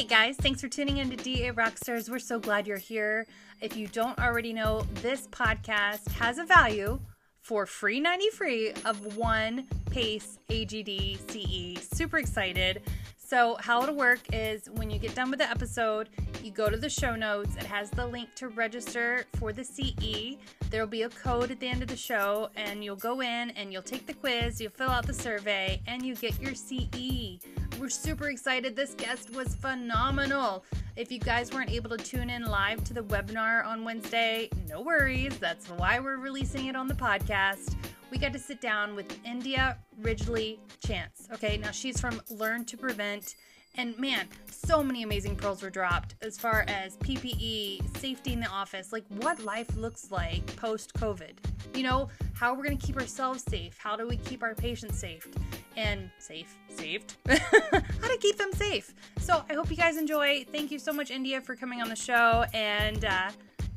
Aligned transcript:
Hey 0.00 0.06
guys, 0.06 0.36
thanks 0.36 0.62
for 0.62 0.68
tuning 0.68 0.96
in 0.96 1.10
to 1.10 1.16
DA 1.16 1.52
Rockstars. 1.52 2.08
We're 2.08 2.20
so 2.20 2.38
glad 2.38 2.66
you're 2.66 2.78
here. 2.78 3.26
If 3.60 3.76
you 3.76 3.86
don't 3.86 4.18
already 4.18 4.54
know, 4.54 4.86
this 5.02 5.26
podcast 5.26 6.08
has 6.12 6.38
a 6.38 6.44
value 6.44 6.98
for 7.42 7.66
free 7.66 8.00
90 8.00 8.30
free 8.30 8.72
of 8.86 9.18
one 9.18 9.66
PACE 9.90 10.38
AGD 10.48 11.18
CE. 11.30 11.86
Super 11.94 12.16
excited. 12.16 12.80
So, 13.18 13.58
how 13.60 13.82
it'll 13.82 13.94
work 13.94 14.20
is 14.32 14.70
when 14.70 14.88
you 14.88 14.98
get 14.98 15.14
done 15.14 15.28
with 15.28 15.40
the 15.40 15.50
episode, 15.50 16.08
you 16.42 16.50
go 16.50 16.70
to 16.70 16.78
the 16.78 16.88
show 16.88 17.14
notes. 17.14 17.54
It 17.56 17.64
has 17.64 17.90
the 17.90 18.06
link 18.06 18.34
to 18.36 18.48
register 18.48 19.26
for 19.34 19.52
the 19.52 19.62
CE. 19.62 20.38
There'll 20.70 20.86
be 20.86 21.02
a 21.02 21.10
code 21.10 21.50
at 21.50 21.60
the 21.60 21.68
end 21.68 21.82
of 21.82 21.88
the 21.88 21.96
show, 21.96 22.48
and 22.56 22.82
you'll 22.82 22.96
go 22.96 23.20
in 23.20 23.50
and 23.50 23.70
you'll 23.70 23.82
take 23.82 24.06
the 24.06 24.14
quiz, 24.14 24.62
you'll 24.62 24.70
fill 24.70 24.88
out 24.88 25.06
the 25.06 25.12
survey, 25.12 25.82
and 25.86 26.06
you 26.06 26.14
get 26.14 26.40
your 26.40 26.54
CE. 26.54 27.38
We're 27.78 27.88
super 27.88 28.28
excited. 28.28 28.74
This 28.74 28.94
guest 28.94 29.34
was 29.34 29.54
phenomenal. 29.54 30.64
If 30.96 31.12
you 31.12 31.18
guys 31.18 31.52
weren't 31.52 31.70
able 31.70 31.90
to 31.90 32.02
tune 32.02 32.30
in 32.30 32.44
live 32.44 32.82
to 32.84 32.94
the 32.94 33.02
webinar 33.02 33.64
on 33.64 33.84
Wednesday, 33.84 34.50
no 34.68 34.80
worries. 34.82 35.38
That's 35.38 35.66
why 35.68 36.00
we're 36.00 36.18
releasing 36.18 36.66
it 36.66 36.76
on 36.76 36.88
the 36.88 36.94
podcast 36.94 37.76
we 38.10 38.18
got 38.18 38.32
to 38.32 38.38
sit 38.38 38.60
down 38.60 38.94
with 38.94 39.18
India 39.24 39.78
Ridgely 40.00 40.58
Chance. 40.84 41.28
Okay, 41.32 41.56
now 41.56 41.70
she's 41.70 42.00
from 42.00 42.20
Learn 42.28 42.64
to 42.66 42.76
Prevent. 42.76 43.36
And 43.76 43.98
man, 43.98 44.26
so 44.50 44.82
many 44.82 45.02
amazing 45.02 45.36
pearls 45.36 45.62
were 45.62 45.70
dropped 45.70 46.14
as 46.22 46.38
far 46.38 46.64
as 46.68 46.96
PPE, 46.98 47.96
safety 47.98 48.32
in 48.32 48.40
the 48.40 48.48
office, 48.48 48.92
like 48.92 49.04
what 49.08 49.42
life 49.44 49.74
looks 49.76 50.10
like 50.10 50.44
post 50.56 50.92
COVID. 50.94 51.32
You 51.74 51.84
know, 51.84 52.08
how 52.34 52.52
we're 52.54 52.64
going 52.64 52.76
to 52.76 52.86
keep 52.86 52.96
ourselves 52.96 53.44
safe. 53.48 53.78
How 53.78 53.96
do 53.96 54.06
we 54.06 54.16
keep 54.16 54.42
our 54.42 54.54
patients 54.54 54.98
safe? 54.98 55.26
And 55.76 56.10
safe, 56.18 56.56
saved. 56.68 57.16
how 57.28 58.08
to 58.08 58.18
keep 58.20 58.36
them 58.36 58.52
safe. 58.52 58.92
So 59.18 59.44
I 59.48 59.54
hope 59.54 59.70
you 59.70 59.76
guys 59.76 59.96
enjoy. 59.96 60.44
Thank 60.50 60.70
you 60.70 60.78
so 60.78 60.92
much, 60.92 61.10
India, 61.10 61.40
for 61.40 61.54
coming 61.54 61.80
on 61.80 61.88
the 61.88 61.96
show. 61.96 62.44
And 62.52 63.04
uh, 63.04 63.30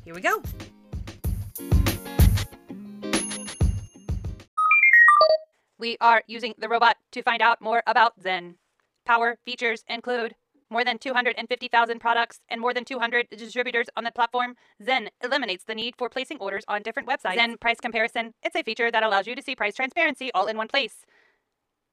here 0.04 0.16
we 0.16 0.22
go. 0.22 0.42
We 5.78 5.98
are 6.02 6.24
using 6.28 6.56
the 6.58 6.70
robot 6.70 6.98
to 7.12 7.22
find 7.22 7.42
out 7.42 7.62
more 7.62 7.84
about 7.86 8.14
Zen. 8.22 8.56
Power 9.06 9.38
features 9.46 9.84
include 9.88 10.36
more 10.70 10.84
than 10.84 10.98
250,000 10.98 12.00
products 12.00 12.40
and 12.50 12.60
more 12.60 12.74
than 12.74 12.84
200 12.86 13.28
distributors 13.30 13.88
on 13.96 14.04
the 14.04 14.12
platform. 14.12 14.56
Zen 14.84 15.10
eliminates 15.24 15.66
the 15.66 15.76
need 15.76 15.96
for 15.98 16.10
placing 16.10 16.40
orders 16.40 16.64
on 16.68 16.82
different 16.82 17.08
websites. 17.08 17.36
Zen 17.36 17.58
Price 17.58 17.80
Comparison. 17.80 18.34
It's 18.42 18.56
a 18.56 18.64
feature 18.64 18.90
that 18.90 19.04
allows 19.04 19.28
you 19.28 19.36
to 19.36 19.42
see 19.42 19.56
price 19.56 19.76
transparency 19.76 20.32
all 20.34 20.48
in 20.48 20.58
one 20.58 20.68
place. 20.68 21.06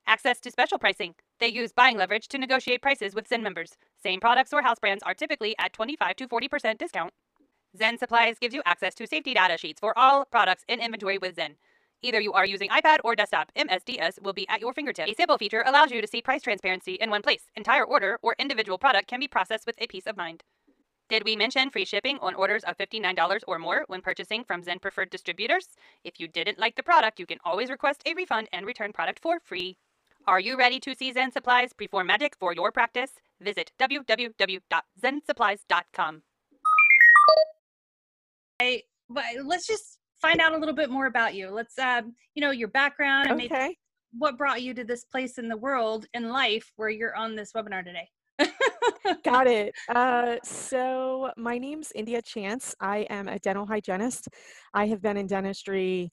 Access 0.06 0.40
to 0.40 0.50
special 0.50 0.78
pricing. 0.78 1.14
They 1.40 1.48
use 1.48 1.72
buying 1.72 1.96
leverage 1.96 2.28
to 2.28 2.38
negotiate 2.38 2.80
prices 2.80 3.14
with 3.14 3.28
Zen 3.28 3.42
members. 3.42 3.72
Same 4.02 4.18
products 4.18 4.52
or 4.52 4.62
house 4.62 4.78
brands 4.78 5.02
are 5.04 5.14
typically 5.14 5.54
at 5.58 5.72
25 5.72 6.16
to 6.16 6.28
40% 6.28 6.78
discount. 6.78 7.12
Zen 7.76 7.98
Supplies 7.98 8.38
gives 8.40 8.54
you 8.54 8.62
access 8.64 8.94
to 8.96 9.06
safety 9.06 9.34
data 9.34 9.56
sheets 9.56 9.78
for 9.78 9.96
all 9.96 10.24
products 10.24 10.64
in 10.68 10.80
inventory 10.80 11.18
with 11.18 11.36
Zen. 11.36 11.56
Either 12.02 12.20
you 12.20 12.32
are 12.32 12.46
using 12.46 12.70
iPad 12.70 12.98
or 13.04 13.14
desktop, 13.14 13.52
MSDS 13.54 14.22
will 14.22 14.32
be 14.32 14.48
at 14.48 14.60
your 14.60 14.72
fingertips. 14.72 15.10
A 15.10 15.14
sample 15.14 15.36
feature 15.36 15.62
allows 15.66 15.90
you 15.90 16.00
to 16.00 16.06
see 16.06 16.22
price 16.22 16.42
transparency 16.42 16.94
in 16.94 17.10
one 17.10 17.22
place. 17.22 17.42
Entire 17.56 17.84
order 17.84 18.18
or 18.22 18.34
individual 18.38 18.78
product 18.78 19.06
can 19.06 19.20
be 19.20 19.28
processed 19.28 19.66
with 19.66 19.76
a 19.78 19.86
peace 19.86 20.06
of 20.06 20.16
mind. 20.16 20.42
Did 21.10 21.24
we 21.24 21.36
mention 21.36 21.70
free 21.70 21.84
shipping 21.84 22.18
on 22.22 22.34
orders 22.34 22.64
of 22.64 22.78
$59 22.78 23.40
or 23.48 23.58
more 23.58 23.84
when 23.88 24.00
purchasing 24.00 24.44
from 24.44 24.62
Zen 24.62 24.78
preferred 24.78 25.10
distributors? 25.10 25.68
If 26.04 26.20
you 26.20 26.28
didn't 26.28 26.58
like 26.58 26.76
the 26.76 26.82
product, 26.82 27.18
you 27.18 27.26
can 27.26 27.38
always 27.44 27.68
request 27.68 28.02
a 28.06 28.14
refund 28.14 28.48
and 28.52 28.64
return 28.64 28.92
product 28.92 29.20
for 29.20 29.40
free. 29.40 29.76
Are 30.26 30.40
you 30.40 30.56
ready 30.56 30.80
to 30.80 30.94
see 30.94 31.12
Zen 31.12 31.32
Supplies 31.32 31.72
perform 31.72 32.06
magic 32.06 32.36
for 32.38 32.54
your 32.54 32.70
practice? 32.70 33.12
Visit 33.40 33.72
www.zensupplies.com. 33.78 36.22
Hey, 38.58 38.84
but 39.08 39.24
let's 39.44 39.66
just 39.66 39.99
find 40.20 40.40
out 40.40 40.52
a 40.52 40.58
little 40.58 40.74
bit 40.74 40.90
more 40.90 41.06
about 41.06 41.34
you. 41.34 41.50
Let's, 41.50 41.78
uh, 41.78 42.02
you 42.34 42.40
know, 42.40 42.50
your 42.50 42.68
background 42.68 43.30
and 43.30 43.40
okay. 43.40 43.48
maybe 43.60 43.78
what 44.12 44.36
brought 44.36 44.62
you 44.62 44.74
to 44.74 44.84
this 44.84 45.04
place 45.04 45.38
in 45.38 45.48
the 45.48 45.56
world 45.56 46.06
in 46.14 46.28
life 46.28 46.72
where 46.76 46.88
you're 46.88 47.14
on 47.14 47.36
this 47.36 47.52
webinar 47.52 47.84
today. 47.84 48.08
Got 49.24 49.46
it. 49.46 49.74
Uh, 49.88 50.36
so 50.42 51.30
my 51.36 51.58
name's 51.58 51.92
India 51.94 52.22
Chance. 52.22 52.74
I 52.80 53.00
am 53.10 53.28
a 53.28 53.38
dental 53.38 53.66
hygienist. 53.66 54.28
I 54.74 54.86
have 54.86 55.02
been 55.02 55.16
in 55.16 55.26
dentistry. 55.26 56.10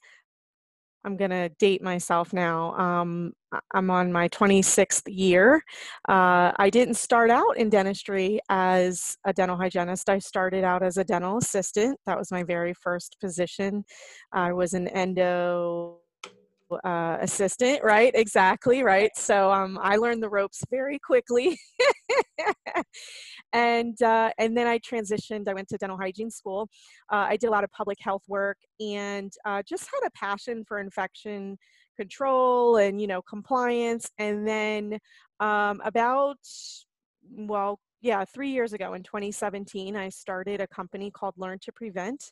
I'm 1.07 1.15
going 1.15 1.31
to 1.31 1.47
date 1.57 1.81
myself 1.81 2.33
now. 2.33 2.73
Um, 2.77 3.31
I'm 3.73 3.89
on 3.89 4.11
my 4.11 4.27
26th 4.27 5.03
year. 5.07 5.63
Uh, 6.09 6.51
I 6.57 6.69
didn't 6.69 6.95
start 6.95 7.29
out 7.31 7.55
in 7.55 7.69
dentistry 7.69 8.41
as 8.49 9.15
a 9.25 9.31
dental 9.31 9.55
hygienist. 9.55 10.09
I 10.09 10.19
started 10.19 10.65
out 10.65 10.83
as 10.83 10.97
a 10.97 11.05
dental 11.05 11.37
assistant. 11.37 11.97
That 12.07 12.17
was 12.17 12.29
my 12.29 12.43
very 12.43 12.73
first 12.73 13.15
position. 13.21 13.85
I 14.33 14.51
was 14.51 14.73
an 14.73 14.89
endo 14.89 15.99
uh, 16.83 17.17
assistant, 17.21 17.81
right? 17.85 18.11
Exactly, 18.13 18.83
right. 18.83 19.11
So 19.15 19.49
um, 19.49 19.79
I 19.81 19.95
learned 19.95 20.21
the 20.21 20.29
ropes 20.29 20.61
very 20.69 20.99
quickly, 20.99 21.57
and 23.53 24.01
uh, 24.01 24.31
and 24.37 24.55
then 24.55 24.67
I 24.67 24.79
transitioned. 24.79 25.47
I 25.47 25.53
went 25.53 25.69
to 25.69 25.77
dental 25.77 25.97
hygiene 25.97 26.31
school. 26.31 26.69
Uh, 27.11 27.27
I 27.29 27.37
did 27.37 27.47
a 27.47 27.51
lot 27.51 27.63
of 27.63 27.71
public 27.71 27.97
health 28.01 28.23
work, 28.27 28.57
and 28.79 29.31
uh, 29.45 29.63
just 29.67 29.85
had 29.85 30.07
a 30.07 30.11
passion 30.11 30.63
for 30.67 30.79
infection 30.79 31.57
control 31.97 32.77
and 32.77 33.01
you 33.01 33.07
know 33.07 33.21
compliance. 33.21 34.09
And 34.17 34.47
then 34.47 34.99
um, 35.39 35.81
about 35.83 36.37
well 37.31 37.79
yeah, 38.07 38.23
three 38.23 38.51
years 38.51 38.71
ago 38.71 38.93
in 38.93 39.03
2017, 39.03 39.97
I 39.97 40.07
started 40.07 40.61
a 40.61 40.67
company 40.67 41.11
called 41.11 41.33
Learn 41.35 41.59
to 41.59 41.73
Prevent. 41.73 42.31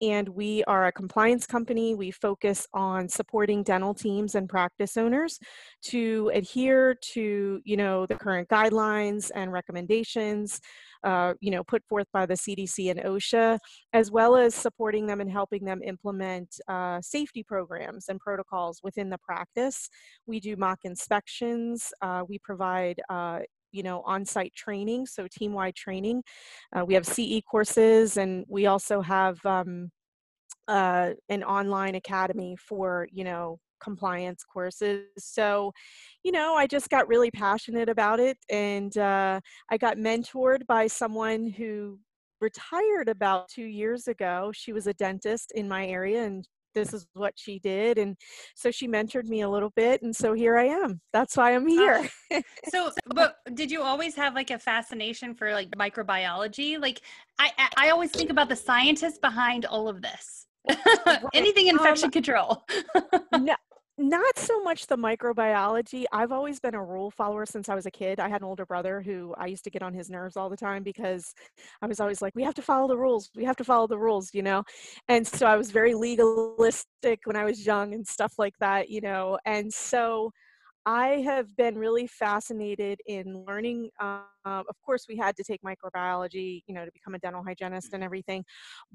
And 0.00 0.26
we 0.30 0.64
are 0.64 0.86
a 0.86 0.92
compliance 0.92 1.46
company. 1.46 1.94
We 1.94 2.10
focus 2.10 2.66
on 2.72 3.06
supporting 3.06 3.62
dental 3.62 3.92
teams 3.92 4.34
and 4.34 4.48
practice 4.48 4.96
owners 4.96 5.38
to 5.82 6.30
adhere 6.32 6.94
to, 7.12 7.60
you 7.62 7.76
know, 7.76 8.06
the 8.06 8.14
current 8.14 8.48
guidelines 8.48 9.30
and 9.34 9.52
recommendations, 9.52 10.58
uh, 11.04 11.34
you 11.40 11.50
know, 11.50 11.64
put 11.64 11.84
forth 11.84 12.06
by 12.14 12.24
the 12.24 12.34
CDC 12.34 12.90
and 12.90 13.00
OSHA, 13.00 13.58
as 13.92 14.10
well 14.10 14.36
as 14.36 14.54
supporting 14.54 15.06
them 15.06 15.20
and 15.20 15.30
helping 15.30 15.66
them 15.66 15.82
implement 15.82 16.58
uh, 16.66 16.98
safety 17.02 17.42
programs 17.42 18.08
and 18.08 18.18
protocols 18.20 18.80
within 18.82 19.10
the 19.10 19.18
practice. 19.18 19.90
We 20.26 20.40
do 20.40 20.56
mock 20.56 20.78
inspections. 20.84 21.92
Uh, 22.00 22.22
we 22.26 22.38
provide 22.38 23.02
uh, 23.10 23.40
you 23.72 23.82
know 23.82 24.02
on-site 24.02 24.54
training 24.54 25.06
so 25.06 25.26
team-wide 25.30 25.74
training. 25.74 26.22
Uh, 26.74 26.84
we 26.84 26.94
have 26.94 27.06
ce 27.06 27.42
courses 27.50 28.16
and 28.16 28.44
we 28.48 28.66
also 28.66 29.00
have 29.00 29.44
um, 29.44 29.90
uh, 30.68 31.10
an 31.28 31.42
online 31.44 31.94
academy 31.94 32.56
for 32.56 33.08
you 33.12 33.24
know 33.24 33.58
compliance 33.82 34.44
courses. 34.44 35.06
So 35.18 35.72
you 36.22 36.32
know 36.32 36.54
i 36.54 36.66
just 36.66 36.90
got 36.90 37.08
really 37.08 37.30
passionate 37.30 37.88
about 37.88 38.20
it 38.20 38.36
and 38.50 38.96
uh, 38.98 39.40
i 39.70 39.76
got 39.78 39.96
mentored 39.96 40.66
by 40.66 40.86
someone 40.86 41.46
who 41.48 41.98
retired 42.40 43.08
about 43.08 43.48
two 43.48 43.64
years 43.64 44.08
ago. 44.08 44.50
She 44.54 44.72
was 44.72 44.86
a 44.86 44.94
dentist 44.94 45.52
in 45.54 45.68
my 45.68 45.86
area 45.86 46.24
and 46.24 46.46
this 46.74 46.92
is 46.92 47.06
what 47.14 47.34
she 47.36 47.58
did 47.58 47.98
and 47.98 48.16
so 48.54 48.70
she 48.70 48.88
mentored 48.88 49.26
me 49.26 49.42
a 49.42 49.48
little 49.48 49.70
bit 49.70 50.02
and 50.02 50.14
so 50.14 50.32
here 50.32 50.56
i 50.56 50.64
am. 50.64 51.00
That's 51.12 51.36
why 51.36 51.54
i'm 51.54 51.66
here. 51.66 52.08
uh, 52.34 52.40
so 52.68 52.90
but 53.06 53.36
did 53.54 53.70
you 53.70 53.82
always 53.82 54.14
have 54.16 54.34
like 54.34 54.50
a 54.50 54.58
fascination 54.58 55.34
for 55.34 55.52
like 55.52 55.70
microbiology? 55.72 56.80
Like 56.80 57.00
i 57.38 57.50
i 57.76 57.90
always 57.90 58.10
think 58.10 58.30
about 58.30 58.48
the 58.48 58.56
scientists 58.56 59.18
behind 59.18 59.64
all 59.66 59.88
of 59.88 60.02
this. 60.02 60.46
Anything 61.34 61.68
infection 61.68 62.06
um, 62.06 62.10
control. 62.10 62.64
no, 63.38 63.56
not 64.08 64.38
so 64.38 64.62
much 64.62 64.86
the 64.86 64.96
microbiology. 64.96 66.04
I've 66.12 66.32
always 66.32 66.58
been 66.58 66.74
a 66.74 66.82
rule 66.82 67.10
follower 67.10 67.44
since 67.44 67.68
I 67.68 67.74
was 67.74 67.86
a 67.86 67.90
kid. 67.90 68.18
I 68.18 68.28
had 68.28 68.40
an 68.40 68.46
older 68.46 68.64
brother 68.64 69.02
who 69.02 69.34
I 69.38 69.46
used 69.46 69.64
to 69.64 69.70
get 69.70 69.82
on 69.82 69.92
his 69.92 70.08
nerves 70.08 70.36
all 70.36 70.48
the 70.48 70.56
time 70.56 70.82
because 70.82 71.34
I 71.82 71.86
was 71.86 72.00
always 72.00 72.22
like, 72.22 72.34
we 72.34 72.42
have 72.42 72.54
to 72.54 72.62
follow 72.62 72.88
the 72.88 72.96
rules. 72.96 73.30
We 73.36 73.44
have 73.44 73.56
to 73.56 73.64
follow 73.64 73.86
the 73.86 73.98
rules, 73.98 74.32
you 74.32 74.42
know? 74.42 74.64
And 75.08 75.26
so 75.26 75.46
I 75.46 75.56
was 75.56 75.70
very 75.70 75.94
legalistic 75.94 77.20
when 77.24 77.36
I 77.36 77.44
was 77.44 77.64
young 77.64 77.94
and 77.94 78.06
stuff 78.06 78.34
like 78.38 78.54
that, 78.60 78.88
you 78.88 79.00
know? 79.00 79.38
And 79.44 79.72
so 79.72 80.32
I 80.90 81.20
have 81.20 81.56
been 81.56 81.78
really 81.78 82.08
fascinated 82.08 82.98
in 83.06 83.44
learning. 83.46 83.90
Uh, 84.00 84.22
of 84.44 84.74
course, 84.84 85.06
we 85.08 85.16
had 85.16 85.36
to 85.36 85.44
take 85.44 85.60
microbiology, 85.62 86.64
you 86.66 86.74
know, 86.74 86.84
to 86.84 86.90
become 86.90 87.14
a 87.14 87.18
dental 87.20 87.44
hygienist 87.44 87.90
and 87.92 88.02
everything. 88.02 88.44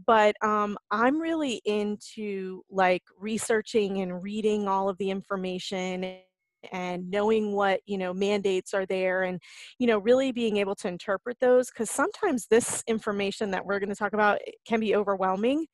But 0.06 0.36
um, 0.44 0.78
I'm 0.92 1.22
really 1.22 1.62
into 1.64 2.64
like 2.70 3.04
researching 3.18 4.02
and 4.02 4.22
reading 4.22 4.68
all 4.68 4.90
of 4.90 4.98
the 4.98 5.10
information 5.10 6.18
and 6.72 7.10
knowing 7.10 7.54
what 7.54 7.82
you 7.86 7.98
know 7.98 8.14
mandates 8.14 8.74
are 8.74 8.86
there 8.86 9.24
and 9.24 9.40
you 9.80 9.88
know 9.88 9.98
really 10.00 10.32
being 10.32 10.58
able 10.58 10.76
to 10.76 10.88
interpret 10.88 11.38
those 11.40 11.70
because 11.70 11.90
sometimes 11.90 12.48
this 12.48 12.84
information 12.88 13.52
that 13.52 13.66
we're 13.66 13.80
going 13.80 13.90
to 13.90 13.96
talk 13.96 14.14
about 14.14 14.40
can 14.68 14.80
be 14.80 14.96
overwhelming 14.96 15.66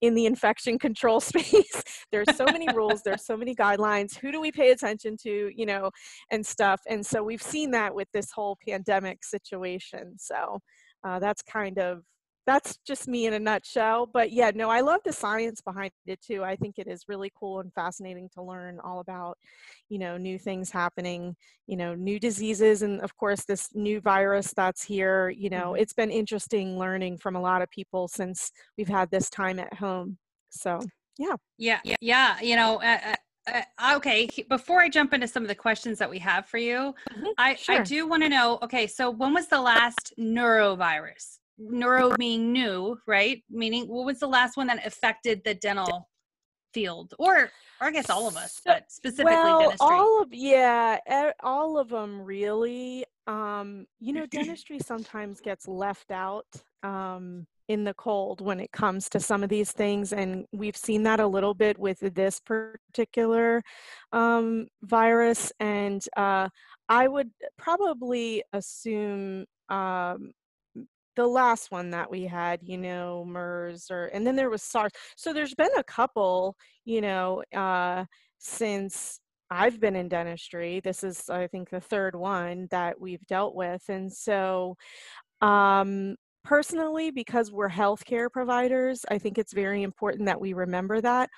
in 0.00 0.14
the 0.14 0.26
infection 0.26 0.78
control 0.90 1.20
space. 1.20 1.82
There's 2.12 2.34
so 2.36 2.44
many 2.44 2.66
rules 2.74 3.02
there's 3.02 3.24
so 3.24 3.36
many 3.36 3.54
guidelines 3.54 4.16
who 4.16 4.32
do 4.32 4.40
we 4.40 4.52
pay 4.52 4.70
attention 4.70 5.16
to 5.22 5.50
you 5.54 5.66
know 5.66 5.90
and 6.30 6.44
stuff 6.44 6.80
and 6.88 7.04
so 7.04 7.22
we've 7.22 7.42
seen 7.42 7.70
that 7.72 7.94
with 7.94 8.08
this 8.12 8.30
whole 8.32 8.56
pandemic 8.66 9.24
situation 9.24 10.14
so 10.18 10.58
uh, 11.04 11.18
that's 11.18 11.42
kind 11.42 11.78
of 11.78 12.02
that's 12.50 12.78
just 12.84 13.06
me 13.06 13.26
in 13.26 13.34
a 13.34 13.38
nutshell. 13.38 14.06
But 14.12 14.32
yeah, 14.32 14.50
no, 14.52 14.68
I 14.68 14.80
love 14.80 15.00
the 15.04 15.12
science 15.12 15.60
behind 15.60 15.92
it 16.06 16.20
too. 16.20 16.42
I 16.42 16.56
think 16.56 16.78
it 16.78 16.88
is 16.88 17.04
really 17.06 17.30
cool 17.38 17.60
and 17.60 17.72
fascinating 17.72 18.28
to 18.34 18.42
learn 18.42 18.80
all 18.82 18.98
about, 18.98 19.38
you 19.88 20.00
know, 20.00 20.16
new 20.16 20.36
things 20.36 20.68
happening, 20.68 21.36
you 21.68 21.76
know, 21.76 21.94
new 21.94 22.18
diseases, 22.18 22.82
and 22.82 23.00
of 23.02 23.16
course, 23.16 23.44
this 23.44 23.68
new 23.74 24.00
virus 24.00 24.52
that's 24.52 24.82
here. 24.82 25.30
You 25.30 25.48
know, 25.50 25.72
mm-hmm. 25.72 25.82
it's 25.82 25.92
been 25.92 26.10
interesting 26.10 26.76
learning 26.76 27.18
from 27.18 27.36
a 27.36 27.40
lot 27.40 27.62
of 27.62 27.70
people 27.70 28.08
since 28.08 28.50
we've 28.76 28.88
had 28.88 29.12
this 29.12 29.30
time 29.30 29.60
at 29.60 29.72
home. 29.74 30.18
So 30.50 30.80
yeah. 31.18 31.36
Yeah. 31.56 31.80
Yeah. 31.84 31.96
yeah 32.00 32.40
You 32.40 32.56
know, 32.56 32.82
uh, 32.82 32.98
uh, 33.12 33.14
uh, 33.78 33.96
okay 33.96 34.28
before 34.48 34.80
i 34.80 34.88
jump 34.88 35.14
into 35.14 35.26
some 35.26 35.42
of 35.42 35.48
the 35.48 35.54
questions 35.54 35.98
that 35.98 36.08
we 36.08 36.18
have 36.18 36.46
for 36.46 36.58
you 36.58 36.94
mm-hmm, 37.10 37.24
i 37.38 37.54
sure. 37.54 37.76
i 37.76 37.82
do 37.82 38.06
want 38.06 38.22
to 38.22 38.28
know 38.28 38.58
okay 38.62 38.86
so 38.86 39.10
when 39.10 39.32
was 39.32 39.48
the 39.48 39.60
last 39.60 40.12
neurovirus 40.18 41.39
neuro 41.60 42.16
being 42.16 42.52
new, 42.52 42.98
right? 43.06 43.42
Meaning, 43.50 43.86
what 43.86 44.06
was 44.06 44.18
the 44.18 44.26
last 44.26 44.56
one 44.56 44.66
that 44.68 44.84
affected 44.86 45.42
the 45.44 45.54
dental 45.54 46.08
field, 46.72 47.14
or, 47.18 47.50
or 47.80 47.88
I 47.88 47.90
guess 47.90 48.10
all 48.10 48.28
of 48.28 48.36
us, 48.36 48.60
but 48.64 48.90
specifically 48.90 49.34
well, 49.34 49.60
dentistry? 49.60 49.88
all 49.88 50.22
of 50.22 50.28
yeah, 50.32 50.98
all 51.42 51.78
of 51.78 51.88
them 51.88 52.22
really. 52.22 53.04
Um, 53.26 53.86
you 54.00 54.12
know, 54.12 54.26
dentistry 54.30 54.78
sometimes 54.78 55.40
gets 55.40 55.68
left 55.68 56.10
out 56.10 56.46
um, 56.82 57.46
in 57.68 57.84
the 57.84 57.94
cold 57.94 58.40
when 58.40 58.58
it 58.58 58.72
comes 58.72 59.08
to 59.10 59.20
some 59.20 59.42
of 59.42 59.48
these 59.48 59.72
things, 59.72 60.12
and 60.12 60.46
we've 60.52 60.76
seen 60.76 61.02
that 61.04 61.20
a 61.20 61.26
little 61.26 61.54
bit 61.54 61.78
with 61.78 62.00
this 62.14 62.40
particular 62.40 63.62
um, 64.12 64.66
virus. 64.82 65.52
And 65.60 66.04
uh, 66.16 66.48
I 66.88 67.08
would 67.08 67.30
probably 67.58 68.42
assume 68.52 69.44
um, 69.68 70.32
the 71.16 71.26
last 71.26 71.70
one 71.70 71.90
that 71.90 72.10
we 72.10 72.24
had, 72.24 72.60
you 72.62 72.78
know, 72.78 73.24
MERS 73.26 73.90
or 73.90 74.06
and 74.06 74.26
then 74.26 74.36
there 74.36 74.50
was 74.50 74.62
SARS. 74.62 74.92
So 75.16 75.32
there's 75.32 75.54
been 75.54 75.70
a 75.76 75.84
couple, 75.84 76.56
you 76.84 77.00
know, 77.00 77.42
uh, 77.54 78.04
since 78.38 79.20
I've 79.50 79.80
been 79.80 79.96
in 79.96 80.08
dentistry. 80.08 80.80
This 80.80 81.02
is 81.02 81.28
I 81.28 81.46
think 81.48 81.70
the 81.70 81.80
third 81.80 82.14
one 82.14 82.68
that 82.70 83.00
we've 83.00 83.26
dealt 83.26 83.54
with. 83.54 83.82
And 83.88 84.12
so 84.12 84.76
um 85.42 86.16
personally 86.44 87.10
because 87.10 87.52
we're 87.52 87.68
healthcare 87.68 88.30
providers, 88.30 89.04
I 89.10 89.18
think 89.18 89.38
it's 89.38 89.52
very 89.52 89.82
important 89.82 90.26
that 90.26 90.40
we 90.40 90.52
remember 90.52 91.00
that 91.00 91.28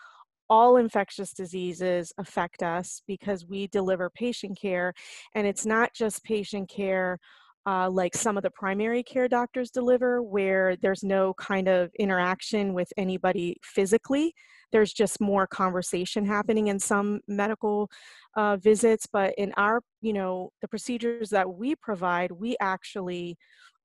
all 0.51 0.77
infectious 0.77 1.33
diseases 1.33 2.13
affect 2.19 2.63
us 2.63 3.03
because 3.07 3.47
we 3.47 3.67
deliver 3.69 4.11
patient 4.11 4.59
care 4.61 4.93
and 5.35 5.47
it's 5.47 5.65
not 5.65 5.95
just 5.95 6.23
patient 6.25 6.69
care 6.69 7.19
uh, 7.67 7.89
like 7.89 8.15
some 8.15 8.37
of 8.37 8.43
the 8.43 8.51
primary 8.51 9.03
care 9.03 9.29
doctors 9.29 9.71
deliver, 9.71 10.23
where 10.23 10.77
there's 10.77 11.05
no 11.05 11.35
kind 11.35 11.69
of 11.69 11.91
interaction 11.99 12.75
with 12.75 12.93
anybody 12.97 13.57
physically. 13.63 14.35
There's 14.73 14.93
just 14.93 15.21
more 15.21 15.47
conversation 15.47 16.25
happening 16.25 16.69
in 16.69 16.79
some 16.79 17.21
medical 17.29 17.89
uh, 18.37 18.57
visits. 18.57 19.07
But 19.13 19.35
in 19.39 19.53
our, 19.57 19.83
you 20.01 20.13
know, 20.13 20.51
the 20.61 20.69
procedures 20.69 21.31
that 21.31 21.49
we 21.49 21.77
provide, 21.77 22.33
we 22.33 22.57
actually 22.61 23.37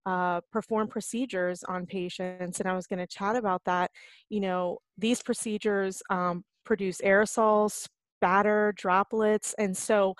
uh, 0.06 0.40
perform 0.52 0.88
procedures 0.88 1.64
on 1.66 1.86
patients. 1.86 2.60
And 2.60 2.70
I 2.70 2.74
was 2.74 2.88
going 2.88 3.00
to 3.00 3.08
chat 3.08 3.36
about 3.36 3.62
that. 3.66 3.92
You 4.30 4.40
know, 4.40 4.78
these 4.98 5.22
procedures 5.22 6.02
um, 6.10 6.44
produce 6.66 7.02
aerosols, 7.02 7.88
spatter, 8.16 8.74
droplets. 8.78 9.54
And 9.60 9.76
so 9.76 10.16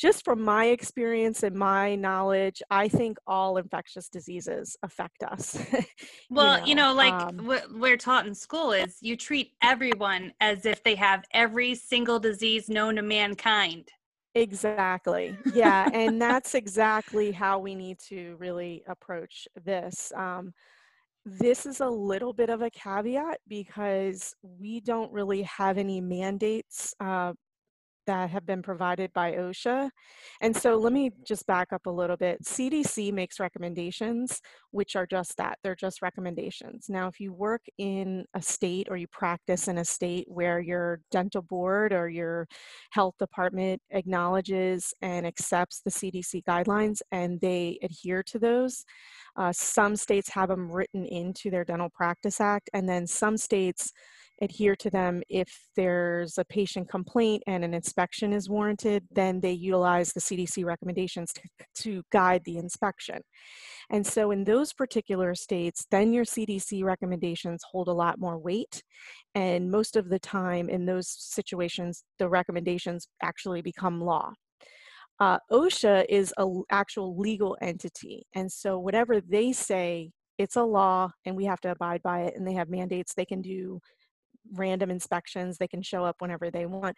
just 0.00 0.24
from 0.24 0.40
my 0.40 0.66
experience 0.66 1.42
and 1.42 1.54
my 1.54 1.94
knowledge, 1.94 2.62
I 2.70 2.88
think 2.88 3.18
all 3.26 3.58
infectious 3.58 4.08
diseases 4.08 4.74
affect 4.82 5.22
us. 5.22 5.58
well, 6.30 6.54
you 6.54 6.60
know, 6.60 6.66
you 6.66 6.74
know 6.74 6.94
like 6.94 7.12
um, 7.12 7.46
what 7.46 7.64
we're 7.70 7.98
taught 7.98 8.26
in 8.26 8.34
school 8.34 8.72
is 8.72 8.96
you 9.02 9.14
treat 9.14 9.52
everyone 9.62 10.32
as 10.40 10.64
if 10.64 10.82
they 10.82 10.94
have 10.94 11.24
every 11.34 11.74
single 11.74 12.18
disease 12.18 12.70
known 12.70 12.96
to 12.96 13.02
mankind. 13.02 13.88
Exactly. 14.34 15.36
Yeah. 15.52 15.90
and 15.92 16.20
that's 16.20 16.54
exactly 16.54 17.30
how 17.30 17.58
we 17.58 17.74
need 17.74 17.98
to 18.08 18.36
really 18.38 18.82
approach 18.88 19.46
this. 19.64 20.12
Um, 20.16 20.54
this 21.26 21.66
is 21.66 21.80
a 21.80 21.88
little 21.88 22.32
bit 22.32 22.48
of 22.48 22.62
a 22.62 22.70
caveat 22.70 23.40
because 23.46 24.34
we 24.42 24.80
don't 24.80 25.12
really 25.12 25.42
have 25.42 25.76
any 25.76 26.00
mandates 26.00 26.94
uh, 27.00 27.34
that 28.06 28.30
have 28.30 28.46
been 28.46 28.62
provided 28.62 29.12
by 29.12 29.32
OSHA. 29.32 29.90
And 30.40 30.56
so 30.56 30.76
let 30.76 30.92
me 30.92 31.10
just 31.26 31.46
back 31.46 31.72
up 31.72 31.86
a 31.86 31.90
little 31.90 32.16
bit. 32.16 32.42
CDC 32.44 33.12
makes 33.12 33.40
recommendations, 33.40 34.40
which 34.70 34.96
are 34.96 35.06
just 35.06 35.36
that 35.36 35.58
they're 35.62 35.74
just 35.74 36.02
recommendations. 36.02 36.86
Now, 36.88 37.08
if 37.08 37.20
you 37.20 37.32
work 37.32 37.62
in 37.78 38.24
a 38.34 38.42
state 38.42 38.88
or 38.90 38.96
you 38.96 39.06
practice 39.08 39.68
in 39.68 39.78
a 39.78 39.84
state 39.84 40.26
where 40.28 40.60
your 40.60 41.00
dental 41.10 41.42
board 41.42 41.92
or 41.92 42.08
your 42.08 42.46
health 42.90 43.14
department 43.18 43.80
acknowledges 43.90 44.92
and 45.02 45.26
accepts 45.26 45.80
the 45.84 45.90
CDC 45.90 46.44
guidelines 46.44 47.00
and 47.12 47.40
they 47.40 47.78
adhere 47.82 48.22
to 48.24 48.38
those, 48.38 48.84
uh, 49.36 49.52
some 49.52 49.96
states 49.96 50.28
have 50.30 50.48
them 50.48 50.70
written 50.70 51.04
into 51.06 51.50
their 51.50 51.64
Dental 51.64 51.90
Practice 51.90 52.40
Act, 52.40 52.70
and 52.74 52.88
then 52.88 53.06
some 53.06 53.36
states 53.36 53.92
adhere 54.40 54.76
to 54.76 54.90
them. 54.90 55.22
If 55.28 55.48
there's 55.76 56.38
a 56.38 56.44
patient 56.44 56.88
complaint 56.88 57.42
and 57.46 57.64
an 57.64 57.74
inspection 57.74 58.32
is 58.32 58.48
warranted, 58.48 59.04
then 59.10 59.40
they 59.40 59.52
utilize 59.52 60.12
the 60.12 60.20
CDC 60.20 60.64
recommendations 60.64 61.32
to, 61.34 61.42
to 61.82 62.02
guide 62.10 62.42
the 62.44 62.56
inspection. 62.56 63.20
And 63.90 64.06
so 64.06 64.30
in 64.30 64.44
those 64.44 64.72
particular 64.72 65.34
states, 65.34 65.86
then 65.90 66.12
your 66.12 66.24
CDC 66.24 66.84
recommendations 66.84 67.62
hold 67.70 67.88
a 67.88 67.92
lot 67.92 68.18
more 68.18 68.38
weight. 68.38 68.82
And 69.34 69.70
most 69.70 69.96
of 69.96 70.08
the 70.08 70.18
time 70.18 70.68
in 70.68 70.86
those 70.86 71.08
situations, 71.08 72.04
the 72.18 72.28
recommendations 72.28 73.08
actually 73.22 73.62
become 73.62 74.00
law. 74.00 74.32
Uh, 75.18 75.38
OSHA 75.52 76.06
is 76.08 76.32
an 76.38 76.62
actual 76.70 77.18
legal 77.18 77.56
entity. 77.60 78.26
And 78.34 78.50
so 78.50 78.78
whatever 78.78 79.20
they 79.20 79.52
say, 79.52 80.12
it's 80.38 80.56
a 80.56 80.62
law 80.62 81.10
and 81.26 81.36
we 81.36 81.44
have 81.44 81.60
to 81.60 81.70
abide 81.70 82.02
by 82.02 82.22
it 82.22 82.34
and 82.34 82.46
they 82.48 82.54
have 82.54 82.70
mandates 82.70 83.12
they 83.12 83.26
can 83.26 83.42
do 83.42 83.78
random 84.52 84.90
inspections. 84.90 85.58
They 85.58 85.68
can 85.68 85.82
show 85.82 86.04
up 86.04 86.16
whenever 86.18 86.50
they 86.50 86.66
want. 86.66 86.96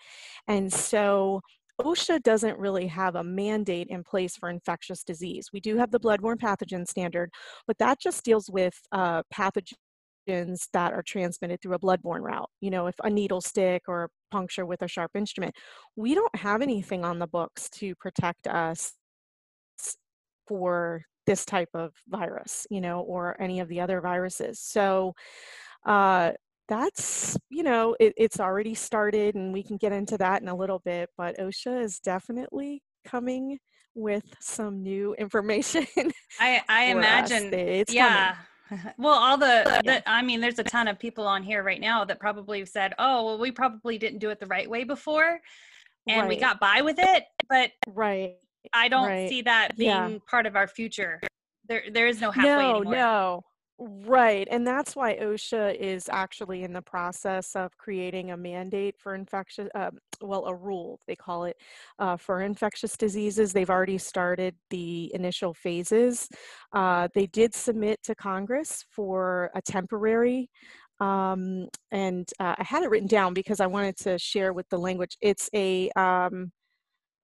And 0.48 0.72
so 0.72 1.40
OSHA 1.80 2.22
doesn't 2.22 2.58
really 2.58 2.86
have 2.86 3.14
a 3.16 3.24
mandate 3.24 3.88
in 3.88 4.04
place 4.04 4.36
for 4.36 4.50
infectious 4.50 5.02
disease. 5.02 5.48
We 5.52 5.60
do 5.60 5.76
have 5.76 5.90
the 5.90 6.00
bloodborne 6.00 6.36
pathogen 6.36 6.86
standard, 6.86 7.30
but 7.66 7.78
that 7.78 8.00
just 8.00 8.24
deals 8.24 8.48
with 8.50 8.74
uh, 8.92 9.22
pathogens 9.34 10.68
that 10.72 10.92
are 10.92 11.02
transmitted 11.02 11.60
through 11.60 11.74
a 11.74 11.78
bloodborne 11.78 12.20
route. 12.20 12.50
You 12.60 12.70
know, 12.70 12.86
if 12.86 12.94
a 13.02 13.10
needle 13.10 13.40
stick 13.40 13.82
or 13.88 14.10
puncture 14.30 14.66
with 14.66 14.82
a 14.82 14.88
sharp 14.88 15.12
instrument, 15.14 15.54
we 15.96 16.14
don't 16.14 16.34
have 16.36 16.62
anything 16.62 17.04
on 17.04 17.18
the 17.18 17.26
books 17.26 17.68
to 17.70 17.94
protect 17.96 18.46
us 18.46 18.92
for 20.46 21.04
this 21.26 21.44
type 21.44 21.70
of 21.74 21.92
virus, 22.08 22.66
you 22.70 22.80
know, 22.80 23.00
or 23.00 23.40
any 23.40 23.60
of 23.60 23.68
the 23.68 23.80
other 23.80 24.00
viruses. 24.00 24.60
So, 24.60 25.14
uh, 25.86 26.32
that's 26.68 27.36
you 27.50 27.62
know 27.62 27.96
it, 27.98 28.12
it's 28.16 28.40
already 28.40 28.74
started 28.74 29.34
and 29.34 29.52
we 29.52 29.62
can 29.62 29.76
get 29.76 29.92
into 29.92 30.16
that 30.16 30.42
in 30.42 30.48
a 30.48 30.54
little 30.54 30.80
bit 30.84 31.10
but 31.16 31.36
osha 31.38 31.82
is 31.82 31.98
definitely 31.98 32.82
coming 33.04 33.58
with 33.94 34.24
some 34.40 34.82
new 34.82 35.14
information 35.14 35.86
i 36.40 36.62
i 36.68 36.84
imagine 36.84 37.52
it's 37.52 37.92
yeah 37.92 38.36
well 38.98 39.14
all 39.14 39.36
the, 39.36 39.82
the 39.84 40.08
i 40.08 40.22
mean 40.22 40.40
there's 40.40 40.58
a 40.58 40.64
ton 40.64 40.88
of 40.88 40.98
people 40.98 41.26
on 41.26 41.42
here 41.42 41.62
right 41.62 41.80
now 41.80 42.04
that 42.04 42.18
probably 42.18 42.64
said 42.64 42.94
oh 42.98 43.24
well 43.24 43.38
we 43.38 43.50
probably 43.50 43.98
didn't 43.98 44.18
do 44.18 44.30
it 44.30 44.40
the 44.40 44.46
right 44.46 44.70
way 44.70 44.84
before 44.84 45.40
and 46.08 46.22
right. 46.22 46.28
we 46.28 46.36
got 46.36 46.58
by 46.58 46.80
with 46.80 46.96
it 46.98 47.24
but 47.48 47.70
right 47.88 48.34
i 48.72 48.88
don't 48.88 49.08
right. 49.08 49.28
see 49.28 49.42
that 49.42 49.76
being 49.76 49.90
yeah. 49.90 50.18
part 50.30 50.46
of 50.46 50.56
our 50.56 50.66
future 50.66 51.20
there 51.68 51.82
there 51.92 52.06
is 52.06 52.20
no 52.20 52.30
halfway 52.30 52.50
no 52.50 52.76
anymore. 52.76 52.94
no 52.94 53.42
Right. 53.84 54.46
And 54.48 54.64
that's 54.64 54.94
why 54.94 55.16
OSHA 55.16 55.74
is 55.74 56.08
actually 56.08 56.62
in 56.62 56.72
the 56.72 56.82
process 56.82 57.56
of 57.56 57.76
creating 57.78 58.30
a 58.30 58.36
mandate 58.36 58.94
for 58.96 59.12
infectious, 59.12 59.68
uh, 59.74 59.90
well, 60.20 60.44
a 60.44 60.54
rule, 60.54 61.00
they 61.08 61.16
call 61.16 61.46
it, 61.46 61.56
uh, 61.98 62.16
for 62.16 62.42
infectious 62.42 62.96
diseases. 62.96 63.52
They've 63.52 63.68
already 63.68 63.98
started 63.98 64.54
the 64.70 65.10
initial 65.14 65.52
phases. 65.52 66.28
Uh, 66.72 67.08
they 67.12 67.26
did 67.26 67.54
submit 67.56 68.00
to 68.04 68.14
Congress 68.14 68.84
for 68.88 69.50
a 69.56 69.60
temporary. 69.60 70.48
Um, 71.00 71.66
and 71.90 72.30
uh, 72.38 72.54
I 72.56 72.62
had 72.62 72.84
it 72.84 72.90
written 72.90 73.08
down 73.08 73.34
because 73.34 73.58
I 73.58 73.66
wanted 73.66 73.96
to 73.98 74.16
share 74.16 74.52
with 74.52 74.68
the 74.68 74.78
language. 74.78 75.16
It's 75.20 75.50
a 75.54 75.90
um, 75.96 76.52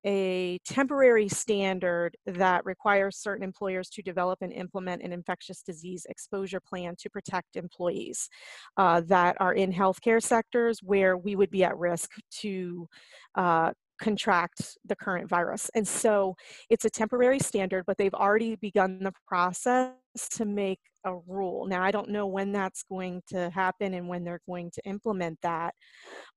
a 0.06 0.58
temporary 0.64 1.28
standard 1.28 2.16
that 2.26 2.64
requires 2.64 3.16
certain 3.16 3.42
employers 3.42 3.88
to 3.90 4.02
develop 4.02 4.38
and 4.42 4.52
implement 4.52 5.02
an 5.02 5.12
infectious 5.12 5.62
disease 5.62 6.06
exposure 6.08 6.60
plan 6.60 6.94
to 6.98 7.10
protect 7.10 7.56
employees 7.56 8.28
uh, 8.76 9.00
that 9.06 9.36
are 9.40 9.54
in 9.54 9.72
healthcare 9.72 10.22
sectors 10.22 10.80
where 10.82 11.16
we 11.16 11.36
would 11.36 11.50
be 11.50 11.64
at 11.64 11.76
risk 11.76 12.10
to 12.30 12.86
uh, 13.34 13.72
contract 13.98 14.78
the 14.86 14.96
current 14.96 15.28
virus. 15.28 15.70
And 15.74 15.86
so 15.86 16.36
it's 16.70 16.84
a 16.84 16.90
temporary 16.90 17.40
standard, 17.40 17.84
but 17.86 17.98
they've 17.98 18.14
already 18.14 18.56
begun 18.56 19.00
the 19.02 19.12
process 19.26 19.92
to 20.30 20.46
make 20.46 20.80
a 21.04 21.14
rule. 21.26 21.66
Now, 21.66 21.82
I 21.82 21.90
don't 21.90 22.08
know 22.08 22.26
when 22.26 22.50
that's 22.52 22.82
going 22.82 23.22
to 23.28 23.50
happen 23.50 23.94
and 23.94 24.08
when 24.08 24.24
they're 24.24 24.40
going 24.46 24.70
to 24.72 24.82
implement 24.84 25.38
that, 25.42 25.74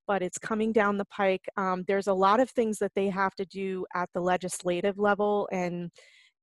but 0.07 0.21
it's 0.21 0.37
coming 0.37 0.71
down 0.71 0.97
the 0.97 1.05
pike. 1.05 1.45
Um, 1.57 1.83
there's 1.87 2.07
a 2.07 2.13
lot 2.13 2.39
of 2.39 2.49
things 2.49 2.77
that 2.79 2.91
they 2.95 3.09
have 3.09 3.33
to 3.35 3.45
do 3.45 3.85
at 3.95 4.09
the 4.13 4.21
legislative 4.21 4.99
level 4.99 5.47
and 5.51 5.89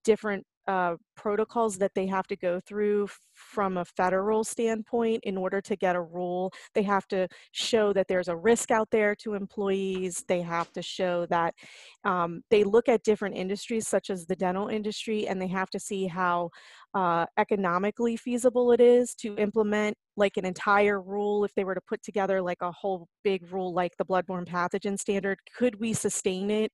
different 0.05 0.45
uh, 0.69 0.97
protocols 1.17 1.79
that 1.79 1.93
they 1.95 2.07
have 2.07 2.27
to 2.27 2.37
go 2.37 2.61
through 2.67 3.09
from 3.33 3.79
a 3.79 3.85
federal 3.87 4.45
standpoint 4.45 5.21
in 5.25 5.39
order 5.39 5.63
to 5.63 5.75
get 5.77 5.97
a 5.97 6.01
rule. 6.01 6.53
They 6.75 6.83
have 6.83 7.09
to 7.09 7.27
show 7.53 7.95
that 7.95 8.07
there's 8.07 8.29
a 8.29 8.37
risk 8.37 8.71
out 8.71 8.89
there 8.91 9.15
to 9.23 9.33
employees. 9.33 10.25
They 10.29 10.43
have 10.43 10.71
to 10.73 10.83
show 10.83 11.25
that 11.31 11.55
um, 12.05 12.43
they 12.51 12.65
look 12.65 12.87
at 12.87 13.03
different 13.03 13.37
industries, 13.37 13.89
such 13.89 14.11
as 14.11 14.27
the 14.27 14.37
dental 14.37 14.69
industry, 14.69 15.27
and 15.27 15.41
they 15.41 15.49
have 15.49 15.71
to 15.71 15.81
see 15.81 16.07
how 16.07 16.51
uh, 16.95 17.27
economically 17.37 18.17
feasible 18.17 18.73
it 18.73 18.81
is 18.81 19.15
to 19.15 19.37
implement 19.37 19.97
like 20.17 20.37
an 20.37 20.45
entire 20.45 21.01
rule 21.01 21.45
if 21.45 21.55
they 21.55 21.65
were 21.65 21.75
to 21.75 21.81
put 21.87 22.03
together 22.03 22.41
like 22.41 22.59
a 22.61 22.73
whole 22.73 23.09
big 23.23 23.53
rule 23.53 23.73
like 23.73 23.97
the 23.99 24.05
bloodborne 24.05 24.47
pathogen 24.47 24.99
standard 24.99 25.39
could 25.57 25.79
we 25.81 25.93
sustain 25.93 26.51
it 26.51 26.73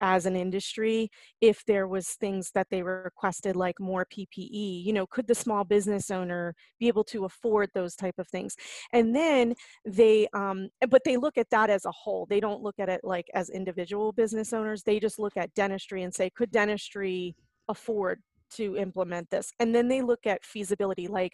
as 0.00 0.26
an 0.26 0.34
industry 0.34 1.08
if 1.40 1.64
there 1.64 1.86
was 1.86 2.08
things 2.08 2.50
that 2.54 2.66
they 2.70 2.82
requested 2.82 3.54
like 3.54 3.78
more 3.78 4.04
ppe 4.04 4.84
you 4.84 4.92
know 4.92 5.06
could 5.06 5.28
the 5.28 5.34
small 5.34 5.62
business 5.62 6.10
owner 6.10 6.54
be 6.80 6.88
able 6.88 7.04
to 7.04 7.24
afford 7.24 7.70
those 7.74 7.94
type 7.94 8.18
of 8.18 8.26
things? 8.28 8.56
And 8.92 9.14
then 9.14 9.54
they 9.86 10.26
um 10.34 10.68
but 10.88 11.02
they 11.04 11.16
look 11.16 11.38
at 11.38 11.50
that 11.50 11.70
as 11.70 11.84
a 11.84 11.92
whole. 11.92 12.26
They 12.26 12.40
don't 12.40 12.62
look 12.62 12.80
at 12.80 12.88
it 12.88 13.02
like 13.04 13.26
as 13.34 13.50
individual 13.50 14.12
business 14.12 14.52
owners. 14.52 14.82
They 14.82 14.98
just 14.98 15.20
look 15.20 15.36
at 15.36 15.54
dentistry 15.54 16.02
and 16.02 16.12
say 16.12 16.30
could 16.30 16.50
dentistry 16.50 17.36
afford 17.68 18.20
to 18.54 18.76
implement 18.76 19.28
this 19.30 19.52
and 19.58 19.74
then 19.74 19.88
they 19.88 20.02
look 20.02 20.26
at 20.26 20.44
feasibility 20.44 21.06
like 21.06 21.32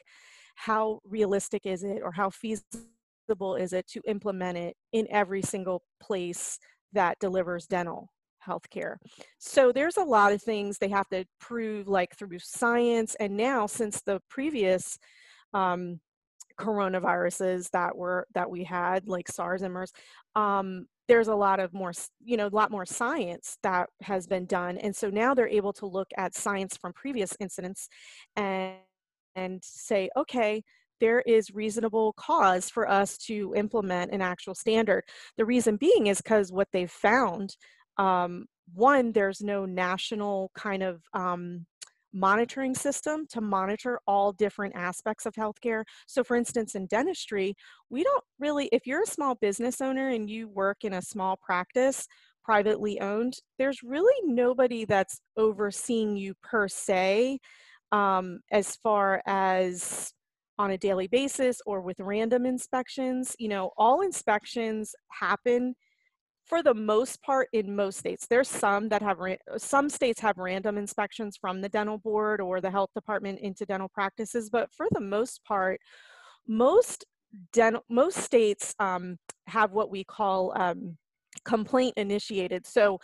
how 0.56 1.00
realistic 1.04 1.66
is 1.66 1.84
it 1.84 2.00
or 2.02 2.12
how 2.12 2.30
feasible 2.30 3.56
is 3.58 3.72
it 3.72 3.86
to 3.86 4.00
implement 4.06 4.56
it 4.58 4.76
in 4.92 5.06
every 5.10 5.42
single 5.42 5.82
place 6.00 6.58
that 6.92 7.18
delivers 7.20 7.66
dental 7.66 8.10
healthcare. 8.46 8.96
So 9.38 9.72
there's 9.72 9.96
a 9.96 10.02
lot 10.02 10.32
of 10.32 10.42
things 10.42 10.78
they 10.78 10.88
have 10.88 11.08
to 11.08 11.24
prove, 11.40 11.88
like 11.88 12.16
through 12.16 12.38
science. 12.38 13.14
And 13.20 13.36
now, 13.36 13.66
since 13.66 14.00
the 14.00 14.20
previous 14.28 14.98
um, 15.54 16.00
coronaviruses 16.58 17.70
that 17.70 17.96
were 17.96 18.26
that 18.34 18.50
we 18.50 18.64
had, 18.64 19.06
like 19.06 19.28
SARS 19.28 19.62
and 19.62 19.74
MERS, 19.74 19.92
um, 20.34 20.86
there's 21.08 21.28
a 21.28 21.34
lot 21.34 21.58
of 21.58 21.72
more, 21.72 21.92
you 22.24 22.36
know, 22.36 22.46
a 22.46 22.48
lot 22.48 22.70
more 22.70 22.86
science 22.86 23.56
that 23.62 23.88
has 24.02 24.26
been 24.26 24.46
done. 24.46 24.78
And 24.78 24.94
so 24.94 25.08
now 25.08 25.34
they're 25.34 25.48
able 25.48 25.72
to 25.74 25.86
look 25.86 26.08
at 26.16 26.34
science 26.34 26.76
from 26.76 26.92
previous 26.92 27.34
incidents 27.40 27.88
and 28.36 28.76
and 29.34 29.60
say, 29.62 30.10
okay, 30.16 30.62
there 31.00 31.20
is 31.20 31.54
reasonable 31.54 32.12
cause 32.14 32.68
for 32.68 32.88
us 32.88 33.16
to 33.16 33.54
implement 33.56 34.12
an 34.12 34.20
actual 34.20 34.54
standard. 34.54 35.04
The 35.36 35.44
reason 35.44 35.76
being 35.76 36.08
is 36.08 36.20
because 36.20 36.50
what 36.50 36.68
they've 36.72 36.90
found 36.90 37.56
um, 37.98 38.46
one, 38.74 39.12
there's 39.12 39.40
no 39.40 39.64
national 39.64 40.50
kind 40.54 40.82
of 40.82 41.02
um, 41.14 41.66
monitoring 42.12 42.74
system 42.74 43.26
to 43.30 43.40
monitor 43.40 44.00
all 44.06 44.32
different 44.32 44.74
aspects 44.74 45.26
of 45.26 45.34
healthcare. 45.34 45.84
So, 46.06 46.24
for 46.24 46.36
instance, 46.36 46.74
in 46.74 46.86
dentistry, 46.86 47.54
we 47.90 48.02
don't 48.02 48.24
really, 48.38 48.68
if 48.72 48.86
you're 48.86 49.02
a 49.02 49.06
small 49.06 49.34
business 49.36 49.80
owner 49.80 50.08
and 50.08 50.28
you 50.28 50.48
work 50.48 50.78
in 50.84 50.94
a 50.94 51.02
small 51.02 51.36
practice, 51.42 52.06
privately 52.44 53.00
owned, 53.00 53.34
there's 53.58 53.82
really 53.82 54.14
nobody 54.24 54.84
that's 54.84 55.20
overseeing 55.36 56.16
you 56.16 56.34
per 56.42 56.66
se 56.66 57.38
um, 57.92 58.40
as 58.50 58.76
far 58.76 59.22
as 59.26 60.12
on 60.58 60.72
a 60.72 60.78
daily 60.78 61.06
basis 61.06 61.60
or 61.66 61.80
with 61.80 62.00
random 62.00 62.46
inspections. 62.46 63.36
You 63.38 63.48
know, 63.48 63.70
all 63.76 64.00
inspections 64.00 64.94
happen 65.10 65.74
for 66.48 66.62
the 66.62 66.74
most 66.74 67.22
part 67.22 67.48
in 67.52 67.74
most 67.74 67.98
states 67.98 68.26
there's 68.28 68.48
some 68.48 68.88
that 68.88 69.02
have 69.02 69.18
some 69.56 69.88
states 69.88 70.20
have 70.20 70.38
random 70.38 70.78
inspections 70.78 71.36
from 71.40 71.60
the 71.60 71.68
dental 71.68 71.98
board 71.98 72.40
or 72.40 72.60
the 72.60 72.70
health 72.70 72.90
department 72.94 73.38
into 73.40 73.66
dental 73.66 73.88
practices 73.88 74.48
but 74.50 74.68
for 74.72 74.86
the 74.92 75.00
most 75.00 75.44
part 75.44 75.80
most 76.46 77.04
dental 77.52 77.84
most 77.88 78.18
states 78.18 78.74
um, 78.78 79.16
have 79.46 79.72
what 79.72 79.90
we 79.90 80.02
call 80.04 80.52
um, 80.60 80.96
complaint 81.44 81.94
initiated. 81.96 82.66
So 82.66 82.98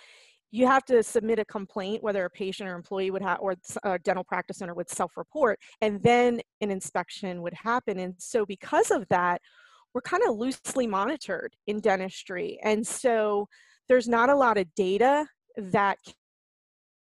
you 0.51 0.67
have 0.67 0.85
to 0.85 1.03
submit 1.03 1.39
a 1.41 1.45
complaint 1.45 2.03
whether 2.03 2.25
a 2.25 2.31
patient 2.31 2.69
or 2.69 2.75
employee 2.75 3.11
would 3.11 3.23
have 3.23 3.39
or 3.41 3.57
a 3.83 3.99
dental 3.99 4.25
practice 4.25 4.63
owner 4.63 4.75
would 4.75 4.89
self-report 4.89 5.59
and 5.81 6.01
then 6.03 6.41
an 6.61 6.71
inspection 6.71 7.43
would 7.43 7.55
happen. 7.55 7.99
And 7.99 8.15
so 8.19 8.47
because 8.47 8.91
of 8.91 9.07
that 9.09 9.41
we're 9.95 10.01
kind 10.01 10.23
of 10.29 10.37
loosely 10.37 10.87
monitored 10.87 11.55
in 11.67 11.81
dentistry. 11.81 12.59
And 12.63 12.87
so 12.87 13.49
there's 13.89 14.09
not 14.09 14.29
a 14.29 14.37
lot 14.37 14.59
of 14.59 14.67
data 14.75 15.27
that 15.57 15.99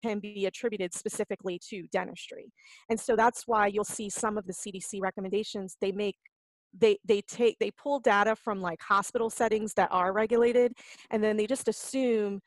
can 0.04 0.20
be 0.20 0.48
attributed 0.48 0.94
specifically 0.94 1.60
to 1.70 1.84
dentistry. 1.92 2.52
And 2.90 3.00
so 3.00 3.16
that's 3.16 3.44
why 3.46 3.68
you'll 3.68 3.84
see 3.84 4.10
some 4.10 4.38
of 4.38 4.48
the 4.48 4.54
CDC 4.54 5.00
recommendations 5.00 5.78
they 5.80 5.92
make 5.92 6.16
they 6.80 6.98
they 7.06 7.22
take 7.22 7.58
they 7.60 7.70
pull 7.72 8.00
data 8.00 8.34
from 8.34 8.62
like 8.62 8.82
hospital 8.82 9.30
settings 9.30 9.74
that 9.74 9.90
are 9.92 10.14
regulated 10.14 10.72
and 11.10 11.22
then 11.22 11.36
they 11.36 11.46
just 11.46 11.68
assume 11.68 12.40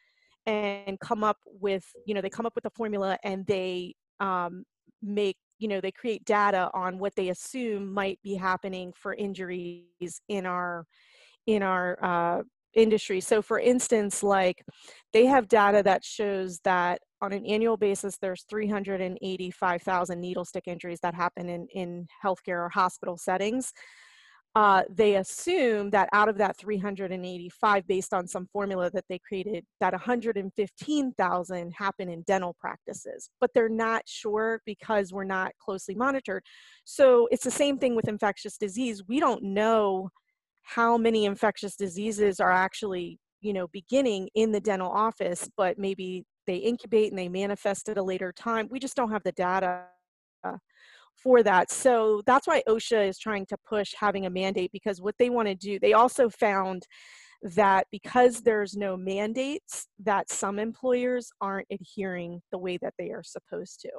and 0.46 0.98
come 1.00 1.22
up 1.22 1.36
with 1.44 1.84
you 2.06 2.14
know 2.14 2.22
they 2.22 2.30
come 2.30 2.46
up 2.46 2.54
with 2.54 2.64
a 2.64 2.70
formula 2.70 3.18
and 3.22 3.46
they 3.46 3.94
um, 4.20 4.64
make 5.02 5.36
you 5.64 5.68
know 5.68 5.80
they 5.80 5.90
create 5.90 6.22
data 6.26 6.70
on 6.74 6.98
what 6.98 7.14
they 7.16 7.30
assume 7.30 7.90
might 7.90 8.20
be 8.22 8.34
happening 8.34 8.92
for 8.94 9.14
injuries 9.14 10.20
in 10.28 10.44
our 10.44 10.84
in 11.46 11.62
our 11.62 11.98
uh, 12.04 12.42
industry. 12.74 13.18
So 13.22 13.40
for 13.40 13.58
instance 13.58 14.22
like 14.22 14.62
they 15.14 15.24
have 15.24 15.48
data 15.48 15.82
that 15.82 16.04
shows 16.04 16.60
that 16.64 17.00
on 17.22 17.32
an 17.32 17.46
annual 17.46 17.78
basis 17.78 18.18
there's 18.18 18.44
385000 18.50 20.20
needle 20.20 20.44
stick 20.44 20.64
injuries 20.66 21.00
that 21.00 21.14
happen 21.14 21.48
in 21.48 21.66
in 21.74 22.06
healthcare 22.22 22.66
or 22.66 22.68
hospital 22.68 23.16
settings 23.16 23.72
uh, 24.54 24.82
they 24.88 25.16
assume 25.16 25.90
that 25.90 26.08
out 26.12 26.28
of 26.28 26.38
that 26.38 26.56
385 26.56 27.86
based 27.88 28.14
on 28.14 28.26
some 28.28 28.46
formula 28.52 28.88
that 28.90 29.04
they 29.08 29.18
created 29.18 29.64
that 29.80 29.92
115000 29.92 31.72
happen 31.72 32.08
in 32.08 32.22
dental 32.22 32.54
practices 32.60 33.30
but 33.40 33.50
they're 33.54 33.68
not 33.68 34.02
sure 34.06 34.60
because 34.64 35.12
we're 35.12 35.24
not 35.24 35.52
closely 35.58 35.94
monitored. 35.94 36.42
So 36.84 37.28
it's 37.32 37.44
the 37.44 37.50
same 37.50 37.78
thing 37.78 37.96
with 37.96 38.08
infectious 38.08 38.56
disease. 38.56 39.02
We 39.08 39.18
don't 39.18 39.42
know 39.42 40.10
how 40.62 40.96
many 40.96 41.24
infectious 41.24 41.76
diseases 41.76 42.40
are 42.40 42.52
actually 42.52 43.18
you 43.40 43.52
know 43.52 43.66
beginning 43.72 44.28
in 44.34 44.52
the 44.52 44.60
dental 44.60 44.90
office 44.90 45.46
but 45.58 45.78
maybe 45.78 46.24
they 46.46 46.56
incubate 46.56 47.10
and 47.10 47.18
they 47.18 47.28
manifest 47.28 47.88
at 47.88 47.98
a 47.98 48.02
later 48.02 48.32
time. 48.32 48.68
We 48.70 48.78
just 48.78 48.96
don't 48.96 49.10
have 49.10 49.22
the 49.24 49.32
data 49.32 49.84
for 51.22 51.42
that. 51.42 51.70
So 51.70 52.22
that's 52.26 52.46
why 52.46 52.62
OSHA 52.68 53.08
is 53.08 53.18
trying 53.18 53.46
to 53.46 53.56
push 53.68 53.92
having 53.98 54.26
a 54.26 54.30
mandate 54.30 54.72
because 54.72 55.00
what 55.00 55.14
they 55.18 55.30
want 55.30 55.48
to 55.48 55.54
do, 55.54 55.78
they 55.78 55.92
also 55.92 56.28
found 56.28 56.86
that 57.42 57.86
because 57.92 58.40
there's 58.40 58.74
no 58.74 58.96
mandates 58.96 59.86
that 60.02 60.30
some 60.30 60.58
employers 60.58 61.30
aren't 61.40 61.68
adhering 61.70 62.40
the 62.50 62.58
way 62.58 62.78
that 62.80 62.94
they 62.98 63.10
are 63.10 63.22
supposed 63.22 63.80
to 63.80 63.90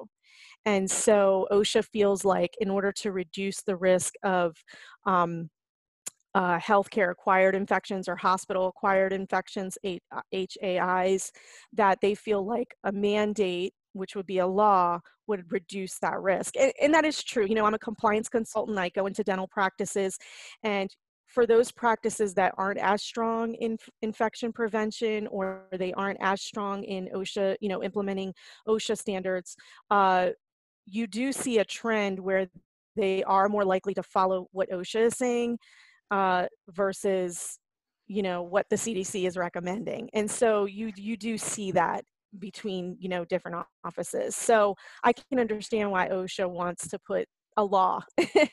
and 0.65 0.89
so 0.89 1.47
osha 1.51 1.85
feels 1.93 2.25
like 2.25 2.55
in 2.59 2.71
order 2.71 2.91
to 2.91 3.11
reduce 3.11 3.61
the 3.61 3.75
risk 3.75 4.15
of 4.23 4.55
um, 5.05 5.47
uh, 6.33 6.59
healthcare 6.59 7.11
acquired 7.11 7.55
infections 7.55 8.09
or 8.09 8.15
hospital 8.15 8.67
acquired 8.67 9.13
infections 9.13 9.77
HAIs 9.83 11.31
that 11.71 11.99
they 12.01 12.13
feel 12.13 12.45
like 12.45 12.75
a 12.83 12.91
mandate 12.91 13.73
which 13.95 14.15
would 14.15 14.25
be 14.25 14.39
a 14.39 14.47
law, 14.47 14.99
would 15.27 15.51
reduce 15.51 15.97
that 15.99 16.19
risk. 16.21 16.55
And, 16.57 16.71
and, 16.81 16.93
that 16.93 17.05
is 17.05 17.23
true. 17.23 17.45
You 17.45 17.55
know, 17.55 17.65
I'm 17.65 17.73
a 17.73 17.79
compliance 17.79 18.29
consultant. 18.29 18.77
I 18.77 18.89
go 18.89 19.05
into 19.05 19.23
dental 19.23 19.47
practices, 19.47 20.17
and 20.63 20.93
for 21.27 21.45
those 21.45 21.71
practices 21.71 22.33
that 22.35 22.53
aren't 22.57 22.79
as 22.79 23.01
strong 23.01 23.55
in 23.55 23.77
infection 24.01 24.53
prevention 24.53 25.27
or 25.27 25.63
they 25.71 25.91
aren't 25.93 26.19
as 26.21 26.41
strong 26.41 26.83
in 26.83 27.09
OSHA, 27.13 27.57
you 27.61 27.69
know, 27.69 27.83
implementing 27.83 28.33
OSHA 28.67 28.97
standards, 28.97 29.55
uh, 29.89 30.29
you 30.85 31.07
do 31.07 31.33
see 31.33 31.57
a 31.57 31.65
trend 31.65 32.19
where 32.19 32.47
they 32.95 33.23
are 33.23 33.49
more 33.49 33.65
likely 33.65 33.93
to 33.95 34.03
follow 34.03 34.47
what 34.51 34.69
OSHA 34.69 35.07
is 35.07 35.17
saying 35.17 35.57
uh, 36.11 36.45
versus 36.69 37.59
you 38.07 38.21
know 38.21 38.43
what 38.43 38.67
the 38.69 38.75
cdc 38.75 39.25
is 39.25 39.35
recommending 39.35 40.07
and 40.13 40.29
so 40.29 40.65
you 40.65 40.91
you 40.95 41.17
do 41.17 41.39
see 41.39 41.71
that 41.71 42.05
between 42.39 42.95
you 42.99 43.09
know 43.09 43.25
different 43.25 43.65
offices 43.83 44.35
so 44.35 44.75
i 45.03 45.11
can 45.11 45.39
understand 45.39 45.89
why 45.89 46.07
osha 46.09 46.49
wants 46.49 46.87
to 46.87 46.99
put 46.99 47.27
a 47.57 47.63
law 47.63 48.01
in 48.17 48.49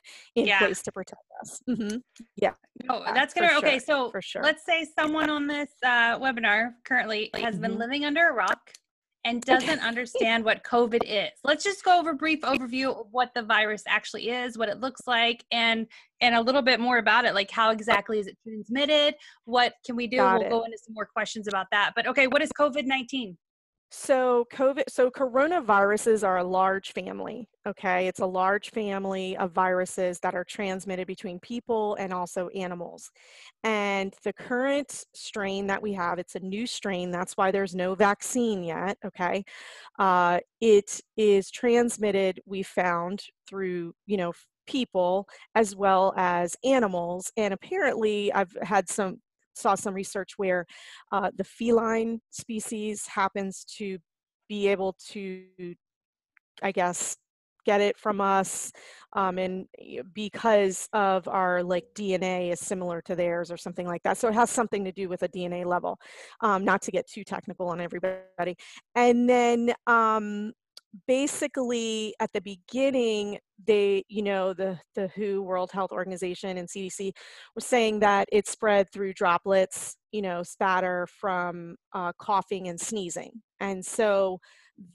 yeah. 0.47 0.59
place 0.59 0.81
to 0.81 0.93
protect 0.93 1.23
us 1.43 1.61
mm-hmm. 1.69 1.97
yeah 2.37 2.53
no 2.85 3.03
that's 3.15 3.35
gonna 3.35 3.51
okay 3.57 3.79
so 3.79 4.11
for 4.11 4.23
sure 4.23 4.43
let's 4.43 4.65
say 4.65 4.87
someone 4.97 5.29
on 5.29 5.47
this 5.47 5.71
uh, 5.85 6.19
webinar 6.19 6.71
currently 6.85 7.29
has 7.35 7.55
mm-hmm. 7.55 7.63
been 7.63 7.79
living 7.79 8.05
under 8.05 8.29
a 8.29 8.33
rock 8.33 8.61
and 9.25 9.43
doesn't 9.45 9.81
understand 9.81 10.45
what 10.45 10.65
COVID 10.65 11.03
is. 11.05 11.31
Let's 11.45 11.65
just 11.65 11.85
go 11.85 11.99
over 11.99 12.11
a 12.11 12.15
brief 12.15 12.41
overview 12.41 13.01
of 13.01 13.07
what 13.11 13.33
the 13.35 13.43
virus 13.43 13.83
actually 13.87 14.31
is, 14.31 14.59
what 14.59 14.69
it 14.69 14.81
looks 14.81 15.03
like, 15.07 15.45
and 15.53 15.87
and 16.21 16.35
a 16.35 16.41
little 16.41 16.63
bit 16.63 16.81
more 16.81 16.99
about 16.99 17.25
it, 17.25 17.35
like 17.35 17.51
how 17.51 17.71
exactly 17.71 18.19
is 18.19 18.27
it 18.27 18.37
transmitted? 18.47 19.15
What 19.45 19.75
can 19.85 19.97
we 19.97 20.07
do? 20.07 20.19
Got 20.19 20.39
we'll 20.39 20.47
it. 20.47 20.51
go 20.51 20.63
into 20.65 20.79
some 20.79 20.95
more 20.95 21.07
questions 21.07 21.49
about 21.49 21.67
that. 21.73 21.93
But 21.95 22.07
okay, 22.09 22.27
what 22.27 22.43
is 22.43 22.51
COVID 22.59 22.85
nineteen? 22.87 23.37
So 23.95 24.47
COVID, 24.51 24.85
so 24.89 25.11
coronaviruses 25.11 26.27
are 26.27 26.39
a 26.39 26.45
large 26.45 26.93
family. 26.95 27.47
Okay, 27.67 28.09
it's 28.09 28.21
a 28.21 28.27
large 28.27 28.71
family 28.71 29.37
of 29.37 29.53
viruses 29.53 30.19
that 30.21 30.35
are 30.35 30.45
transmitted 30.45 31.07
between 31.07 31.39
people 31.41 31.97
and 31.97 32.11
also 32.11 32.49
animals. 32.49 33.11
And 33.65 34.15
the 34.25 34.33
current 34.33 35.05
strain 35.13 35.67
that 35.67 35.83
we 35.83 35.93
have, 35.93 36.19
it's 36.19 36.37
a 36.37 36.41
new 36.41 36.67
strain. 36.67 37.11
That's 37.11 37.37
why 37.37 37.51
there's 37.51 37.75
no 37.75 37.95
vaccine 37.95 38.65
yet. 38.65 38.97
Okay, 39.05 39.45
uh, 39.99 40.41
it 40.63 40.99
is 41.19 41.51
transmitted. 41.51 42.41
We 42.47 42.63
found 42.63 43.23
through 43.47 43.95
you 44.07 44.17
know 44.17 44.33
people 44.67 45.29
as 45.55 45.77
well 45.77 46.15
as 46.17 46.57
animals 46.65 47.33
and 47.37 47.53
apparently 47.53 48.33
i've 48.33 48.57
had 48.63 48.89
some 48.89 49.19
saw 49.55 49.75
some 49.75 49.95
research 49.95 50.33
where 50.37 50.67
uh, 51.13 51.31
the 51.37 51.45
feline 51.45 52.21
species 52.31 53.07
happens 53.07 53.65
to 53.79 53.99
be 54.49 54.69
able 54.69 54.97
to, 55.11 55.45
I 56.63 56.73
guess, 56.73 57.17
get 57.65 57.81
it 57.81 57.97
from 57.97 58.21
us 58.21 58.73
um, 59.15 59.39
and 59.39 59.67
because 60.15 60.89
of 60.93 61.29
our 61.29 61.63
like 61.63 61.85
dna 61.95 62.53
is 62.53 62.61
similar 62.61 63.01
to 63.03 63.15
theirs 63.15 63.51
or 63.51 63.57
something 63.57 63.87
like 63.87 64.03
that. 64.03 64.19
So 64.19 64.29
it 64.29 64.35
has 64.35 64.51
something 64.51 64.85
to 64.85 64.93
do 64.93 65.09
with 65.09 65.23
a 65.23 65.29
dna 65.29 65.65
level 65.65 65.99
um, 66.41 66.65
not 66.65 66.83
to 66.83 66.91
get 66.91 67.07
too 67.07 67.25
technical 67.25 67.69
on 67.69 67.81
everybody. 67.81 68.57
And 68.95 69.29
then 69.29 69.73
um, 69.87 70.53
basically 71.07 72.15
at 72.21 72.33
the 72.33 72.41
beginning 72.41 73.39
they 73.67 74.05
you 74.09 74.23
know 74.23 74.53
the 74.53 74.79
the 74.95 75.09
who 75.09 75.43
world 75.43 75.71
health 75.73 75.93
organization 75.93 76.59
and 76.59 76.69
cdc 76.69 77.13
was 77.55 77.65
saying 77.65 78.01
that 78.01 78.29
it 78.33 78.49
spread 78.49 78.91
through 78.91 79.13
droplets 79.13 79.97
you 80.13 80.23
know 80.23 80.43
spatter 80.43 81.09
from 81.19 81.77
uh, 81.95 82.13
coughing 82.19 82.69
and 82.69 82.81
sneezing. 82.81 83.33
And 83.61 83.85
so 83.85 84.39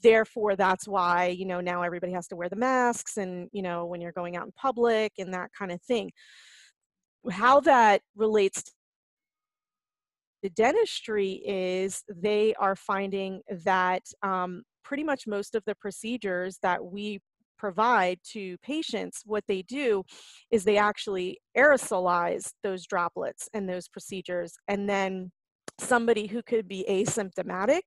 therefore 0.02 0.56
that's 0.56 0.88
why 0.88 1.26
you 1.26 1.44
know 1.44 1.60
now 1.60 1.82
everybody 1.82 2.12
has 2.12 2.28
to 2.28 2.36
wear 2.36 2.48
the 2.48 2.56
masks 2.56 3.16
and 3.16 3.48
you 3.52 3.62
know 3.62 3.86
when 3.86 4.00
you're 4.00 4.12
going 4.12 4.36
out 4.36 4.46
in 4.46 4.52
public 4.52 5.12
and 5.18 5.34
that 5.34 5.50
kind 5.58 5.72
of 5.72 5.82
thing. 5.82 6.10
How 7.30 7.60
that 7.60 8.00
relates 8.16 8.62
to 10.42 10.50
dentistry 10.50 11.42
is 11.44 12.04
they 12.08 12.54
are 12.54 12.76
finding 12.76 13.42
that 13.64 14.02
um, 14.22 14.62
pretty 14.84 15.02
much 15.02 15.26
most 15.26 15.56
of 15.56 15.64
the 15.66 15.74
procedures 15.74 16.58
that 16.62 16.82
we 16.82 17.20
provide 17.58 18.18
to 18.32 18.56
patients, 18.58 19.22
what 19.24 19.44
they 19.48 19.62
do 19.62 20.02
is 20.50 20.64
they 20.64 20.78
actually 20.78 21.38
aerosolize 21.56 22.52
those 22.62 22.86
droplets 22.86 23.48
and 23.54 23.68
those 23.68 23.88
procedures. 23.88 24.54
And 24.68 24.88
then 24.88 25.30
somebody 25.78 26.26
who 26.26 26.42
could 26.42 26.68
be 26.68 26.84
asymptomatic, 26.88 27.82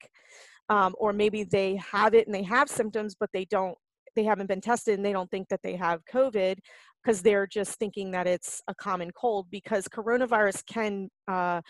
um, 0.69 0.95
or 0.97 1.13
maybe 1.13 1.43
they 1.43 1.75
have 1.91 2.13
it 2.13 2.27
and 2.27 2.35
they 2.35 2.43
have 2.43 2.69
symptoms, 2.69 3.15
but 3.19 3.29
they 3.33 3.45
don't, 3.45 3.77
they 4.15 4.23
haven't 4.23 4.47
been 4.47 4.61
tested 4.61 4.95
and 4.95 5.05
they 5.05 5.13
don't 5.13 5.31
think 5.31 5.47
that 5.49 5.61
they 5.63 5.75
have 5.75 6.01
COVID 6.11 6.57
because 7.03 7.21
they're 7.21 7.47
just 7.47 7.79
thinking 7.79 8.11
that 8.11 8.27
it's 8.27 8.61
a 8.67 8.75
common 8.75 9.11
cold 9.11 9.47
because 9.49 9.87
coronavirus 9.87 10.65
can 10.65 11.09
uh, 11.27 11.61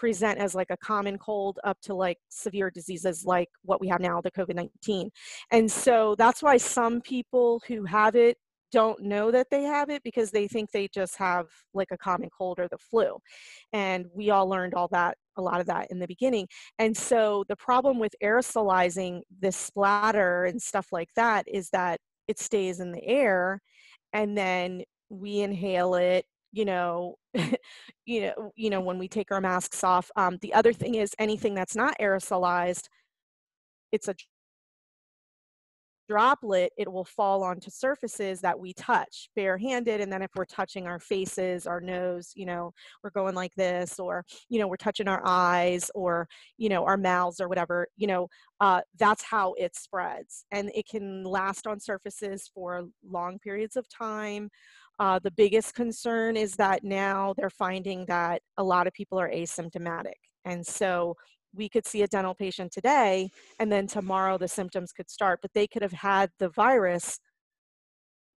present 0.00 0.38
as 0.38 0.54
like 0.54 0.70
a 0.70 0.76
common 0.78 1.18
cold 1.18 1.58
up 1.62 1.78
to 1.82 1.92
like 1.92 2.16
severe 2.30 2.70
diseases 2.70 3.26
like 3.26 3.48
what 3.64 3.82
we 3.82 3.88
have 3.88 4.00
now, 4.00 4.18
the 4.22 4.30
COVID 4.30 4.54
19. 4.54 5.10
And 5.52 5.70
so 5.70 6.14
that's 6.16 6.42
why 6.42 6.56
some 6.56 7.02
people 7.02 7.60
who 7.68 7.84
have 7.84 8.16
it 8.16 8.38
don't 8.72 9.02
know 9.02 9.30
that 9.30 9.48
they 9.50 9.64
have 9.64 9.90
it 9.90 10.02
because 10.02 10.30
they 10.30 10.48
think 10.48 10.70
they 10.70 10.88
just 10.94 11.16
have 11.18 11.46
like 11.74 11.88
a 11.90 11.98
common 11.98 12.30
cold 12.36 12.58
or 12.58 12.68
the 12.68 12.78
flu. 12.78 13.18
And 13.74 14.06
we 14.14 14.30
all 14.30 14.48
learned 14.48 14.72
all 14.72 14.88
that, 14.92 15.18
a 15.36 15.42
lot 15.42 15.60
of 15.60 15.66
that 15.66 15.88
in 15.90 15.98
the 15.98 16.06
beginning. 16.06 16.48
And 16.78 16.96
so 16.96 17.44
the 17.50 17.56
problem 17.56 17.98
with 17.98 18.14
aerosolizing 18.22 19.20
this 19.38 19.56
splatter 19.56 20.46
and 20.46 20.62
stuff 20.62 20.86
like 20.92 21.10
that 21.16 21.44
is 21.46 21.68
that 21.70 22.00
it 22.26 22.38
stays 22.38 22.80
in 22.80 22.92
the 22.92 23.04
air 23.04 23.60
and 24.14 24.38
then 24.38 24.82
we 25.10 25.40
inhale 25.40 25.94
it 25.96 26.24
you 26.52 26.64
know 26.64 27.16
you 28.06 28.20
know 28.22 28.52
you 28.56 28.70
know 28.70 28.80
when 28.80 28.98
we 28.98 29.08
take 29.08 29.30
our 29.30 29.40
masks 29.40 29.84
off 29.84 30.10
um, 30.16 30.38
the 30.42 30.52
other 30.54 30.72
thing 30.72 30.96
is 30.96 31.14
anything 31.18 31.54
that's 31.54 31.76
not 31.76 31.96
aerosolized 32.00 32.88
it's 33.92 34.08
a 34.08 34.14
droplet 36.10 36.72
it 36.76 36.90
will 36.90 37.04
fall 37.04 37.44
onto 37.44 37.70
surfaces 37.70 38.40
that 38.40 38.58
we 38.58 38.72
touch 38.72 39.30
barehanded 39.36 40.00
and 40.00 40.12
then 40.12 40.22
if 40.22 40.30
we're 40.34 40.44
touching 40.44 40.88
our 40.88 40.98
faces 40.98 41.68
our 41.68 41.80
nose 41.80 42.32
you 42.34 42.44
know 42.44 42.72
we're 43.04 43.10
going 43.10 43.32
like 43.32 43.54
this 43.54 43.96
or 44.00 44.24
you 44.48 44.58
know 44.58 44.66
we're 44.66 44.74
touching 44.74 45.06
our 45.06 45.22
eyes 45.24 45.88
or 45.94 46.26
you 46.58 46.68
know 46.68 46.84
our 46.84 46.96
mouths 46.96 47.40
or 47.40 47.46
whatever 47.46 47.86
you 47.96 48.08
know 48.08 48.26
uh, 48.58 48.80
that's 48.98 49.22
how 49.22 49.54
it 49.54 49.76
spreads 49.76 50.44
and 50.50 50.68
it 50.74 50.84
can 50.88 51.22
last 51.22 51.68
on 51.68 51.78
surfaces 51.78 52.50
for 52.52 52.88
long 53.08 53.38
periods 53.38 53.76
of 53.76 53.86
time 53.88 54.50
uh, 55.00 55.18
the 55.18 55.30
biggest 55.30 55.74
concern 55.74 56.36
is 56.36 56.54
that 56.56 56.84
now 56.84 57.34
they're 57.38 57.48
finding 57.48 58.04
that 58.04 58.42
a 58.58 58.62
lot 58.62 58.86
of 58.86 58.92
people 58.92 59.18
are 59.18 59.30
asymptomatic. 59.30 60.12
And 60.44 60.64
so 60.64 61.16
we 61.54 61.70
could 61.70 61.86
see 61.86 62.02
a 62.02 62.06
dental 62.06 62.34
patient 62.34 62.70
today, 62.70 63.30
and 63.58 63.72
then 63.72 63.86
tomorrow 63.86 64.36
the 64.36 64.46
symptoms 64.46 64.92
could 64.92 65.10
start, 65.10 65.40
but 65.40 65.50
they 65.54 65.66
could 65.66 65.82
have 65.82 65.92
had 65.92 66.30
the 66.38 66.50
virus 66.50 67.18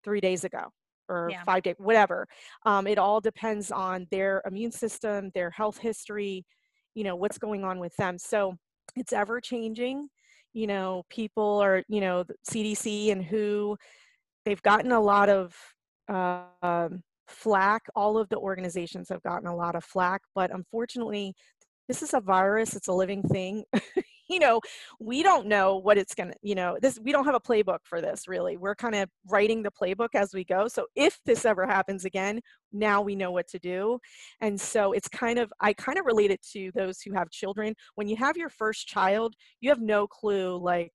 three 0.04 0.20
days 0.20 0.44
ago 0.44 0.68
or 1.08 1.28
yeah. 1.32 1.42
five 1.44 1.64
days, 1.64 1.74
whatever. 1.78 2.26
Um, 2.64 2.86
it 2.86 2.96
all 2.96 3.20
depends 3.20 3.72
on 3.72 4.06
their 4.12 4.40
immune 4.46 4.70
system, 4.70 5.32
their 5.34 5.50
health 5.50 5.78
history, 5.78 6.46
you 6.94 7.02
know, 7.02 7.16
what's 7.16 7.38
going 7.38 7.64
on 7.64 7.80
with 7.80 7.94
them. 7.96 8.18
So 8.18 8.56
it's 8.94 9.12
ever 9.12 9.40
changing. 9.40 10.08
You 10.52 10.68
know, 10.68 11.02
people 11.10 11.58
are, 11.60 11.82
you 11.88 12.00
know, 12.00 12.24
CDC 12.48 13.10
and 13.10 13.24
WHO, 13.24 13.76
they've 14.44 14.62
gotten 14.62 14.92
a 14.92 15.00
lot 15.00 15.28
of 15.28 15.54
uh, 16.08 16.88
flack. 17.28 17.82
All 17.94 18.18
of 18.18 18.28
the 18.28 18.36
organizations 18.36 19.08
have 19.08 19.22
gotten 19.22 19.48
a 19.48 19.56
lot 19.56 19.74
of 19.74 19.84
flack, 19.84 20.22
but 20.34 20.54
unfortunately, 20.54 21.34
this 21.88 22.02
is 22.02 22.14
a 22.14 22.20
virus. 22.20 22.76
It's 22.76 22.88
a 22.88 22.92
living 22.92 23.22
thing. 23.22 23.64
you 24.28 24.38
know, 24.38 24.60
we 25.00 25.22
don't 25.22 25.46
know 25.46 25.76
what 25.76 25.98
it's 25.98 26.14
gonna. 26.14 26.34
You 26.42 26.54
know, 26.54 26.78
this 26.80 26.98
we 27.02 27.12
don't 27.12 27.24
have 27.24 27.34
a 27.34 27.40
playbook 27.40 27.80
for 27.84 28.00
this. 28.00 28.28
Really, 28.28 28.56
we're 28.56 28.74
kind 28.74 28.94
of 28.94 29.08
writing 29.28 29.62
the 29.62 29.70
playbook 29.70 30.08
as 30.14 30.32
we 30.32 30.44
go. 30.44 30.68
So 30.68 30.86
if 30.96 31.18
this 31.26 31.44
ever 31.44 31.66
happens 31.66 32.04
again, 32.04 32.40
now 32.72 33.02
we 33.02 33.14
know 33.16 33.30
what 33.30 33.48
to 33.48 33.58
do. 33.58 33.98
And 34.40 34.60
so 34.60 34.92
it's 34.92 35.08
kind 35.08 35.38
of 35.38 35.52
I 35.60 35.72
kind 35.72 35.98
of 35.98 36.06
relate 36.06 36.30
it 36.30 36.42
to 36.52 36.70
those 36.74 37.00
who 37.02 37.12
have 37.12 37.30
children. 37.30 37.74
When 37.96 38.08
you 38.08 38.16
have 38.16 38.36
your 38.36 38.50
first 38.50 38.86
child, 38.86 39.34
you 39.60 39.70
have 39.70 39.80
no 39.80 40.06
clue 40.06 40.56
like 40.56 40.92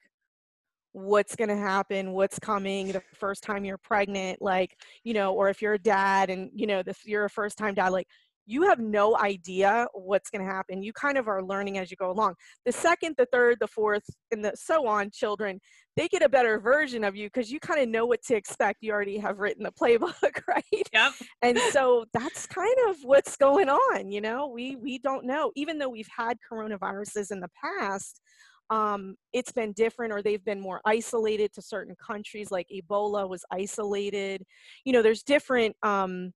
what's 0.98 1.36
going 1.36 1.50
to 1.50 1.56
happen 1.56 2.12
what's 2.12 2.40
coming 2.40 2.92
the 2.92 3.02
first 3.14 3.44
time 3.44 3.64
you're 3.64 3.78
pregnant 3.78 4.42
like 4.42 4.76
you 5.04 5.14
know 5.14 5.34
or 5.34 5.48
if 5.48 5.62
you're 5.62 5.74
a 5.74 5.80
dad 5.80 6.30
and 6.30 6.50
you 6.56 6.66
know 6.66 6.82
this 6.82 6.98
you're 7.06 7.26
a 7.26 7.30
first 7.30 7.58
time 7.58 7.76
dad 7.76 7.90
like 7.90 8.08
you 8.48 8.64
have 8.64 8.80
no 8.80 9.16
idea 9.18 9.88
what's 9.94 10.30
going 10.30 10.44
to 10.44 10.50
happen. 10.50 10.82
You 10.82 10.94
kind 10.94 11.18
of 11.18 11.28
are 11.28 11.44
learning 11.44 11.78
as 11.78 11.92
you 11.92 11.98
go 11.98 12.10
along. 12.10 12.36
The 12.66 12.72
second 12.72 13.16
the 13.18 13.28
third 13.32 13.58
the 13.60 13.68
fourth 13.68 14.06
and 14.32 14.44
the 14.44 14.54
so 14.56 14.88
on 14.88 15.12
children 15.12 15.60
they 15.98 16.08
get 16.08 16.22
a 16.22 16.30
better 16.30 16.60
version 16.60 17.04
of 17.04 17.16
you 17.16 17.28
because 17.28 17.52
you 17.52 17.60
kind 17.60 17.82
of 17.82 17.90
know 17.90 18.06
what 18.06 18.22
to 18.24 18.36
expect. 18.36 18.78
You 18.82 18.94
already 18.94 19.18
have 19.18 19.40
written 19.40 19.64
the 19.64 19.72
playbook 19.72 20.42
right? 20.48 20.64
Yep. 20.94 21.14
And 21.42 21.60
so 21.72 22.06
that's 22.14 22.46
kind 22.48 22.76
of 22.88 22.96
what's 23.04 23.36
going 23.36 23.70
on 23.70 24.10
you 24.10 24.22
know? 24.22 24.48
We 24.48 24.78
we 24.78 25.00
don't 25.00 25.26
know. 25.26 25.52
Even 25.56 25.78
though 25.78 25.90
we've 25.90 26.10
had 26.16 26.38
coronaviruses 26.50 27.32
in 27.32 27.42
the 27.42 27.50
past 27.62 28.22
um, 28.70 29.16
it's 29.34 29.52
been 29.52 29.72
different 29.74 30.14
or 30.14 30.22
they've 30.22 30.44
been 30.44 30.60
more 30.60 30.82
isolated 30.86 31.54
to 31.54 31.62
certain 31.62 31.96
countries 31.96 32.52
like 32.52 32.68
ebola 32.74 33.28
was 33.28 33.46
isolated. 33.52 34.44
You 34.86 34.94
know 34.94 35.02
there's 35.02 35.24
different 35.24 35.76
um, 35.84 36.32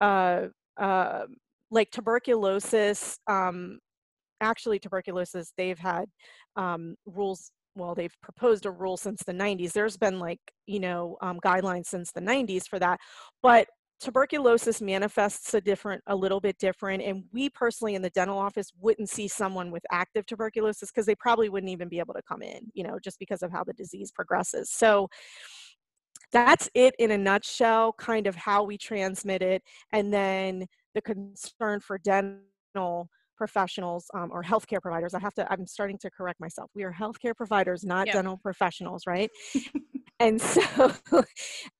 uh, 0.00 0.48
uh, 0.78 1.22
like 1.70 1.90
tuberculosis 1.90 3.18
um, 3.28 3.78
actually 4.40 4.78
tuberculosis 4.78 5.52
they've 5.56 5.78
had 5.78 6.06
um, 6.56 6.96
rules 7.06 7.50
well 7.74 7.94
they've 7.94 8.14
proposed 8.22 8.66
a 8.66 8.70
rule 8.70 8.96
since 8.96 9.22
the 9.22 9.32
90s 9.32 9.72
there's 9.72 9.96
been 9.96 10.18
like 10.18 10.40
you 10.66 10.80
know 10.80 11.16
um, 11.22 11.40
guidelines 11.44 11.86
since 11.86 12.12
the 12.12 12.20
90s 12.20 12.68
for 12.68 12.78
that. 12.78 13.00
But 13.42 13.68
tuberculosis 14.02 14.82
manifests 14.82 15.54
a 15.54 15.60
different 15.60 16.02
a 16.08 16.16
little 16.16 16.40
bit 16.40 16.58
different 16.58 17.02
and 17.02 17.22
we 17.32 17.48
personally 17.48 17.94
in 17.94 18.02
the 18.02 18.10
dental 18.10 18.36
office 18.36 18.72
wouldn't 18.80 19.08
see 19.08 19.28
someone 19.28 19.70
with 19.70 19.84
active 19.92 20.26
tuberculosis 20.26 20.90
because 20.90 21.06
they 21.06 21.14
probably 21.14 21.48
wouldn't 21.48 21.70
even 21.70 21.88
be 21.88 22.00
able 22.00 22.14
to 22.14 22.22
come 22.22 22.42
in 22.42 22.60
you 22.74 22.82
know 22.82 22.98
just 23.02 23.18
because 23.18 23.42
of 23.42 23.52
how 23.52 23.62
the 23.62 23.72
disease 23.74 24.10
progresses. 24.10 24.70
So 24.70 25.08
that's 26.32 26.68
it 26.74 26.94
in 26.98 27.12
a 27.12 27.18
nutshell 27.18 27.92
kind 27.92 28.26
of 28.26 28.34
how 28.34 28.64
we 28.64 28.76
transmit 28.76 29.42
it 29.42 29.62
and 29.92 30.12
then 30.12 30.66
the 30.94 31.02
concern 31.02 31.78
for 31.80 31.98
dental 31.98 33.08
professionals 33.36 34.06
um, 34.14 34.30
or 34.32 34.42
healthcare 34.42 34.80
providers. 34.80 35.14
I 35.14 35.20
have 35.20 35.34
to, 35.34 35.52
I'm 35.52 35.66
starting 35.66 35.98
to 35.98 36.10
correct 36.10 36.40
myself. 36.40 36.70
We 36.74 36.84
are 36.84 36.92
healthcare 36.92 37.34
providers, 37.34 37.84
not 37.84 38.06
dental 38.06 38.38
professionals, 38.38 39.04
right? 39.06 39.30
and 40.20 40.40
so, 40.40 40.92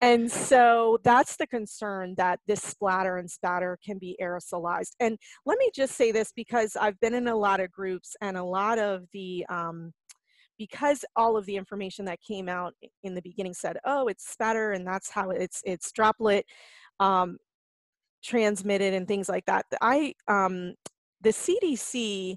and 0.00 0.30
so 0.30 0.98
that's 1.04 1.36
the 1.36 1.46
concern 1.46 2.14
that 2.16 2.40
this 2.46 2.62
splatter 2.62 3.18
and 3.18 3.30
spatter 3.30 3.78
can 3.84 3.98
be 3.98 4.16
aerosolized. 4.20 4.92
And 5.00 5.18
let 5.46 5.58
me 5.58 5.70
just 5.74 5.96
say 5.96 6.12
this 6.12 6.32
because 6.34 6.76
I've 6.76 6.98
been 7.00 7.14
in 7.14 7.28
a 7.28 7.36
lot 7.36 7.60
of 7.60 7.70
groups 7.70 8.16
and 8.20 8.36
a 8.36 8.44
lot 8.44 8.78
of 8.78 9.04
the, 9.12 9.44
um, 9.48 9.92
because 10.58 11.04
all 11.16 11.36
of 11.36 11.46
the 11.46 11.56
information 11.56 12.04
that 12.04 12.20
came 12.26 12.48
out 12.48 12.74
in 13.02 13.14
the 13.14 13.22
beginning 13.22 13.54
said, 13.54 13.78
oh, 13.84 14.08
it's 14.08 14.30
spatter 14.30 14.72
and 14.72 14.86
that's 14.86 15.10
how 15.10 15.30
it's, 15.30 15.60
it's 15.64 15.90
droplet. 15.92 16.44
Um, 17.00 17.38
transmitted 18.22 18.94
and 18.94 19.06
things 19.06 19.28
like 19.28 19.44
that. 19.46 19.66
I 19.80 20.14
um, 20.28 20.74
the 21.22 21.30
CDC 21.30 22.36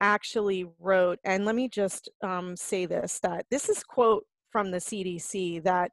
actually 0.00 0.66
wrote, 0.78 1.18
and 1.24 1.44
let 1.44 1.54
me 1.54 1.68
just 1.68 2.08
um, 2.22 2.56
say 2.56 2.86
this: 2.86 3.20
that 3.22 3.46
this 3.50 3.68
is 3.68 3.82
quote 3.82 4.24
from 4.50 4.70
the 4.70 4.78
CDC 4.78 5.62
that 5.64 5.90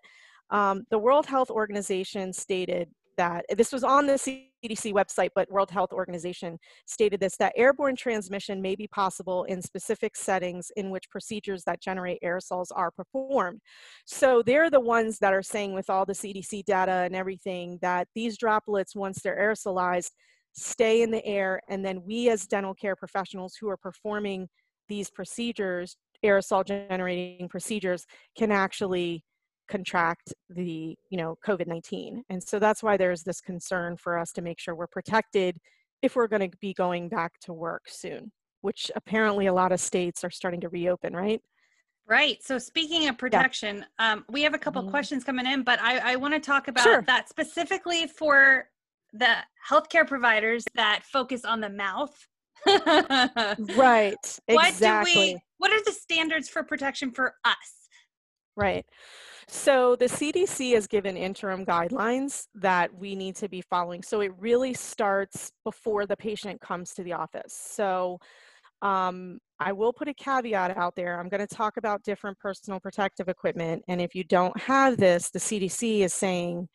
um, 0.50 0.86
the 0.90 1.00
World 1.00 1.26
Health 1.26 1.50
Organization 1.50 2.34
stated 2.34 2.90
that 3.18 3.46
this 3.58 3.74
was 3.74 3.84
on 3.84 4.06
the 4.06 4.14
CDC 4.14 4.94
website, 4.94 5.30
but 5.36 5.52
World 5.52 5.72
Health 5.72 5.92
Organization 5.92 6.58
stated 6.86 7.20
this 7.20 7.36
that 7.38 7.54
airborne 7.56 7.96
transmission 7.96 8.62
may 8.62 8.76
be 8.76 8.88
possible 8.88 9.44
in 9.46 9.62
specific 9.62 10.16
settings 10.16 10.72
in 10.78 10.92
which 10.92 11.10
procedures 11.10 11.64
that 11.64 11.82
generate 11.82 12.20
aerosols 12.24 12.68
are 12.74 12.92
performed. 12.92 13.60
So 14.06 14.44
they're 14.46 14.70
the 14.70 14.80
ones 14.80 15.18
that 15.20 15.34
are 15.34 15.44
saying, 15.44 15.74
with 15.74 15.90
all 15.90 16.06
the 16.06 16.14
CDC 16.14 16.66
data 16.66 16.92
and 16.92 17.16
everything, 17.16 17.80
that 17.82 18.08
these 18.16 18.38
droplets, 18.38 18.96
once 18.96 19.22
they're 19.22 19.38
aerosolized, 19.38 20.12
stay 20.58 21.04
in 21.04 21.12
the 21.12 21.24
air, 21.26 21.62
and 21.70 21.86
then 21.86 22.04
we 22.04 22.30
as 22.30 22.46
dental 22.48 22.74
care 22.74 22.96
professionals 22.96 23.56
who 23.56 23.70
are 23.70 23.78
performing 23.78 24.50
these 24.90 25.10
procedures, 25.10 25.96
aerosol 26.26 26.66
generating 26.66 27.48
procedures, 27.48 28.06
can 28.38 28.52
actually 28.52 29.24
contract 29.68 30.34
the 30.50 30.96
you 31.10 31.18
know 31.18 31.38
covid-19 31.46 32.22
and 32.30 32.42
so 32.42 32.58
that's 32.58 32.82
why 32.82 32.96
there's 32.96 33.24
this 33.24 33.42
concern 33.42 33.98
for 33.98 34.18
us 34.18 34.32
to 34.32 34.42
make 34.42 34.58
sure 34.58 34.74
we're 34.74 34.88
protected 34.88 35.58
if 36.02 36.16
we're 36.16 36.28
going 36.28 36.50
to 36.50 36.58
be 36.60 36.74
going 36.74 37.10
back 37.10 37.38
to 37.42 37.52
work 37.52 37.84
soon 37.88 38.32
which 38.62 38.90
apparently 38.96 39.48
a 39.48 39.54
lot 39.54 39.74
of 39.74 39.82
states 39.82 40.24
are 40.24 40.30
starting 40.30 40.62
to 40.62 40.70
reopen 40.70 41.14
right 41.14 41.42
Right. 42.10 42.42
So 42.42 42.58
speaking 42.58 43.10
of 43.10 43.18
protection, 43.18 43.86
yeah. 44.00 44.14
um, 44.14 44.26
we 44.30 44.42
have 44.44 44.54
a 44.54 44.58
couple 44.58 44.82
mm-hmm. 44.82 44.92
questions 44.92 45.26
coming 45.26 45.46
in, 45.46 45.64
but 45.64 45.78
I, 45.82 46.14
I 46.14 46.16
want 46.16 46.34
to 46.36 46.40
talk 46.40 46.70
about 46.70 46.84
sure. 46.84 47.02
that 47.02 47.28
specifically 47.28 48.08
for 48.08 48.70
the 49.14 49.36
healthcare 49.70 50.08
providers 50.08 50.64
that 50.76 51.04
focus 51.04 51.46
on 51.46 51.62
the 51.62 51.70
mouth. 51.70 52.16
right. 53.76 54.16
What 54.48 54.70
exactly. 54.70 55.14
do 55.14 55.20
we? 55.20 55.40
What 55.58 55.72
are 55.72 55.84
the 55.84 55.92
standards 55.92 56.50
for 56.50 56.64
protection 56.64 57.12
for 57.12 57.36
us? 57.46 57.56
Right. 58.56 58.86
So 59.48 59.96
the 59.96 60.06
CDC 60.06 60.74
has 60.74 60.88
given 60.88 61.16
interim 61.16 61.66
guidelines 61.66 62.48
that 62.56 62.94
we 62.94 63.16
need 63.16 63.36
to 63.38 63.48
be 63.48 63.62
following. 63.62 64.04
So 64.04 64.20
it 64.20 64.34
really 64.38 64.74
starts 64.74 65.52
before 65.64 66.06
the 66.06 66.18
patient 66.18 66.60
comes 66.60 66.94
to 66.96 67.04
the 67.04 67.14
office. 67.14 67.54
So 67.54 68.20
um, 68.82 69.40
I 69.60 69.72
will 69.72 69.94
put 69.94 70.10
a 70.10 70.14
caveat 70.14 70.78
out 70.78 70.96
there. 70.96 71.20
I'm 71.20 71.30
going 71.30 71.46
to 71.46 71.56
talk 71.56 71.78
about 71.78 72.04
different 72.04 72.38
personal 72.40 72.80
protective 72.80 73.30
equipment. 73.30 73.84
And 73.88 74.02
if 74.02 74.14
you 74.14 74.24
don't 74.26 74.60
have 74.60 74.98
this, 74.98 75.30
the 75.30 75.40
CDC 75.40 76.02
is 76.02 76.14
saying 76.14 76.68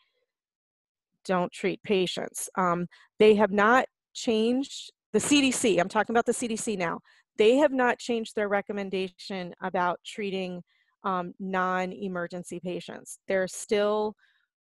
don't 1.24 1.52
treat 1.52 1.82
patients. 1.82 2.48
Um, 2.56 2.87
they 3.18 3.35
have 3.35 3.50
not 3.50 3.87
changed 4.14 4.92
the 5.12 5.18
CDC. 5.18 5.78
I'm 5.78 5.88
talking 5.88 6.14
about 6.14 6.26
the 6.26 6.32
CDC 6.32 6.78
now. 6.78 7.00
They 7.38 7.56
have 7.56 7.72
not 7.72 7.98
changed 7.98 8.35
their 8.35 8.48
recommendation 8.48 9.54
about 9.62 10.00
treating 10.04 10.62
um, 11.04 11.32
non-emergency 11.40 12.61
patients. 12.61 13.18
They're 13.26 13.48
still, 13.48 14.14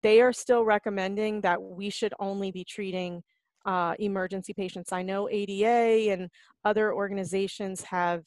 they 0.03 0.21
are 0.21 0.33
still 0.33 0.65
recommending 0.65 1.41
that 1.43 1.61
we 1.63 1.91
should 1.91 2.15
only 2.19 2.51
be 2.51 2.65
treating 2.65 3.23
uh, 3.65 3.95
emergency 3.99 4.53
patients. 4.55 4.93
I 4.93 5.03
know 5.03 5.29
ADA 5.29 6.13
and 6.13 6.29
other 6.65 6.95
organizations 6.95 7.83
have 7.83 8.25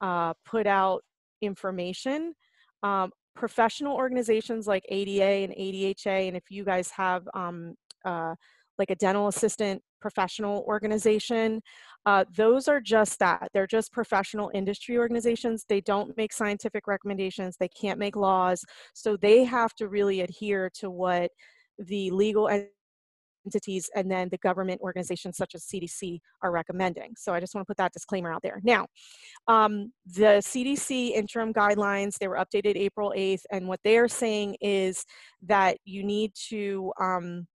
uh, 0.00 0.34
put 0.44 0.66
out 0.66 1.02
information. 1.42 2.34
Um, 2.82 3.10
professional 3.34 3.96
organizations 3.96 4.66
like 4.66 4.84
ADA 4.88 5.44
and 5.44 5.52
ADHA, 5.52 6.28
and 6.28 6.36
if 6.36 6.44
you 6.50 6.64
guys 6.64 6.90
have 6.90 7.28
um, 7.34 7.74
uh, 8.04 8.34
like 8.78 8.90
a 8.90 8.96
dental 8.96 9.28
assistant 9.28 9.82
professional 10.00 10.64
organization. 10.66 11.60
Uh, 12.06 12.24
those 12.36 12.68
are 12.68 12.80
just 12.80 13.18
that. 13.18 13.48
They're 13.52 13.66
just 13.66 13.92
professional 13.92 14.50
industry 14.54 14.96
organizations. 14.96 15.64
They 15.68 15.80
don't 15.80 16.16
make 16.16 16.32
scientific 16.32 16.86
recommendations. 16.86 17.56
They 17.58 17.68
can't 17.68 17.98
make 17.98 18.16
laws. 18.16 18.64
So 18.94 19.16
they 19.16 19.44
have 19.44 19.74
to 19.74 19.88
really 19.88 20.20
adhere 20.20 20.70
to 20.78 20.90
what 20.90 21.30
the 21.78 22.10
legal 22.10 22.48
entities 23.48 23.90
and 23.94 24.10
then 24.10 24.28
the 24.30 24.38
government 24.38 24.80
organizations 24.82 25.36
such 25.36 25.54
as 25.54 25.64
CDC 25.64 26.20
are 26.42 26.52
recommending. 26.52 27.14
So 27.16 27.32
I 27.32 27.40
just 27.40 27.54
want 27.54 27.66
to 27.66 27.70
put 27.70 27.78
that 27.78 27.92
disclaimer 27.92 28.32
out 28.32 28.42
there. 28.42 28.60
Now, 28.62 28.86
um, 29.46 29.92
the 30.06 30.42
CDC 30.50 31.12
interim 31.12 31.52
guidelines, 31.52 32.18
they 32.18 32.28
were 32.28 32.36
updated 32.36 32.76
April 32.76 33.12
8th, 33.16 33.42
and 33.50 33.66
what 33.66 33.80
they 33.84 33.96
are 33.96 34.08
saying 34.08 34.56
is 34.60 35.04
that 35.42 35.78
you 35.84 36.04
need 36.04 36.32
to 36.50 36.92
um, 37.00 37.46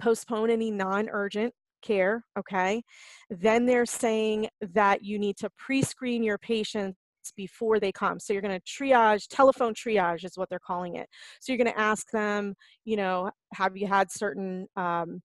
postpone 0.00 0.50
any 0.50 0.70
non-urgent 0.70 1.52
care, 1.82 2.24
okay? 2.38 2.82
Then 3.28 3.66
they're 3.66 3.86
saying 3.86 4.48
that 4.72 5.02
you 5.02 5.18
need 5.18 5.36
to 5.38 5.50
pre-screen 5.58 6.22
your 6.22 6.38
patients 6.38 6.96
before 7.30 7.78
they 7.78 7.92
come. 7.92 8.18
So 8.18 8.32
you're 8.32 8.42
going 8.42 8.58
to 8.58 8.66
triage, 8.66 9.26
telephone 9.28 9.74
triage 9.74 10.24
is 10.24 10.36
what 10.36 10.48
they're 10.48 10.58
calling 10.58 10.96
it. 10.96 11.08
So 11.40 11.52
you're 11.52 11.62
going 11.62 11.72
to 11.72 11.80
ask 11.80 12.10
them, 12.10 12.54
you 12.84 12.96
know, 12.96 13.30
have 13.52 13.76
you 13.76 13.86
had 13.86 14.10
certain 14.10 14.66
um, 14.76 15.22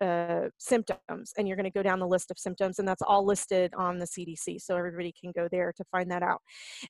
uh, 0.00 0.48
symptoms 0.58 1.32
and 1.36 1.46
you're 1.46 1.56
going 1.56 1.64
to 1.64 1.70
go 1.70 1.82
down 1.82 1.98
the 1.98 2.06
list 2.06 2.30
of 2.30 2.38
symptoms 2.38 2.78
and 2.78 2.88
that's 2.88 3.02
all 3.02 3.24
listed 3.24 3.72
on 3.74 3.98
the 3.98 4.06
CDC 4.06 4.60
so 4.60 4.76
everybody 4.76 5.12
can 5.18 5.32
go 5.32 5.48
there 5.50 5.72
to 5.76 5.84
find 5.90 6.10
that 6.10 6.22
out. 6.22 6.40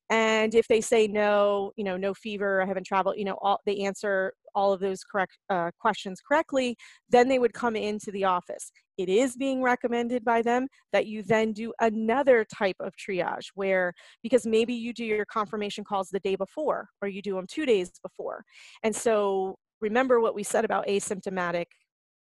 And 0.09 0.55
if 0.55 0.69
they 0.69 0.81
say 0.81 1.07
no 1.07 1.73
you 1.77 1.85
know 1.85 1.97
no 1.97 2.15
fever 2.15 2.63
I 2.63 2.67
haven't 2.67 2.87
traveled 2.87 3.17
you 3.19 3.25
know 3.25 3.39
all 3.43 3.61
they 3.67 3.79
answer 3.79 4.33
all 4.55 4.73
of 4.73 4.81
those 4.81 5.03
correct 5.05 5.39
uh, 5.49 5.71
questions 5.79 6.21
correctly 6.27 6.77
then 7.09 7.29
they 7.29 7.39
would 7.39 7.53
come 7.53 7.77
into 7.77 8.11
the 8.13 8.25
office. 8.25 8.71
It 8.99 9.09
is 9.09 9.35
being 9.35 9.63
recommended 9.63 10.25
by 10.25 10.43
them 10.43 10.69
that 10.93 11.07
you 11.07 11.23
then 11.23 11.53
do 11.53 11.73
another 11.81 12.45
type 12.45 12.77
of 12.81 12.95
triage 12.97 13.47
where 13.55 13.95
because 14.23 14.47
maybe 14.47 14.75
you 14.75 14.93
do 14.93 15.05
your 15.05 15.25
confirmation 15.25 15.85
calls 15.85 16.11
the 16.11 16.21
day 16.21 16.37
before 16.37 16.89
or 17.01 17.09
you 17.09 17.23
do 17.23 17.35
them 17.35 17.47
two 17.49 17.67
days 17.67 17.91
before. 18.03 18.45
And 18.83 18.95
so 18.95 19.57
remember 19.81 20.21
what 20.21 20.35
we 20.35 20.43
said 20.43 20.65
about 20.65 20.87
asymptomatic 20.87 21.67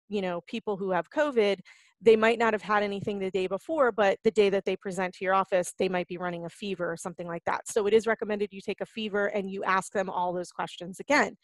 you 0.08 0.20
know 0.20 0.40
people 0.46 0.76
who 0.76 0.90
have 0.90 1.10
covid 1.10 1.58
they 2.00 2.16
might 2.16 2.38
not 2.38 2.52
have 2.52 2.62
had 2.62 2.82
anything 2.82 3.18
the 3.18 3.30
day 3.30 3.46
before 3.46 3.92
but 3.92 4.18
the 4.24 4.30
day 4.30 4.50
that 4.50 4.64
they 4.64 4.76
present 4.76 5.14
to 5.14 5.24
your 5.24 5.34
office 5.34 5.72
they 5.78 5.88
might 5.88 6.06
be 6.06 6.18
running 6.18 6.44
a 6.44 6.48
fever 6.48 6.90
or 6.90 6.96
something 6.96 7.26
like 7.26 7.44
that 7.44 7.62
so 7.66 7.86
it 7.86 7.94
is 7.94 8.06
recommended 8.06 8.52
you 8.52 8.60
take 8.60 8.80
a 8.80 8.86
fever 8.86 9.26
and 9.26 9.50
you 9.50 9.64
ask 9.64 9.92
them 9.92 10.10
all 10.10 10.32
those 10.32 10.50
questions 10.50 11.00
again 11.00 11.36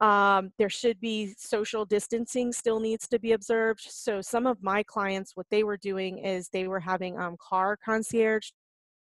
um, 0.00 0.50
there 0.58 0.70
should 0.70 1.00
be 1.00 1.32
social 1.38 1.84
distancing 1.84 2.52
still 2.52 2.80
needs 2.80 3.06
to 3.08 3.18
be 3.18 3.32
observed 3.32 3.80
so 3.82 4.20
some 4.20 4.46
of 4.46 4.62
my 4.62 4.82
clients 4.82 5.32
what 5.34 5.46
they 5.50 5.62
were 5.62 5.76
doing 5.76 6.18
is 6.18 6.48
they 6.48 6.66
were 6.66 6.80
having 6.80 7.18
um, 7.18 7.36
car 7.40 7.76
concierge 7.84 8.48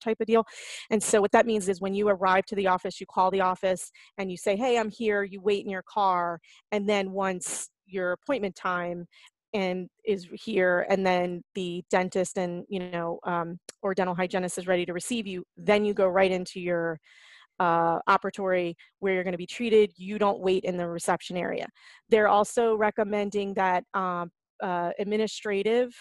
type 0.04 0.20
of 0.20 0.26
deal. 0.26 0.46
And 0.90 1.02
so 1.02 1.20
what 1.20 1.32
that 1.32 1.46
means 1.46 1.68
is 1.68 1.80
when 1.80 1.94
you 1.94 2.08
arrive 2.08 2.44
to 2.46 2.54
the 2.54 2.66
office, 2.66 3.00
you 3.00 3.06
call 3.06 3.30
the 3.30 3.40
office 3.40 3.90
and 4.18 4.30
you 4.30 4.36
say, 4.36 4.56
hey, 4.56 4.78
I'm 4.78 4.90
here, 4.90 5.22
you 5.22 5.40
wait 5.40 5.64
in 5.64 5.70
your 5.70 5.82
car. 5.82 6.40
And 6.70 6.88
then 6.88 7.12
once 7.12 7.68
your 7.86 8.12
appointment 8.12 8.54
time 8.54 9.06
and 9.52 9.88
is 10.04 10.26
here 10.32 10.84
and 10.88 11.06
then 11.06 11.42
the 11.54 11.82
dentist 11.90 12.38
and 12.38 12.64
you 12.68 12.80
know 12.80 13.18
um, 13.24 13.58
or 13.82 13.94
dental 13.94 14.14
hygienist 14.14 14.58
is 14.58 14.66
ready 14.66 14.84
to 14.84 14.92
receive 14.92 15.26
you 15.26 15.44
then 15.56 15.84
you 15.84 15.94
go 15.94 16.08
right 16.08 16.32
into 16.32 16.60
your 16.60 16.98
uh, 17.60 18.00
operatory 18.08 18.74
where 18.98 19.14
you're 19.14 19.24
going 19.24 19.32
to 19.32 19.38
be 19.38 19.46
treated. 19.46 19.92
You 19.96 20.18
don't 20.18 20.40
wait 20.40 20.64
in 20.64 20.76
the 20.76 20.88
reception 20.88 21.36
area. 21.36 21.66
They're 22.08 22.28
also 22.28 22.74
recommending 22.74 23.54
that 23.54 23.84
um, 23.94 24.30
uh, 24.62 24.90
administrative 24.98 25.92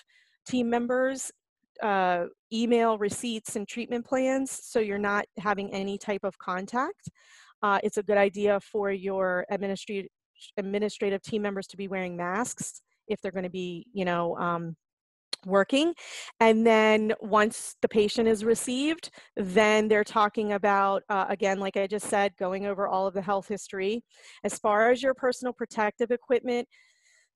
team 0.47 0.69
members 0.69 1.31
uh, 1.81 2.25
email 2.51 2.97
receipts 2.97 3.55
and 3.55 3.67
treatment 3.67 4.05
plans 4.05 4.59
so 4.63 4.79
you're 4.79 4.97
not 4.97 5.25
having 5.39 5.71
any 5.73 5.97
type 5.97 6.23
of 6.23 6.37
contact. 6.37 7.09
Uh, 7.61 7.79
it's 7.83 7.97
a 7.97 8.03
good 8.03 8.17
idea 8.17 8.59
for 8.59 8.91
your 8.91 9.45
administrative 9.49 10.09
administrative 10.57 11.21
team 11.21 11.41
members 11.41 11.67
to 11.67 11.77
be 11.77 11.87
wearing 11.87 12.15
masks 12.15 12.81
if 13.07 13.21
they're 13.21 13.31
going 13.31 13.43
to 13.43 13.49
be, 13.49 13.87
you 13.93 14.05
know, 14.05 14.37
um, 14.37 14.75
working. 15.45 15.93
And 16.39 16.65
then 16.65 17.13
once 17.19 17.75
the 17.81 17.89
patient 17.89 18.27
is 18.27 18.45
received, 18.45 19.09
then 19.35 19.87
they're 19.87 20.03
talking 20.03 20.53
about, 20.53 21.03
uh, 21.09 21.25
again, 21.29 21.59
like 21.59 21.77
I 21.77 21.87
just 21.87 22.07
said, 22.07 22.35
going 22.37 22.65
over 22.65 22.87
all 22.87 23.07
of 23.07 23.13
the 23.13 23.21
health 23.21 23.47
history. 23.47 24.03
As 24.43 24.57
far 24.57 24.91
as 24.91 25.03
your 25.03 25.13
personal 25.13 25.53
protective 25.53 26.11
equipment, 26.11 26.67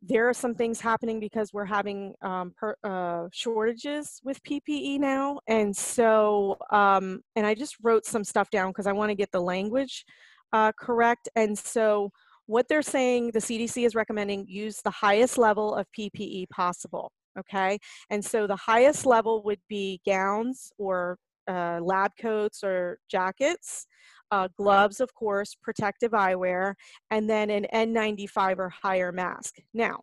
there 0.01 0.29
are 0.29 0.33
some 0.33 0.53
things 0.53 0.79
happening 0.79 1.19
because 1.19 1.51
we're 1.53 1.65
having 1.65 2.13
um, 2.21 2.53
per, 2.55 2.75
uh, 2.83 3.27
shortages 3.33 4.21
with 4.23 4.41
PPE 4.43 4.99
now. 4.99 5.39
And 5.47 5.75
so, 5.75 6.57
um, 6.71 7.21
and 7.35 7.47
I 7.47 7.55
just 7.55 7.77
wrote 7.81 8.05
some 8.05 8.23
stuff 8.23 8.49
down 8.51 8.69
because 8.69 8.87
I 8.87 8.91
want 8.91 9.09
to 9.09 9.15
get 9.15 9.31
the 9.31 9.41
language 9.41 10.05
uh, 10.53 10.71
correct. 10.79 11.29
And 11.35 11.57
so, 11.57 12.11
what 12.47 12.67
they're 12.67 12.81
saying, 12.81 13.31
the 13.33 13.39
CDC 13.39 13.85
is 13.85 13.95
recommending 13.95 14.45
use 14.47 14.81
the 14.81 14.91
highest 14.91 15.37
level 15.37 15.75
of 15.75 15.85
PPE 15.97 16.49
possible 16.49 17.11
okay? 17.39 17.77
And 18.09 18.23
so 18.23 18.47
the 18.47 18.55
highest 18.55 19.05
level 19.05 19.43
would 19.43 19.59
be 19.69 20.01
gowns 20.05 20.71
or 20.77 21.17
uh, 21.47 21.79
lab 21.81 22.11
coats 22.19 22.63
or 22.63 22.99
jackets, 23.09 23.87
uh, 24.31 24.49
gloves, 24.57 24.99
of 24.99 25.13
course, 25.13 25.55
protective 25.61 26.11
eyewear, 26.11 26.73
and 27.11 27.29
then 27.29 27.49
an 27.49 27.65
N95 27.73 28.57
or 28.57 28.69
higher 28.69 29.11
mask. 29.11 29.55
Now, 29.73 30.01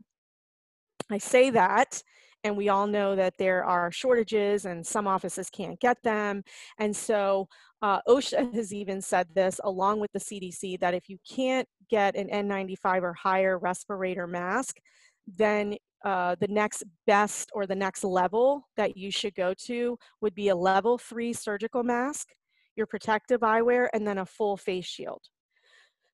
I 1.10 1.18
say 1.18 1.50
that, 1.50 2.02
and 2.44 2.56
we 2.56 2.68
all 2.68 2.86
know 2.86 3.16
that 3.16 3.34
there 3.38 3.64
are 3.64 3.90
shortages 3.90 4.64
and 4.66 4.86
some 4.86 5.06
offices 5.06 5.48
can't 5.50 5.80
get 5.80 6.02
them. 6.02 6.42
And 6.78 6.94
so 6.94 7.48
uh, 7.82 8.00
OSHA 8.08 8.54
has 8.54 8.72
even 8.72 9.00
said 9.00 9.28
this 9.34 9.60
along 9.64 10.00
with 10.00 10.12
the 10.12 10.20
CDC 10.20 10.80
that 10.80 10.94
if 10.94 11.08
you 11.08 11.18
can't 11.28 11.68
get 11.88 12.16
an 12.16 12.28
N95 12.28 13.02
or 13.02 13.12
higher 13.14 13.58
respirator 13.58 14.26
mask, 14.26 14.78
then 15.26 15.76
uh, 16.04 16.36
the 16.38 16.48
next 16.48 16.84
best 17.06 17.50
or 17.54 17.66
the 17.66 17.74
next 17.74 18.04
level 18.04 18.68
that 18.76 18.96
you 18.96 19.10
should 19.10 19.34
go 19.34 19.54
to 19.54 19.98
would 20.20 20.34
be 20.34 20.48
a 20.48 20.56
level 20.56 20.98
three 20.98 21.32
surgical 21.32 21.82
mask, 21.82 22.28
your 22.76 22.86
protective 22.86 23.40
eyewear, 23.40 23.88
and 23.94 24.06
then 24.06 24.18
a 24.18 24.26
full 24.26 24.56
face 24.56 24.84
shield. 24.84 25.22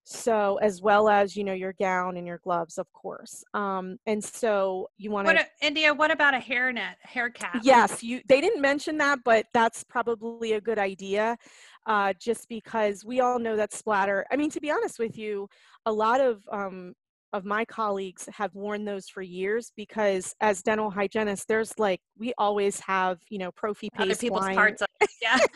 So 0.05 0.59
as 0.63 0.81
well 0.81 1.09
as 1.09 1.37
you 1.37 1.45
know 1.45 1.53
your 1.53 1.75
gown 1.75 2.17
and 2.17 2.27
your 2.27 2.39
gloves, 2.39 2.79
of 2.79 2.91
course. 2.93 3.45
Um, 3.55 3.99
and 4.07 4.23
so 4.23 4.89
you 4.97 5.11
want 5.11 5.29
to. 5.29 5.45
India, 5.61 5.93
what 5.93 6.11
about 6.11 6.35
a 6.35 6.39
hairnet, 6.39 6.95
hair 7.03 7.31
cap? 7.31 7.61
Yes, 7.63 8.03
you. 8.03 8.21
They 8.29 8.41
didn't 8.41 8.61
mention 8.63 8.97
that, 8.99 9.21
but 9.25 9.47
that's 9.53 9.85
probably 9.85 10.55
a 10.55 10.61
good 10.61 10.79
idea. 10.79 11.37
Uh, 11.87 12.13
just 12.21 12.49
because 12.49 13.05
we 13.05 13.21
all 13.21 13.39
know 13.39 13.57
that 13.57 13.73
splatter. 13.73 14.27
I 14.31 14.37
mean, 14.37 14.51
to 14.51 14.61
be 14.61 14.71
honest 14.71 14.99
with 14.99 15.17
you, 15.17 15.49
a 15.87 15.93
lot 15.93 16.21
of 16.21 16.43
um, 16.53 16.93
of 17.33 17.45
my 17.45 17.65
colleagues 17.65 18.29
have 18.33 18.55
worn 18.55 18.85
those 18.85 19.09
for 19.09 19.23
years 19.23 19.73
because 19.77 20.35
as 20.41 20.63
dental 20.63 20.91
hygienists 20.91 21.45
there's 21.45 21.79
like 21.79 22.01
we 22.19 22.33
always 22.39 22.81
have 22.81 23.19
you 23.29 23.39
know 23.39 23.53
prophy 23.53 23.89
paste 23.91 24.11
Other 24.11 24.17
people's 24.17 24.43
line. 24.43 24.57
parts 24.57 24.83
yeah. 25.23 25.39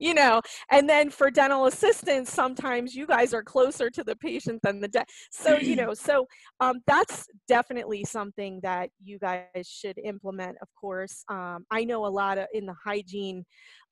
You 0.00 0.12
know 0.12 0.42
and 0.70 0.88
then 0.88 1.08
for 1.08 1.30
dental 1.30 1.66
assistants 1.66 2.32
sometimes 2.32 2.94
you 2.94 3.06
guys 3.06 3.32
are 3.32 3.42
closer 3.42 3.88
to 3.90 4.02
the 4.04 4.16
patient 4.16 4.60
than 4.62 4.80
the 4.80 4.88
de- 4.88 5.04
so 5.30 5.56
you 5.56 5.76
know 5.80 5.94
so 5.94 6.26
um, 6.60 6.80
that's 6.86 7.26
definitely 7.48 8.04
something 8.04 8.60
that 8.62 8.90
you 9.02 9.18
guys 9.18 9.46
should 9.64 9.98
implement 10.04 10.56
of 10.60 10.68
course. 10.78 11.24
Um, 11.30 11.64
i 11.70 11.84
know 11.84 12.06
a 12.06 12.08
lot 12.08 12.38
of 12.38 12.46
in 12.52 12.66
the 12.66 12.74
hygiene 12.84 13.44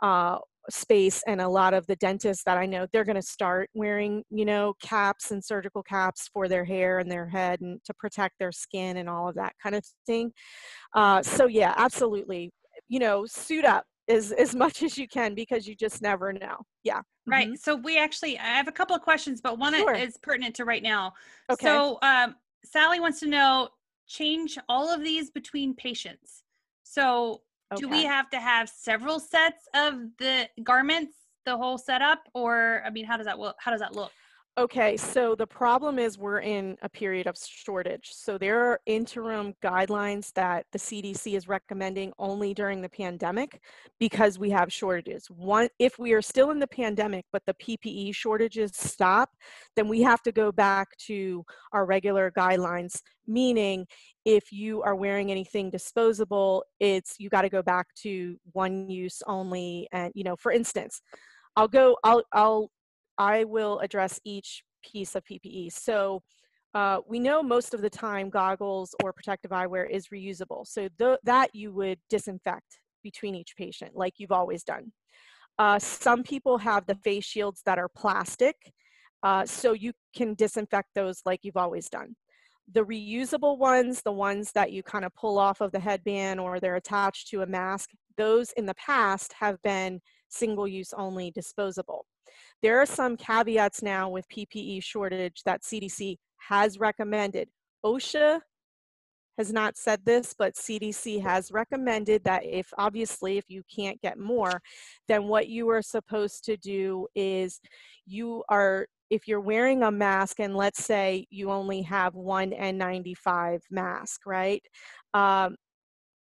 uh, 0.03 0.39
space 0.71 1.23
and 1.27 1.41
a 1.41 1.49
lot 1.49 1.75
of 1.75 1.87
the 1.87 1.97
dentists 1.97 2.45
that 2.45 2.57
I 2.57 2.67
know 2.67 2.87
they're 2.93 3.05
going 3.05 3.17
to 3.17 3.23
start 3.23 3.69
wearing 3.75 4.23
you 4.31 4.45
know 4.45 4.75
caps 4.83 5.31
and 5.31 5.45
surgical 5.45 5.83
caps 5.83 6.29
for 6.33 6.49
their 6.49 6.65
hair 6.65 6.99
and 6.99 7.11
their 7.11 7.29
head 7.29 7.61
and 7.61 7.81
to 7.85 7.95
protect 7.95 8.35
their 8.39 8.53
skin 8.53 8.97
and 8.99 9.09
all 9.09 9.29
of 9.29 9.35
that 9.37 9.55
kind 9.63 9.75
of 9.75 9.85
thing. 10.07 10.33
Uh, 10.95 11.23
so 11.23 11.47
yeah 11.47 11.75
absolutely. 11.77 12.51
You 12.89 13.01
know 13.01 13.27
suit 13.27 13.65
up 13.65 13.85
as 14.09 14.33
as 14.33 14.55
much 14.55 14.83
as 14.83 14.99
you 14.99 15.07
can 15.07 15.35
because 15.35 15.67
you 15.67 15.75
just 15.75 16.03
never 16.03 16.33
know 16.33 16.57
yeah 16.83 17.01
right 17.27 17.49
mm-hmm. 17.49 17.55
so 17.55 17.77
we 17.77 17.99
actually 17.99 18.39
i 18.39 18.47
have 18.47 18.67
a 18.67 18.73
couple 18.73 18.97
of 18.97 19.03
questions 19.03 19.41
but 19.41 19.59
one 19.59 19.75
sure. 19.75 19.95
is 19.95 20.17
pertinent 20.23 20.55
to 20.55 20.65
right 20.65 20.83
now 20.83 21.13
okay 21.51 21.67
so 21.67 21.99
um, 22.03 22.35
sally 22.65 22.99
wants 22.99 23.21
to 23.21 23.27
know 23.27 23.69
change 24.09 24.59
all 24.69 24.93
of 24.93 25.03
these 25.05 25.31
between 25.31 25.73
patients 25.75 26.43
so 26.83 27.41
Okay. 27.73 27.81
Do 27.81 27.89
we 27.89 28.05
have 28.05 28.29
to 28.31 28.39
have 28.39 28.69
several 28.69 29.19
sets 29.19 29.67
of 29.75 29.95
the 30.19 30.49
garments, 30.63 31.17
the 31.47 31.57
whole 31.57 31.79
setup, 31.79 32.21
or 32.35 32.83
I 32.85 32.91
mean, 32.91 33.07
how 33.07 33.17
does 33.17 33.27
that 33.27 33.39
look? 33.39 33.57
How 33.59 33.71
does 33.71 33.81
that 33.81 33.95
look? 33.95 34.13
Okay, 34.59 34.99
so 34.99 35.35
the 35.35 35.47
problem 35.47 35.99
is 35.99 36.19
we're 36.19 36.41
in 36.41 36.77
a 36.83 36.89
period 36.89 37.27
of 37.27 37.39
shortage. 37.39 38.11
So 38.13 38.37
there 38.37 38.61
are 38.61 38.81
interim 38.85 39.55
guidelines 39.65 40.31
that 40.35 40.67
the 40.73 40.79
CDC 40.79 41.35
is 41.35 41.49
recommending 41.49 42.13
only 42.19 42.53
during 42.53 42.83
the 42.83 42.89
pandemic 42.91 43.63
because 43.99 44.39
we 44.39 44.51
have 44.51 44.71
shortages. 44.71 45.27
One, 45.31 45.71
if 45.79 45.99
we 45.99 46.13
are 46.13 46.21
still 46.21 46.51
in 46.51 46.59
the 46.59 46.67
pandemic 46.67 47.25
but 47.33 47.43
the 47.47 47.55
PPE 47.55 48.15
shortages 48.15 48.73
stop, 48.75 49.31
then 49.75 49.89
we 49.89 50.03
have 50.03 50.21
to 50.21 50.33
go 50.33 50.53
back 50.53 50.95
to 51.07 51.47
our 51.73 51.87
regular 51.87 52.31
guidelines, 52.31 53.01
meaning 53.27 53.87
if 54.27 54.53
you 54.53 54.83
are 54.83 54.95
wearing 54.95 55.31
anything 55.31 55.71
disposable, 55.71 56.63
it's 56.79 57.15
you 57.19 57.31
got 57.31 57.43
to 57.43 57.49
go 57.49 57.63
back 57.63 57.87
to 58.03 58.37
one 58.53 58.91
use 58.91 59.23
only 59.27 59.89
and 59.93 60.13
you 60.15 60.25
know, 60.25 60.37
for 60.37 60.53
instance, 60.53 61.01
I'll 61.57 61.69
go 61.69 61.97
I'll 62.05 62.23
I'll 62.35 62.71
I 63.19 63.45
will 63.45 63.79
address 63.81 64.21
each 64.25 64.63
piece 64.85 65.15
of 65.15 65.25
PPE. 65.25 65.73
So 65.73 66.23
uh, 66.75 67.01
we 67.07 67.19
know 67.19 67.43
most 67.43 67.75
of 67.75 67.83
the 67.83 67.91
time 67.91 68.31
goggles 68.31 68.95
or 69.03 69.13
protective 69.13 69.51
eyewear 69.51 69.89
is 69.89 70.09
reusable. 70.09 70.67
So 70.67 70.89
th 70.99 71.19
that 71.25 71.55
you 71.55 71.73
would 71.73 71.99
disinfect 72.09 72.79
between 73.03 73.35
each 73.35 73.55
patient 73.57 73.93
like 73.95 74.15
you've 74.19 74.33
always 74.33 74.65
done. 74.65 74.93
Uh, 75.59 75.79
some 75.79 76.23
people 76.23 76.59
have 76.59 76.87
the 76.87 76.95
face 77.05 77.25
shields 77.25 77.63
that 77.67 77.79
are 77.79 77.89
plastic, 77.89 78.57
uh, 79.23 79.45
so 79.45 79.73
you 79.73 79.93
can 80.17 80.35
disinfect 80.35 80.89
those 80.95 81.21
like 81.27 81.41
you've 81.43 81.59
always 81.59 81.89
done. 81.89 82.17
The 82.73 82.85
reusable 82.85 83.59
ones, 83.59 84.03
the 84.03 84.13
ones 84.13 84.53
that 84.53 84.73
you 84.73 84.83
kind 84.83 85.05
of 85.05 85.15
pull 85.15 85.39
off 85.39 85.61
of 85.61 85.73
the 85.73 85.81
headband 85.81 86.41
or 86.41 86.59
they're 86.59 86.77
attached 86.77 87.29
to 87.29 87.43
a 87.43 87.47
mask, 87.47 87.91
those 88.17 88.51
in 88.53 88.67
the 88.67 88.75
past 88.75 89.35
have 89.39 89.61
been 89.63 90.01
single 90.33 90.67
use 90.67 90.93
only 90.97 91.31
disposable. 91.31 92.07
There 92.63 92.81
are 92.81 92.87
some 92.87 93.17
caveats 93.17 93.83
now 93.83 94.09
with 94.09 94.29
PPE 94.29 94.83
shortage 94.83 95.43
that 95.45 95.63
CDC 95.63 96.17
has 96.49 96.79
recommended. 96.79 97.49
OSHA 97.85 98.41
has 99.39 99.53
not 99.53 99.77
said 99.77 100.01
this, 100.05 100.35
but 100.39 100.55
CDC 100.55 101.23
has 101.23 101.51
recommended 101.51 102.23
that 102.25 102.45
if 102.45 102.69
obviously 102.79 103.39
if 103.39 103.49
you 103.49 103.63
can't 103.75 104.01
get 104.01 104.19
more, 104.19 104.61
then 105.09 105.25
what 105.25 105.49
you 105.49 105.69
are 105.71 105.83
supposed 105.83 106.45
to 106.45 106.57
do 106.57 107.07
is 107.15 107.61
you 108.07 108.45
are 108.49 108.87
if 109.11 109.29
you're 109.29 109.41
wearing 109.41 109.83
a 109.83 109.91
mask 109.91 110.41
and 110.41 110.57
let's 110.57 110.83
say 110.83 111.27
you 111.29 111.51
only 111.51 111.83
have 111.83 112.15
one 112.15 112.51
N95 112.51 113.61
mask, 113.71 114.23
right? 114.25 114.63
Um, 115.13 115.57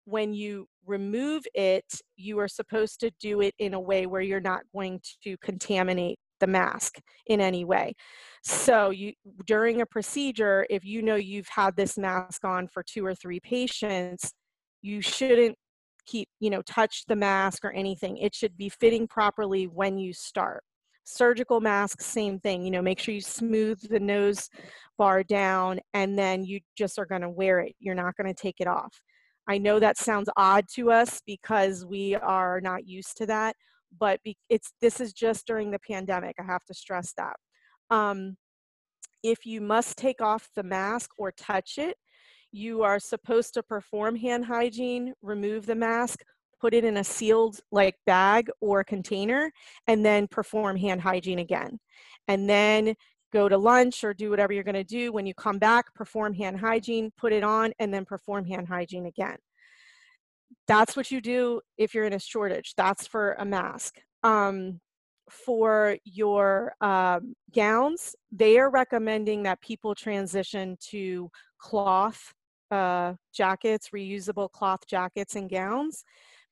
when 0.08 0.34
you 0.34 0.66
remove 0.86 1.44
it, 1.54 1.84
you 2.16 2.40
are 2.40 2.48
supposed 2.48 3.02
to 3.02 3.12
do 3.20 3.42
it 3.42 3.54
in 3.60 3.74
a 3.74 3.80
way 3.80 4.06
where 4.06 4.22
you're 4.22 4.40
not 4.40 4.62
going 4.74 5.02
to 5.22 5.36
contaminate 5.44 6.18
the 6.40 6.48
mask 6.48 6.96
in 7.26 7.42
any 7.42 7.66
way. 7.66 7.94
So 8.42 8.92
you 8.92 9.12
during 9.46 9.82
a 9.82 9.86
procedure, 9.86 10.66
if 10.70 10.86
you 10.86 11.02
know 11.02 11.16
you've 11.16 11.50
had 11.50 11.76
this 11.76 11.98
mask 11.98 12.46
on 12.46 12.70
for 12.70 12.84
two 12.84 13.06
or 13.06 13.16
three 13.16 13.42
patients, 13.42 14.32
you 14.82 15.02
shouldn't 15.02 15.58
keep, 16.06 16.30
you 16.40 16.50
know, 16.50 16.62
touch 16.62 17.04
the 17.10 17.16
mask 17.16 17.66
or 17.66 17.74
anything. 17.74 18.16
It 18.16 18.34
should 18.34 18.56
be 18.56 18.70
fitting 18.70 19.08
properly 19.08 19.66
when 19.66 19.98
you 19.98 20.14
start. 20.14 20.64
Surgical 21.04 21.60
mask, 21.60 22.02
same 22.02 22.40
thing. 22.40 22.64
You 22.64 22.72
know, 22.72 22.82
make 22.82 23.00
sure 23.00 23.14
you 23.14 23.20
smooth 23.20 23.82
the 23.90 24.00
nose 24.00 24.48
bar 24.98 25.24
down 25.24 25.80
and 25.94 26.18
then 26.18 26.46
you 26.46 26.62
just 26.78 26.98
are 26.98 27.06
going 27.06 27.22
to 27.24 27.30
wear 27.30 27.60
it. 27.60 27.76
You're 27.80 27.96
not 27.96 28.16
going 28.16 28.34
to 28.34 28.42
take 28.42 28.56
it 28.60 28.68
off. 28.68 29.02
I 29.48 29.58
know 29.58 29.80
that 29.80 29.98
sounds 29.98 30.30
odd 30.36 30.66
to 30.76 30.92
us 30.92 31.22
because 31.26 31.86
we 31.86 32.16
are 32.16 32.60
not 32.62 32.88
used 32.88 33.18
to 33.18 33.26
that, 33.28 33.56
but 33.98 34.20
it's 34.50 34.74
this 34.82 35.00
is 35.00 35.14
just 35.14 35.48
during 35.48 35.72
the 35.72 35.80
pandemic. 35.80 36.36
I 36.40 36.44
have 36.44 36.66
to 36.66 36.74
stress 36.74 37.14
that. 37.18 37.36
Um, 37.90 38.38
if 39.24 39.46
you 39.46 39.62
must 39.62 39.98
take 39.98 40.22
off 40.22 40.50
the 40.56 40.64
mask 40.64 41.12
or 41.18 41.32
touch 41.32 41.78
it, 41.78 41.96
you 42.52 42.84
are 42.84 43.00
supposed 43.00 43.54
to 43.54 43.64
perform 43.64 44.16
hand 44.16 44.46
hygiene, 44.46 45.14
remove 45.22 45.66
the 45.66 45.76
mask, 45.76 46.20
put 46.60 46.74
it 46.74 46.84
in 46.84 46.98
a 46.98 47.04
sealed 47.04 47.60
like 47.72 47.96
bag 48.06 48.50
or 48.62 48.84
container, 48.84 49.52
and 49.88 50.06
then 50.06 50.28
perform 50.28 50.76
hand 50.78 51.02
hygiene 51.02 51.40
again. 51.40 51.80
And 52.28 52.50
then 52.50 52.96
go 53.34 53.50
to 53.50 53.58
lunch 53.58 54.04
or 54.04 54.14
do 54.14 54.30
whatever 54.30 54.54
you're 54.54 54.64
going 54.64 54.76
to 54.76 54.84
do. 54.84 55.12
When 55.12 55.26
you 55.26 55.34
come 55.34 55.60
back, 55.60 55.94
perform 55.94 56.34
hand 56.34 56.60
hygiene, 56.60 57.12
put 57.18 57.34
it 57.34 57.44
on, 57.44 57.74
and 57.80 57.94
then 57.94 58.06
perform 58.06 58.46
hand 58.46 58.68
hygiene 58.68 59.06
again 59.06 59.38
that's 60.68 60.96
what 60.96 61.12
you 61.12 61.22
do 61.22 61.62
if 61.78 61.94
you're 61.94 62.06
in 62.06 62.14
a 62.14 62.20
shortage. 62.20 62.74
That's 62.76 63.08
for 63.08 63.34
a 63.34 63.46
mask. 63.46 64.00
Um, 64.24 64.80
for 65.30 65.98
your 66.06 66.74
um, 66.82 67.36
gowns, 67.54 68.16
they 68.32 68.58
are 68.60 68.70
recommending 68.70 69.44
that 69.44 69.62
people 69.62 69.94
transition 69.96 70.78
to 70.90 71.30
cloth 71.58 72.34
uh, 72.72 73.14
jackets, 73.34 73.90
reusable 73.94 74.52
cloth 74.52 74.82
jackets 74.88 75.36
and 75.36 75.50
gowns 75.50 76.04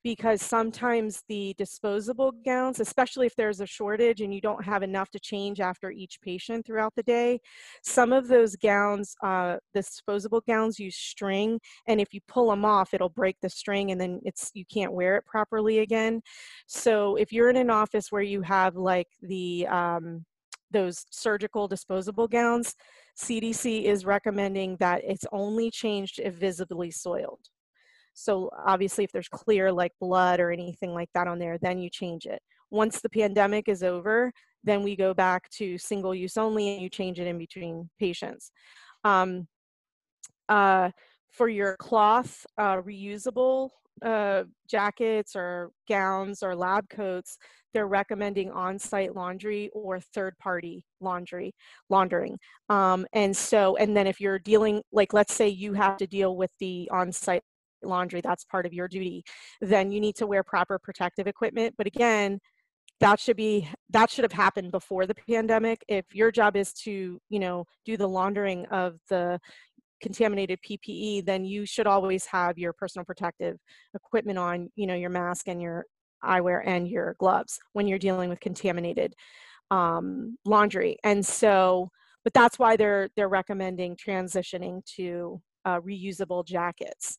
because 0.06 0.40
sometimes 0.40 1.24
the 1.30 1.56
disposable 1.58 2.32
gowns, 2.46 2.80
especially 2.80 3.26
if 3.26 3.36
there's 3.36 3.60
a 3.60 3.66
shortage 3.66 4.22
and 4.22 4.32
you 4.32 4.40
don't 4.40 4.64
have 4.64 4.84
enough 4.84 5.10
to 5.10 5.20
change 5.20 5.60
after 5.60 5.90
each 5.90 6.22
patient 6.22 6.64
throughout 6.64 6.94
the 6.96 7.02
day, 7.02 7.40
some 7.82 8.14
of 8.14 8.28
those 8.28 8.56
gowns, 8.56 9.16
uh, 9.24 9.56
disposable 9.74 10.44
gowns 10.48 10.78
use 10.78 10.96
string, 10.96 11.60
and 11.88 12.00
if 12.00 12.14
you 12.14 12.20
pull 12.28 12.52
them 12.52 12.64
off, 12.64 12.94
it'll 12.94 13.10
break 13.10 13.36
the 13.42 13.50
string 13.50 13.90
and 13.90 14.00
then 14.00 14.22
it's 14.24 14.52
you 14.54 14.64
can't 14.72 14.94
wear 14.94 15.16
it 15.16 15.26
properly 15.26 15.80
again. 15.80 16.22
So 16.68 17.16
if 17.16 17.34
you're 17.34 17.50
in 17.50 17.58
an 17.58 17.72
office 17.72 18.12
where 18.12 18.22
you 18.22 18.44
have 18.44 18.76
like 18.76 19.08
the 19.24 19.66
um, 19.66 20.24
those 20.70 21.04
surgical 21.10 21.68
disposable 21.68 22.28
gowns, 22.28 22.76
CDC 23.18 23.86
is 23.86 24.06
recommending 24.06 24.78
that 24.78 25.02
it's 25.04 25.26
only 25.32 25.72
changed 25.72 26.20
if 26.24 26.36
visibly 26.36 26.92
soiled. 26.92 27.40
So 28.16 28.50
obviously 28.66 29.04
if 29.04 29.12
there's 29.12 29.28
clear 29.28 29.72
like 29.72 29.92
blood 30.02 30.40
or 30.40 30.52
anything 30.52 30.94
like 30.94 31.10
that 31.14 31.28
on 31.28 31.38
there, 31.38 31.58
then 31.60 31.78
you 31.78 31.90
change 31.90 32.26
it. 32.26 32.42
Once 32.72 33.02
the 33.02 33.10
pandemic 33.10 33.70
is 33.70 33.84
over, 33.84 34.32
then 34.64 34.82
we 34.82 34.96
go 34.96 35.14
back 35.14 35.48
to 35.52 35.78
single 35.78 36.16
use 36.16 36.38
only 36.38 36.74
and 36.74 36.82
you 36.82 36.90
change 36.90 37.20
it 37.20 37.28
in 37.28 37.38
between 37.38 37.90
patients. 38.00 38.52
Um, 39.04 39.48
uh, 40.50 40.90
for 41.32 41.50
your 41.50 41.76
cloth 41.78 42.46
uh, 42.58 42.78
reusable 42.78 43.70
uh, 44.04 44.44
jackets 44.70 45.36
or 45.36 45.72
gowns 45.88 46.42
or 46.42 46.56
lab 46.56 46.90
coats, 46.90 47.38
they're 47.74 47.88
recommending 47.88 48.52
on-site 48.52 49.16
laundry 49.16 49.70
or 49.74 50.00
third-party 50.00 50.86
laundry 51.02 51.54
laundering. 51.90 52.38
Um, 52.70 53.06
and 53.14 53.36
so, 53.36 53.76
and 53.76 53.96
then 53.96 54.08
if 54.08 54.22
you're 54.22 54.40
dealing, 54.40 54.82
like 54.92 55.14
let's 55.14 55.34
say 55.34 55.50
you 55.50 55.74
have 55.74 55.98
to 55.98 56.08
deal 56.08 56.36
with 56.38 56.52
the 56.60 56.90
on-site 56.92 57.44
laundry, 57.88 58.22
that's 58.22 58.44
part 58.46 58.66
of 58.66 58.74
your 58.74 58.88
duty, 58.88 59.24
then 59.62 59.92
you 59.92 60.00
need 60.00 60.16
to 60.18 60.28
wear 60.28 60.44
proper 60.44 60.80
protective 60.80 61.28
equipment. 61.28 61.76
But 61.78 61.88
again, 61.88 62.40
that 63.02 63.20
should 63.20 63.38
be 63.38 63.70
that 63.90 64.10
should 64.10 64.24
have 64.24 64.32
happened 64.32 64.72
before 64.72 65.06
the 65.06 65.16
pandemic. 65.16 65.84
If 65.88 66.06
your 66.14 66.32
job 66.32 66.56
is 66.56 66.74
to, 66.84 67.20
you 67.30 67.40
know, 67.40 67.66
do 67.86 67.98
the 67.98 68.08
laundering 68.08 68.66
of 68.68 69.00
the 69.10 69.40
contaminated 70.02 70.60
PPE, 70.62 71.26
then 71.26 71.46
you 71.46 71.66
should 71.66 71.88
always 71.88 72.26
have 72.26 72.58
your 72.58 72.74
personal 72.74 73.06
protective 73.06 73.58
equipment 73.94 74.38
on, 74.38 74.70
you 74.76 74.88
know, 74.88 74.96
your 74.96 75.10
mask 75.10 75.48
and 75.48 75.62
your 75.62 75.86
eyewear 76.24 76.62
and 76.66 76.88
your 76.88 77.16
gloves 77.20 77.60
when 77.74 77.88
you're 77.88 78.00
dealing 78.00 78.30
with 78.30 78.40
contaminated 78.40 79.14
um, 79.72 80.38
laundry. 80.46 80.98
And 81.04 81.26
so, 81.26 81.90
but 82.24 82.34
that's 82.34 82.58
why 82.58 82.76
they're 82.76 83.10
they're 83.16 83.30
recommending 83.30 83.96
transitioning 83.96 84.86
to 84.96 85.42
uh, 85.66 85.80
reusable 85.82 86.46
jackets. 86.46 87.18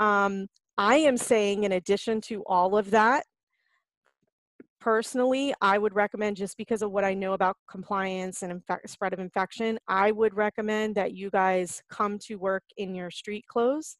Um, 0.00 0.48
I 0.78 0.96
am 0.96 1.16
saying, 1.16 1.64
in 1.64 1.72
addition 1.72 2.20
to 2.22 2.42
all 2.46 2.76
of 2.76 2.90
that, 2.90 3.24
personally, 4.80 5.54
I 5.60 5.78
would 5.78 5.94
recommend 5.94 6.36
just 6.36 6.56
because 6.56 6.82
of 6.82 6.92
what 6.92 7.04
I 7.04 7.14
know 7.14 7.32
about 7.32 7.56
compliance 7.68 8.42
and 8.42 8.62
spread 8.86 9.12
of 9.12 9.18
infection, 9.18 9.78
I 9.88 10.12
would 10.12 10.34
recommend 10.34 10.94
that 10.96 11.12
you 11.12 11.30
guys 11.30 11.82
come 11.90 12.18
to 12.26 12.36
work 12.36 12.62
in 12.76 12.94
your 12.94 13.10
street 13.10 13.46
clothes. 13.48 13.96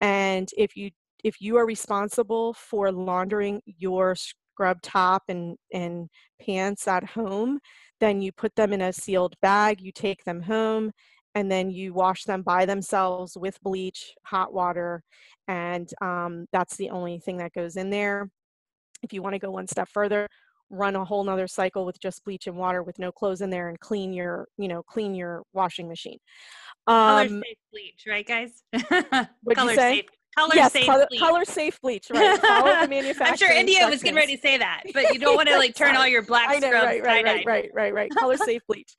And 0.00 0.48
if 0.56 0.76
you 0.76 0.90
if 1.24 1.40
you 1.40 1.56
are 1.56 1.66
responsible 1.66 2.54
for 2.54 2.92
laundering 2.92 3.60
your 3.66 4.14
scrub 4.14 4.80
top 4.82 5.22
and, 5.28 5.56
and 5.72 6.08
pants 6.40 6.86
at 6.88 7.04
home, 7.04 7.58
then 8.00 8.20
you 8.20 8.32
put 8.32 8.54
them 8.54 8.72
in 8.72 8.80
a 8.80 8.92
sealed 8.92 9.34
bag, 9.42 9.80
you 9.80 9.92
take 9.92 10.24
them 10.24 10.42
home, 10.42 10.92
and 11.38 11.48
then 11.48 11.70
you 11.70 11.94
wash 11.94 12.24
them 12.24 12.42
by 12.42 12.66
themselves 12.66 13.36
with 13.38 13.62
bleach, 13.62 14.12
hot 14.24 14.52
water, 14.52 15.04
and 15.46 15.88
um, 16.02 16.46
that's 16.52 16.76
the 16.76 16.90
only 16.90 17.20
thing 17.20 17.36
that 17.36 17.52
goes 17.52 17.76
in 17.76 17.90
there. 17.90 18.28
If 19.04 19.12
you 19.12 19.22
want 19.22 19.34
to 19.34 19.38
go 19.38 19.52
one 19.52 19.68
step 19.68 19.88
further, 19.88 20.26
run 20.68 20.96
a 20.96 21.04
whole 21.04 21.22
nother 21.22 21.46
cycle 21.46 21.86
with 21.86 22.00
just 22.00 22.24
bleach 22.24 22.48
and 22.48 22.56
water 22.56 22.82
with 22.82 22.98
no 22.98 23.12
clothes 23.12 23.40
in 23.40 23.50
there 23.50 23.68
and 23.68 23.78
clean 23.78 24.12
your, 24.12 24.48
you 24.56 24.66
know, 24.66 24.82
clean 24.82 25.14
your 25.14 25.44
washing 25.52 25.86
machine. 25.86 26.18
Um, 26.88 26.96
color 26.96 27.28
safe 27.28 27.58
bleach, 27.70 28.04
right, 28.08 28.26
guys? 28.26 28.62
color 29.54 29.74
safe. 29.76 30.06
Color 30.36 30.54
yes, 30.56 30.72
safe 30.72 30.86
color, 30.86 31.06
bleach. 31.08 31.20
color 31.20 31.44
safe 31.44 31.80
bleach, 31.80 32.10
right? 32.12 32.40
Follow 32.40 32.80
the 32.80 32.88
manufacturer. 32.88 33.28
I'm 33.28 33.36
sure 33.36 33.52
India 33.52 33.88
was 33.88 34.02
getting 34.02 34.16
ready 34.16 34.34
to 34.34 34.42
say 34.42 34.58
that, 34.58 34.82
but 34.92 35.14
you 35.14 35.20
don't 35.20 35.36
want 35.36 35.48
to 35.48 35.56
like 35.56 35.76
turn 35.76 35.94
all 35.94 36.06
your 36.06 36.22
black 36.26 36.48
I 36.50 36.58
know, 36.58 36.66
scrubs 36.66 36.84
right, 36.84 37.02
right, 37.04 37.24
right, 37.24 37.46
right, 37.46 37.70
right, 37.72 37.94
right. 37.94 38.10
Color 38.10 38.36
safe 38.38 38.62
bleach 38.66 38.96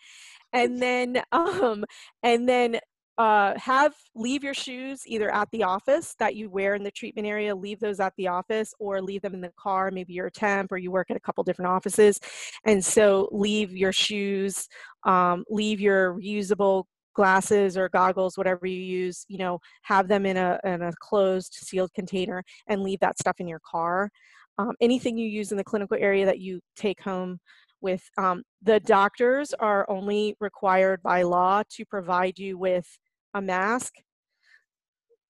and 0.54 0.82
then 0.82 1.22
um 1.32 1.86
and 2.24 2.48
then 2.48 2.80
uh, 3.20 3.54
have 3.60 3.94
leave 4.16 4.46
your 4.46 4.54
shoes 4.54 5.02
either 5.06 5.30
at 5.30 5.50
the 5.52 5.62
office 5.62 6.16
that 6.20 6.36
you 6.38 6.50
wear 6.50 6.74
in 6.74 6.84
the 6.84 6.92
treatment 6.92 7.28
area 7.28 7.54
leave 7.54 7.78
those 7.82 8.00
at 8.00 8.14
the 8.18 8.30
office 8.30 8.74
or 8.80 9.02
leave 9.02 9.22
them 9.22 9.34
in 9.34 9.42
the 9.42 9.52
car 9.60 9.92
maybe 9.92 10.14
you're 10.14 10.28
a 10.28 10.32
temp 10.32 10.72
or 10.72 10.78
you 10.78 10.90
work 10.90 11.12
at 11.12 11.18
a 11.18 11.20
couple 11.20 11.44
different 11.44 11.70
offices. 11.70 12.18
And 12.64 12.84
so 12.84 13.28
leave 13.34 13.76
your 13.76 13.92
shoes 13.92 14.70
um, 15.04 15.44
leave 15.50 15.82
your 15.82 16.14
reusable 16.14 16.86
glasses 17.14 17.76
or 17.76 17.90
goggles 17.90 18.38
whatever 18.38 18.66
you 18.66 18.82
use 18.82 19.26
you 19.28 19.38
know 19.38 19.60
have 19.82 20.08
them 20.08 20.26
in 20.26 20.38
a, 20.38 20.58
in 20.64 20.82
a 20.82 20.94
closed 21.02 21.54
sealed 21.54 21.92
container 21.94 22.42
and 22.68 22.82
leave 22.82 23.02
that 23.02 23.20
stuff 23.20 23.36
in 23.40 23.50
your 23.50 23.60
car. 23.70 24.10
Um, 24.58 24.72
anything 24.80 25.18
you 25.18 25.28
use 25.28 25.52
in 25.52 25.58
the 25.58 25.64
clinical 25.64 25.98
area 26.00 26.26
that 26.26 26.40
you 26.40 26.62
take 26.78 27.02
home 27.02 27.40
with 27.82 28.04
um, 28.18 28.44
the 28.62 28.80
doctors 28.80 29.54
are 29.54 29.90
only 29.90 30.36
required 30.40 31.02
by 31.02 31.22
law 31.24 31.64
to 31.72 31.86
provide 31.86 32.38
you 32.38 32.58
with 32.58 32.88
a 33.34 33.42
mask, 33.42 33.94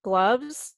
gloves, 0.04 0.76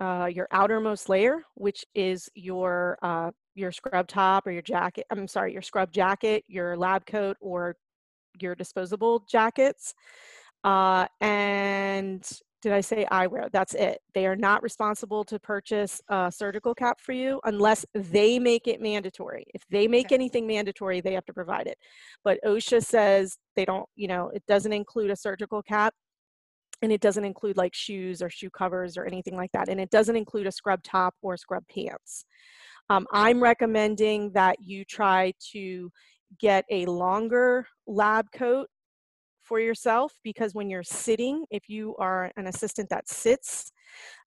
uh, 0.00 0.28
your 0.32 0.48
outermost 0.52 1.08
layer, 1.08 1.42
which 1.54 1.84
is 1.94 2.28
your 2.34 2.98
uh, 3.02 3.30
your 3.54 3.72
scrub 3.72 4.06
top 4.06 4.46
or 4.46 4.52
your 4.52 4.62
jacket. 4.62 5.04
I'm 5.10 5.26
sorry, 5.26 5.52
your 5.52 5.62
scrub 5.62 5.92
jacket, 5.92 6.44
your 6.46 6.76
lab 6.76 7.04
coat, 7.06 7.36
or 7.40 7.76
your 8.40 8.54
disposable 8.54 9.24
jackets, 9.28 9.94
uh, 10.64 11.06
and 11.20 12.28
did 12.60 12.72
I 12.72 12.80
say 12.80 13.06
eyewear? 13.10 13.50
That's 13.52 13.74
it. 13.74 14.00
They 14.14 14.26
are 14.26 14.36
not 14.36 14.62
responsible 14.62 15.24
to 15.24 15.38
purchase 15.38 16.00
a 16.08 16.32
surgical 16.34 16.74
cap 16.74 17.00
for 17.00 17.12
you 17.12 17.40
unless 17.44 17.86
they 17.94 18.38
make 18.38 18.66
it 18.66 18.80
mandatory. 18.80 19.44
If 19.54 19.62
they 19.70 19.86
make 19.86 20.06
okay. 20.06 20.16
anything 20.16 20.46
mandatory, 20.46 21.00
they 21.00 21.12
have 21.12 21.26
to 21.26 21.32
provide 21.32 21.68
it. 21.68 21.78
But 22.24 22.38
OSHA 22.44 22.84
says 22.84 23.38
they 23.54 23.64
don't, 23.64 23.88
you 23.94 24.08
know, 24.08 24.30
it 24.34 24.42
doesn't 24.46 24.72
include 24.72 25.10
a 25.10 25.16
surgical 25.16 25.62
cap 25.62 25.94
and 26.82 26.90
it 26.90 27.00
doesn't 27.00 27.24
include 27.24 27.56
like 27.56 27.74
shoes 27.74 28.22
or 28.22 28.30
shoe 28.30 28.50
covers 28.50 28.96
or 28.96 29.04
anything 29.04 29.36
like 29.36 29.52
that. 29.52 29.68
And 29.68 29.80
it 29.80 29.90
doesn't 29.90 30.16
include 30.16 30.46
a 30.46 30.52
scrub 30.52 30.82
top 30.82 31.14
or 31.22 31.36
scrub 31.36 31.64
pants. 31.72 32.24
Um, 32.90 33.06
I'm 33.12 33.40
recommending 33.40 34.32
that 34.32 34.56
you 34.64 34.84
try 34.84 35.32
to 35.52 35.90
get 36.40 36.64
a 36.70 36.86
longer 36.86 37.66
lab 37.86 38.26
coat 38.32 38.68
for 39.48 39.58
yourself 39.58 40.12
because 40.22 40.54
when 40.54 40.68
you're 40.68 40.82
sitting, 40.82 41.44
if 41.50 41.68
you 41.68 41.96
are 41.98 42.30
an 42.36 42.46
assistant 42.46 42.88
that 42.90 43.08
sits, 43.08 43.72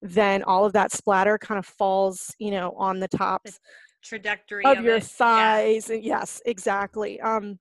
then 0.02 0.42
all 0.42 0.64
of 0.64 0.72
that 0.72 0.92
splatter 0.92 1.38
kind 1.38 1.58
of 1.58 1.64
falls, 1.64 2.34
you 2.38 2.50
know, 2.50 2.72
on 2.76 2.98
the 2.98 3.08
tops 3.08 3.58
trajectory 4.02 4.64
of, 4.64 4.78
of 4.78 4.84
your 4.84 4.96
it. 4.96 5.04
thighs. 5.04 5.88
Yeah. 5.88 5.96
Yes, 6.02 6.42
exactly. 6.44 7.20
Um, 7.20 7.58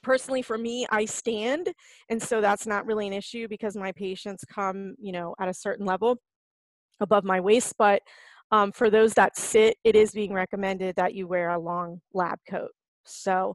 personally 0.00 0.42
for 0.42 0.56
me 0.56 0.86
i 0.90 1.04
stand 1.04 1.72
and 2.08 2.22
so 2.22 2.40
that's 2.40 2.68
not 2.68 2.86
really 2.86 3.08
an 3.08 3.12
issue 3.12 3.48
because 3.48 3.76
my 3.76 3.90
patients 3.92 4.44
come 4.44 4.94
you 4.96 5.10
know 5.10 5.34
at 5.40 5.48
a 5.48 5.52
certain 5.52 5.84
level 5.84 6.16
above 7.00 7.24
my 7.24 7.40
waist 7.40 7.74
but 7.78 8.00
um, 8.52 8.70
for 8.70 8.90
those 8.90 9.12
that 9.14 9.36
sit 9.36 9.76
it 9.82 9.96
is 9.96 10.12
being 10.12 10.32
recommended 10.32 10.94
that 10.94 11.14
you 11.14 11.26
wear 11.26 11.50
a 11.50 11.58
long 11.58 12.00
lab 12.14 12.38
coat 12.48 12.70
so 13.04 13.54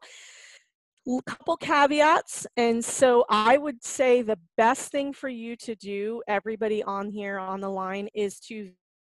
couple 1.25 1.57
caveats 1.57 2.47
and 2.55 2.83
so 2.83 3.25
i 3.29 3.57
would 3.57 3.83
say 3.83 4.21
the 4.21 4.39
best 4.57 4.91
thing 4.91 5.11
for 5.11 5.27
you 5.27 5.55
to 5.55 5.75
do 5.75 6.21
everybody 6.27 6.81
on 6.83 7.09
here 7.09 7.37
on 7.37 7.59
the 7.59 7.69
line 7.69 8.07
is 8.13 8.39
to 8.39 8.71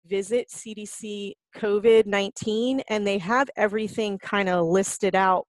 visit 0.07 0.49
cdc 0.49 1.33
covid-19 1.55 2.83
and 2.89 3.07
they 3.07 3.19
have 3.19 3.49
everything 3.57 4.19
kind 4.19 4.49
of 4.49 4.67
listed 4.67 5.15
out 5.15 5.47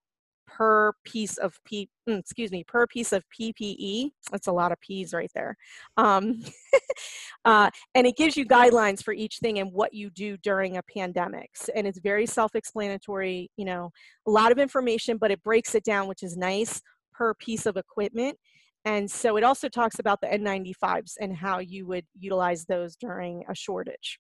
per 0.58 0.93
piece 1.04 1.38
of 1.38 1.60
P, 1.65 1.88
mm, 2.10 2.20
excuse 2.20 2.52
me, 2.52 2.63
per 2.63 2.88
piece 2.88 3.13
of 3.13 3.24
PPE. 3.30 4.10
That's 4.32 4.48
a 4.48 4.52
lot 4.52 4.72
of 4.72 4.80
P's 4.82 5.13
right 5.13 5.30
there. 5.36 5.56
Um, 5.98 6.43
uh, 7.46 7.69
and 7.94 8.08
it 8.08 8.17
gives 8.17 8.36
you 8.36 8.46
guidelines 8.46 9.04
for 9.04 9.13
each 9.13 9.38
thing 9.38 9.60
and 9.60 9.71
what 9.71 9.94
you 9.94 10.10
do 10.10 10.36
during 10.38 10.77
a 10.77 10.84
pandemic. 10.84 11.52
And 11.75 11.86
it's 11.86 12.00
very 12.00 12.25
self-explanatory, 12.25 13.52
you 13.56 13.65
know, 13.65 13.92
a 14.25 14.32
lot 14.32 14.52
of 14.52 14.58
information, 14.58 15.17
but 15.17 15.32
it 15.32 15.44
breaks 15.44 15.75
it 15.75 15.84
down, 15.84 16.08
which 16.08 16.23
is 16.23 16.36
nice 16.36 16.82
per 17.13 17.36
piece 17.36 17.65
of 17.67 17.77
equipment. 17.77 18.38
And 18.84 19.10
so 19.10 19.38
it 19.38 19.44
also 19.44 19.69
talks 19.69 20.00
about 20.00 20.21
the 20.21 20.27
N95s 20.27 21.13
and 21.19 21.36
how 21.36 21.60
you 21.60 21.86
would 21.88 22.06
utilize 22.17 22.65
those 22.65 22.96
during 22.96 23.44
a 23.50 23.54
shortage. 23.54 24.19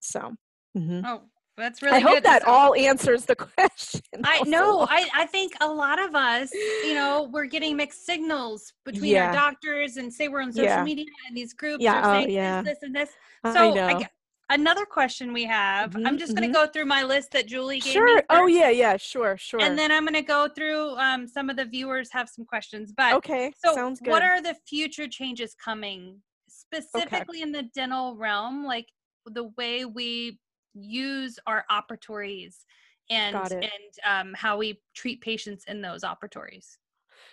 So. 0.00 0.34
Mm-hmm. 0.76 1.04
Oh, 1.04 1.22
That's 1.56 1.82
really 1.82 1.96
I 1.96 2.00
hope 2.00 2.22
that 2.24 2.42
So- 2.42 2.50
all 2.50 2.74
answers 2.74 3.26
the 3.26 3.36
question. 3.56 4.00
I 4.24 4.42
know. 4.46 4.86
I, 4.88 5.08
I 5.14 5.26
think 5.26 5.52
a 5.60 5.68
lot 5.68 5.98
of 6.02 6.14
us, 6.14 6.50
you 6.52 6.94
know, 6.94 7.28
we're 7.32 7.46
getting 7.46 7.76
mixed 7.76 8.06
signals 8.06 8.72
between 8.84 9.16
our 9.18 9.32
doctors 9.32 9.96
and 9.98 10.12
say 10.12 10.28
we're 10.28 10.40
on 10.42 10.52
social 10.52 10.64
Yeah. 10.64 10.82
media 10.84 11.04
and 11.28 11.36
these 11.36 11.52
groups 11.52 11.82
Yeah, 11.82 12.00
are 12.00 12.14
oh, 12.16 12.20
saying 12.20 12.30
yeah. 12.30 12.62
this, 12.62 12.74
this, 12.74 12.82
and 12.82 12.94
this. 12.94 13.10
I 13.44 13.52
So 13.52 13.74
know. 13.74 13.86
I 13.86 13.94
get, 13.98 14.10
another 14.48 14.86
question 14.86 15.32
we 15.34 15.44
have. 15.44 15.94
I'm 15.94 16.02
Mhm, 16.02 16.18
just 16.18 16.34
going 16.34 16.48
to 16.48 16.52
go 16.54 16.66
through 16.66 16.86
my 16.86 17.02
list 17.02 17.32
that 17.32 17.46
Julie 17.46 17.80
gave 17.80 17.86
me. 17.86 18.00
Sure. 18.00 18.22
Oh 18.30 18.46
yeah, 18.46 18.70
yeah, 18.70 18.96
sure, 18.96 19.36
sure. 19.36 19.60
And 19.60 19.78
then 19.78 19.92
I'm 19.92 20.04
going 20.04 20.14
to 20.14 20.22
go 20.22 20.48
through 20.54 20.96
um, 20.96 21.26
some 21.28 21.50
of 21.50 21.56
the 21.56 21.66
viewers 21.66 22.08
have 22.12 22.28
some 22.30 22.46
questions. 22.46 22.92
But 22.96 23.12
okay, 23.14 23.52
so 23.62 23.74
sounds 23.74 24.00
good. 24.00 24.10
what 24.10 24.22
are 24.22 24.40
the 24.40 24.54
future 24.66 25.06
changes 25.06 25.54
coming 25.62 26.20
specifically 26.48 27.42
in 27.42 27.52
the 27.52 27.64
dental 27.74 28.16
realm? 28.16 28.64
Like 28.64 28.86
the 29.26 29.50
way 29.58 29.84
we 29.84 30.38
use 30.74 31.38
our 31.46 31.64
operatories 31.70 32.64
and 33.10 33.36
and 33.36 33.72
um, 34.08 34.32
how 34.34 34.56
we 34.56 34.80
treat 34.94 35.20
patients 35.20 35.64
in 35.68 35.82
those 35.82 36.02
operatories. 36.02 36.76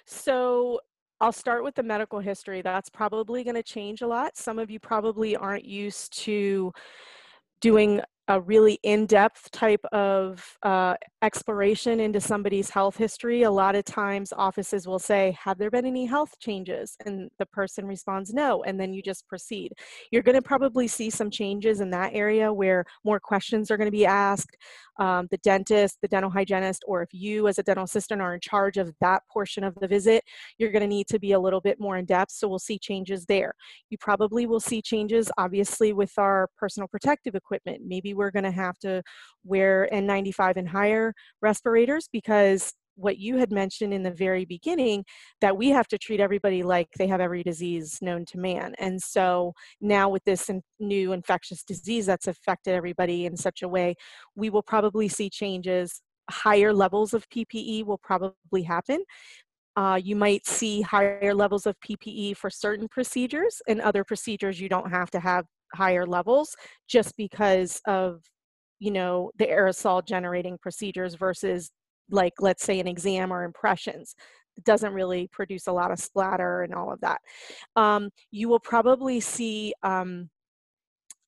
So 0.05 0.81
I'll 1.21 1.31
start 1.31 1.63
with 1.63 1.75
the 1.75 1.83
medical 1.83 2.19
history. 2.19 2.61
That's 2.61 2.89
probably 2.89 3.43
going 3.43 3.55
to 3.55 3.63
change 3.63 4.01
a 4.01 4.07
lot. 4.07 4.37
Some 4.37 4.57
of 4.57 4.71
you 4.71 4.79
probably 4.79 5.35
aren't 5.35 5.65
used 5.65 6.17
to 6.23 6.71
doing 7.61 8.01
a 8.29 8.39
really 8.39 8.79
in-depth 8.83 9.49
type 9.51 9.83
of 9.91 10.57
uh, 10.61 10.93
exploration 11.23 11.99
into 11.99 12.21
somebody's 12.21 12.69
health 12.69 12.95
history. 12.95 13.41
A 13.41 13.51
lot 13.51 13.75
of 13.75 13.83
times 13.85 14.31
offices 14.31 14.87
will 14.87 14.99
say, 14.99 15.35
have 15.43 15.57
there 15.57 15.71
been 15.71 15.85
any 15.85 16.05
health 16.05 16.37
changes? 16.39 16.95
And 17.05 17.29
the 17.39 17.47
person 17.47 17.85
responds, 17.85 18.31
no, 18.31 18.63
and 18.63 18.79
then 18.79 18.93
you 18.93 19.01
just 19.01 19.27
proceed. 19.27 19.73
You're 20.11 20.21
gonna 20.21 20.43
probably 20.43 20.87
see 20.87 21.09
some 21.09 21.31
changes 21.31 21.81
in 21.81 21.89
that 21.89 22.13
area 22.13 22.53
where 22.53 22.85
more 23.03 23.19
questions 23.19 23.71
are 23.71 23.77
gonna 23.77 23.89
be 23.89 24.05
asked. 24.05 24.55
Um, 24.99 25.27
the 25.31 25.37
dentist, 25.37 25.97
the 26.01 26.07
dental 26.07 26.29
hygienist, 26.29 26.83
or 26.87 27.01
if 27.01 27.09
you 27.11 27.47
as 27.47 27.57
a 27.57 27.63
dental 27.63 27.85
assistant 27.85 28.21
are 28.21 28.33
in 28.33 28.41
charge 28.41 28.77
of 28.77 28.93
that 29.01 29.23
portion 29.31 29.63
of 29.63 29.75
the 29.75 29.87
visit, 29.87 30.23
you're 30.57 30.71
gonna 30.71 30.87
need 30.87 31.07
to 31.07 31.19
be 31.19 31.31
a 31.31 31.39
little 31.39 31.61
bit 31.61 31.79
more 31.79 31.97
in 31.97 32.05
depth, 32.05 32.31
so 32.31 32.47
we'll 32.47 32.59
see 32.59 32.77
changes 32.77 33.25
there. 33.25 33.53
You 33.89 33.97
probably 33.97 34.45
will 34.45 34.59
see 34.59 34.81
changes, 34.81 35.31
obviously, 35.37 35.93
with 35.93 36.11
our 36.17 36.49
personal 36.57 36.87
protective 36.87 37.35
equipment. 37.35 37.81
Maybe 37.85 38.13
we're 38.13 38.31
going 38.31 38.43
to 38.43 38.51
have 38.51 38.77
to 38.79 39.03
wear 39.43 39.87
N95 39.91 40.57
and 40.57 40.67
higher 40.69 41.13
respirators 41.41 42.09
because 42.11 42.73
what 42.99 43.17
you 43.17 43.37
had 43.37 43.51
mentioned 43.51 43.93
in 43.93 44.03
the 44.03 44.11
very 44.11 44.45
beginning 44.45 45.05
that 45.41 45.57
we 45.57 45.69
have 45.69 45.87
to 45.87 45.97
treat 45.97 46.19
everybody 46.19 46.63
like 46.63 46.87
they 46.97 47.07
have 47.07 47.21
every 47.21 47.43
disease 47.43 47.97
known 48.01 48.25
to 48.25 48.37
man. 48.37 48.73
And 48.79 49.01
so 49.01 49.53
now 49.81 50.09
with 50.09 50.23
this 50.25 50.49
in- 50.49 50.61
new 50.79 51.13
infectious 51.13 51.63
disease 51.63 52.05
that's 52.05 52.27
affected 52.27 52.73
everybody 52.73 53.25
in 53.25 53.37
such 53.37 53.61
a 53.61 53.67
way, 53.67 53.95
we 54.35 54.49
will 54.49 54.63
probably 54.63 55.07
see 55.07 55.29
changes. 55.29 56.01
Higher 56.29 56.73
levels 56.73 57.13
of 57.13 57.27
PPE 57.29 57.85
will 57.85 57.97
probably 57.97 58.63
happen. 58.63 59.03
Uh, 59.75 59.99
you 60.01 60.15
might 60.15 60.45
see 60.45 60.81
higher 60.81 61.33
levels 61.33 61.65
of 61.65 61.75
PPE 61.79 62.35
for 62.35 62.49
certain 62.49 62.87
procedures, 62.89 63.61
and 63.67 63.79
other 63.79 64.03
procedures 64.03 64.59
you 64.59 64.67
don't 64.67 64.89
have 64.89 65.09
to 65.11 65.19
have 65.19 65.45
higher 65.73 66.05
levels 66.05 66.55
just 66.87 67.15
because 67.15 67.79
of 67.87 68.21
you 68.79 68.91
know 68.91 69.31
the 69.37 69.45
aerosol 69.45 70.05
generating 70.05 70.57
procedures 70.57 71.15
versus 71.15 71.71
like 72.11 72.33
let's 72.39 72.63
say 72.63 72.79
an 72.79 72.87
exam 72.87 73.31
or 73.31 73.43
impressions 73.43 74.15
it 74.59 74.65
doesn't 74.65 74.93
really 74.93 75.27
produce 75.31 75.67
a 75.67 75.71
lot 75.71 75.89
of 75.89 75.99
splatter 75.99 76.63
and 76.63 76.73
all 76.73 76.91
of 76.91 76.99
that. 76.99 77.21
Um, 77.77 78.09
you 78.29 78.49
will 78.49 78.59
probably 78.59 79.21
see 79.21 79.73
um, 79.83 80.29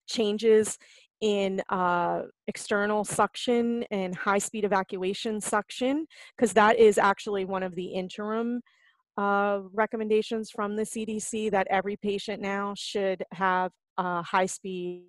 changes 0.06 0.78
in 1.22 1.62
uh, 1.70 2.24
external 2.48 3.06
suction 3.06 3.86
and 3.90 4.14
high 4.14 4.40
speed 4.40 4.66
evacuation 4.66 5.40
suction 5.40 6.06
because 6.36 6.52
that 6.54 6.78
is 6.78 6.98
actually 6.98 7.46
one 7.46 7.64
of 7.64 7.74
the 7.76 7.86
interim 7.86 8.60
uh, 9.18 9.60
recommendations 9.72 10.52
from 10.52 10.76
the 10.76 10.84
CDC 10.84 11.52
that 11.52 11.68
every 11.70 11.96
patient 11.96 12.42
now 12.42 12.74
should 12.76 13.24
have 13.32 13.72
high 13.98 14.48
speed 14.48 15.06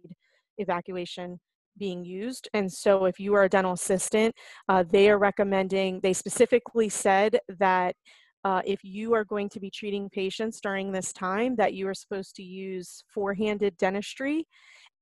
evacuation 0.58 1.40
being 1.78 2.04
used. 2.04 2.48
And 2.54 2.70
so 2.70 3.04
if 3.06 3.18
you 3.18 3.34
are 3.34 3.44
a 3.44 3.48
dental 3.48 3.72
assistant, 3.72 4.34
uh, 4.68 4.84
they 4.88 5.10
are 5.10 5.18
recommending, 5.18 6.00
they 6.02 6.12
specifically 6.12 6.88
said 6.88 7.38
that 7.58 7.94
uh, 8.44 8.60
if 8.64 8.80
you 8.82 9.14
are 9.14 9.24
going 9.24 9.48
to 9.50 9.60
be 9.60 9.70
treating 9.70 10.10
patients 10.10 10.60
during 10.60 10.90
this 10.90 11.12
time, 11.12 11.54
that 11.56 11.74
you 11.74 11.86
are 11.88 11.94
supposed 11.94 12.34
to 12.36 12.42
use 12.42 13.04
four-handed 13.14 13.76
dentistry 13.76 14.46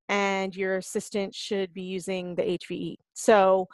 and 0.09 0.55
your 0.55 0.77
assistant 0.77 1.33
should 1.33 1.73
be 1.73 1.83
using 1.83 2.35
the 2.35 2.43
HVE. 2.43 2.95
So 3.13 3.67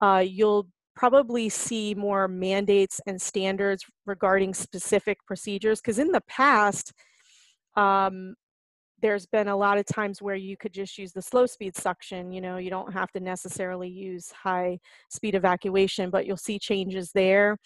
uh, 0.00 0.24
you'll 0.26 0.68
probably 0.96 1.48
see 1.48 1.94
more 1.94 2.28
mandates 2.28 3.00
and 3.06 3.20
standards 3.20 3.84
regarding 4.06 4.54
specific 4.54 5.18
procedures 5.26 5.80
because 5.80 5.98
in 5.98 6.12
the 6.12 6.22
past, 6.28 6.92
um, 7.76 8.34
there's 9.04 9.26
been 9.26 9.48
a 9.48 9.56
lot 9.56 9.76
of 9.76 9.84
times 9.84 10.22
where 10.22 10.34
you 10.34 10.56
could 10.56 10.72
just 10.72 10.96
use 10.96 11.12
the 11.12 11.20
slow 11.20 11.44
speed 11.44 11.76
suction 11.76 12.32
you 12.32 12.40
know 12.40 12.56
you 12.56 12.70
don't 12.70 12.90
have 12.90 13.12
to 13.12 13.20
necessarily 13.20 13.88
use 13.88 14.30
high 14.30 14.78
speed 15.10 15.34
evacuation 15.34 16.08
but 16.08 16.26
you'll 16.26 16.38
see 16.38 16.58
changes 16.58 17.12
there. 17.12 17.58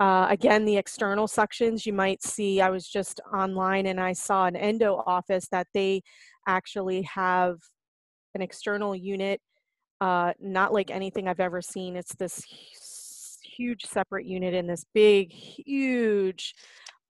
Uh, 0.00 0.26
again 0.30 0.64
the 0.64 0.76
external 0.76 1.26
suctions 1.26 1.84
you 1.84 1.92
might 1.92 2.22
see 2.22 2.60
i 2.60 2.70
was 2.70 2.88
just 2.88 3.20
online 3.34 3.86
and 3.86 4.00
i 4.00 4.12
saw 4.12 4.46
an 4.46 4.56
endo 4.56 5.02
office 5.06 5.48
that 5.50 5.66
they 5.74 6.00
actually 6.46 7.02
have 7.02 7.56
an 8.34 8.40
external 8.40 8.94
unit 8.94 9.40
uh, 10.00 10.32
not 10.40 10.72
like 10.72 10.90
anything 10.90 11.28
i've 11.28 11.40
ever 11.40 11.60
seen. 11.60 11.96
It's 11.96 12.14
this 12.14 12.42
huge 13.42 13.84
separate 13.84 14.24
unit 14.24 14.54
in 14.54 14.66
this 14.66 14.84
big 14.94 15.32
huge 15.32 16.54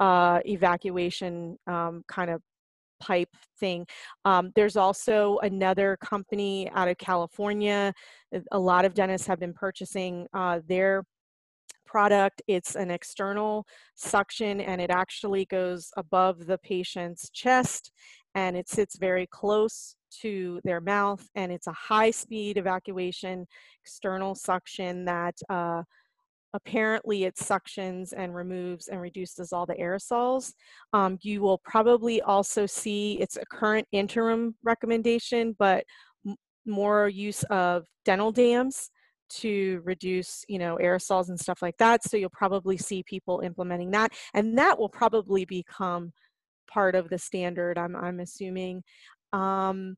uh, 0.00 0.40
evacuation 0.46 1.58
um, 1.66 2.02
kind 2.08 2.30
of 2.30 2.40
pipe 3.00 3.34
thing. 3.58 3.86
Um, 4.24 4.52
there's 4.54 4.76
also 4.76 5.38
another 5.42 5.96
company 6.02 6.70
out 6.74 6.88
of 6.88 6.98
California. 6.98 7.92
A 8.52 8.58
lot 8.58 8.84
of 8.84 8.94
dentists 8.94 9.26
have 9.26 9.40
been 9.40 9.54
purchasing 9.54 10.26
uh, 10.34 10.60
their 10.66 11.04
product. 11.88 12.42
It's 12.46 12.76
an 12.76 12.90
external 12.90 13.66
suction 13.94 14.60
and 14.60 14.80
it 14.80 14.90
actually 14.90 15.46
goes 15.46 15.90
above 15.96 16.46
the 16.46 16.58
patient's 16.58 17.30
chest 17.30 17.90
and 18.34 18.56
it 18.56 18.68
sits 18.68 18.98
very 18.98 19.26
close 19.26 19.96
to 20.20 20.60
their 20.64 20.80
mouth 20.80 21.26
and 21.34 21.50
it's 21.50 21.66
a 21.66 21.72
high 21.72 22.10
speed 22.10 22.56
evacuation 22.56 23.46
external 23.84 24.34
suction 24.34 25.04
that 25.06 25.34
uh, 25.48 25.82
apparently 26.54 27.24
it 27.24 27.36
suctions 27.36 28.12
and 28.16 28.34
removes 28.34 28.88
and 28.88 29.00
reduces 29.00 29.52
all 29.52 29.66
the 29.66 29.74
aerosols. 29.74 30.52
Um, 30.92 31.18
you 31.22 31.42
will 31.42 31.58
probably 31.58 32.22
also 32.22 32.66
see 32.66 33.18
it's 33.20 33.36
a 33.36 33.46
current 33.46 33.86
interim 33.92 34.54
recommendation, 34.62 35.54
but 35.58 35.84
more 36.66 37.08
use 37.08 37.42
of 37.44 37.84
dental 38.04 38.30
dams 38.30 38.90
to 39.30 39.82
reduce 39.84 40.44
you 40.48 40.58
know 40.58 40.78
aerosols 40.80 41.28
and 41.28 41.38
stuff 41.38 41.60
like 41.60 41.76
that 41.78 42.02
so 42.02 42.16
you'll 42.16 42.30
probably 42.30 42.76
see 42.76 43.02
people 43.02 43.40
implementing 43.40 43.90
that 43.90 44.12
and 44.34 44.56
that 44.56 44.78
will 44.78 44.88
probably 44.88 45.44
become 45.44 46.12
part 46.70 46.94
of 46.94 47.08
the 47.10 47.18
standard 47.18 47.78
i'm, 47.78 47.94
I'm 47.94 48.20
assuming 48.20 48.82
um, 49.32 49.96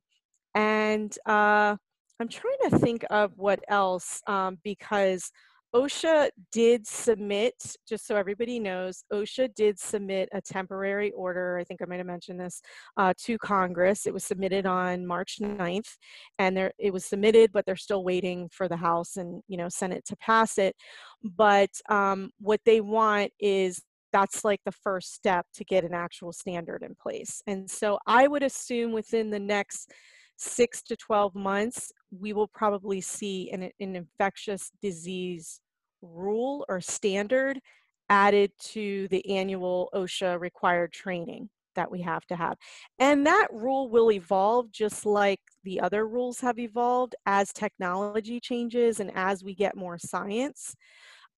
and 0.55 1.17
uh, 1.27 1.77
i'm 2.19 2.29
trying 2.29 2.71
to 2.71 2.79
think 2.79 3.05
of 3.11 3.33
what 3.37 3.61
else 3.69 4.21
um, 4.27 4.59
because 4.65 5.31
OSHA 5.75 6.31
did 6.51 6.87
submit, 6.87 7.55
just 7.89 8.07
so 8.07 8.17
everybody 8.17 8.59
knows, 8.59 9.05
OSHA 9.13 9.55
did 9.55 9.79
submit 9.79 10.29
a 10.33 10.41
temporary 10.41 11.13
order. 11.13 11.59
I 11.59 11.65
think 11.65 11.81
I 11.81 11.87
might 11.87 11.99
have 11.99 12.07
mentioned 12.07 12.41
this 12.41 12.61
uh, 12.97 13.15
to 13.25 13.39
Congress. 13.39 14.07
It 14.07 14.13
was 14.13 14.25
submitted 14.25 14.67
on 14.67 15.07
March 15.07 15.39
9th, 15.41 15.97
and 16.39 16.57
there 16.57 16.73
it 16.79 16.93
was 16.93 17.05
submitted, 17.05 17.53
but 17.53 17.67
they're 17.67 17.77
still 17.77 18.03
waiting 18.03 18.49
for 18.53 18.69
the 18.69 18.77
House 18.77 19.17
and 19.17 19.43
you 19.47 19.57
know 19.57 19.69
Senate 19.69 20.05
to 20.07 20.17
pass 20.17 20.59
it. 20.59 20.75
But 21.23 21.71
um, 21.89 22.31
what 22.41 22.61
they 22.65 22.81
want 22.81 23.33
is 23.39 23.81
that's 24.13 24.45
like 24.45 24.61
the 24.65 24.73
first 24.73 25.15
step 25.15 25.47
to 25.55 25.65
get 25.65 25.85
an 25.85 25.95
actual 25.95 26.33
standard 26.33 26.83
in 26.83 26.97
place. 27.01 27.43
And 27.47 27.71
so 27.71 27.99
I 28.07 28.27
would 28.27 28.43
assume 28.43 28.93
within 28.93 29.31
the 29.31 29.39
next 29.39 29.93
six 30.37 30.83
to 30.85 30.97
12 30.97 31.35
months, 31.35 31.93
we 32.11 32.33
will 32.33 32.49
probably 32.49 33.01
see 33.01 33.51
an, 33.51 33.71
an 33.81 33.97
infectious 33.97 34.71
disease 34.83 35.61
rule 36.03 36.65
or 36.69 36.81
standard 36.81 37.61
added 38.09 38.51
to 38.59 39.07
the 39.09 39.29
annual 39.31 39.89
OSHA 39.95 40.41
required 40.41 40.93
training 40.93 41.49
that 41.77 41.91
we 41.91 42.01
have 42.03 42.27
to 42.27 42.37
have. 42.37 42.57
And 42.99 43.25
that 43.27 43.47
rule 43.53 43.89
will 43.89 44.11
evolve 44.11 44.73
just 44.73 45.07
like 45.07 45.41
the 45.63 45.81
other 45.81 46.09
rules 46.09 46.41
have 46.41 46.59
evolved 46.59 47.15
as 47.27 47.53
technology 47.53 48.41
changes 48.41 48.99
and 48.99 49.13
as 49.15 49.45
we 49.45 49.55
get 49.55 49.77
more 49.77 49.99
science. 49.99 50.75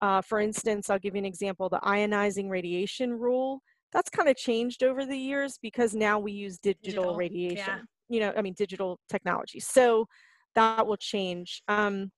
Uh, 0.01 0.21
for 0.21 0.39
instance, 0.39 0.89
I'll 0.89 0.99
give 0.99 1.13
you 1.15 1.19
an 1.19 1.25
example 1.25 1.69
the 1.69 1.79
ionizing 1.79 2.49
radiation 2.49 3.13
rule. 3.13 3.61
That's 3.91 4.09
kind 4.09 4.27
of 4.27 4.35
changed 4.35 4.83
over 4.83 5.05
the 5.05 5.17
years 5.17 5.59
because 5.61 5.93
now 5.93 6.19
we 6.19 6.31
use 6.31 6.57
digital, 6.57 7.03
Digital, 7.03 7.15
radiation 7.15 7.57
yeah. 7.57 7.79
you 8.09 8.19
know, 8.19 8.33
I 8.35 8.41
mean, 8.41 8.55
digital 8.57 8.99
technology. 9.07 9.59
So 9.59 10.07
that 10.55 10.85
will 10.85 10.97
change. 10.97 11.61
Um, 11.67 12.11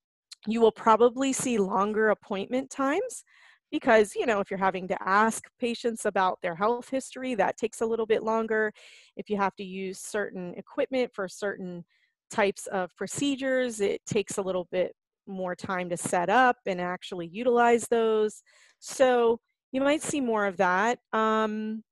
you 0.47 0.61
will 0.61 0.71
probably 0.71 1.33
see 1.33 1.57
longer 1.57 2.09
appointment 2.09 2.69
times 2.69 3.23
because 3.71 4.15
you 4.15 4.25
know 4.25 4.39
if 4.39 4.49
you're 4.49 4.57
having 4.59 4.87
to 4.87 4.97
ask 5.07 5.43
patients 5.59 6.05
about 6.05 6.39
their 6.41 6.55
health 6.55 6.89
history 6.89 7.35
that 7.35 7.57
takes 7.57 7.81
a 7.81 7.85
little 7.85 8.05
bit 8.05 8.23
longer 8.23 8.71
if 9.17 9.29
you 9.29 9.37
have 9.37 9.55
to 9.55 9.63
use 9.63 9.99
certain 9.99 10.53
equipment 10.55 11.11
for 11.13 11.27
certain 11.27 11.83
types 12.29 12.67
of 12.67 12.95
procedures 12.95 13.81
it 13.81 14.01
takes 14.05 14.37
a 14.37 14.41
little 14.41 14.67
bit 14.71 14.93
more 15.27 15.55
time 15.55 15.89
to 15.89 15.97
set 15.97 16.29
up 16.29 16.57
and 16.65 16.79
actually 16.79 17.27
utilize 17.27 17.87
those 17.87 18.43
so 18.79 19.39
you 19.71 19.81
might 19.81 20.01
see 20.01 20.21
more 20.21 20.45
of 20.45 20.57
that 20.57 20.99
um 21.13 21.83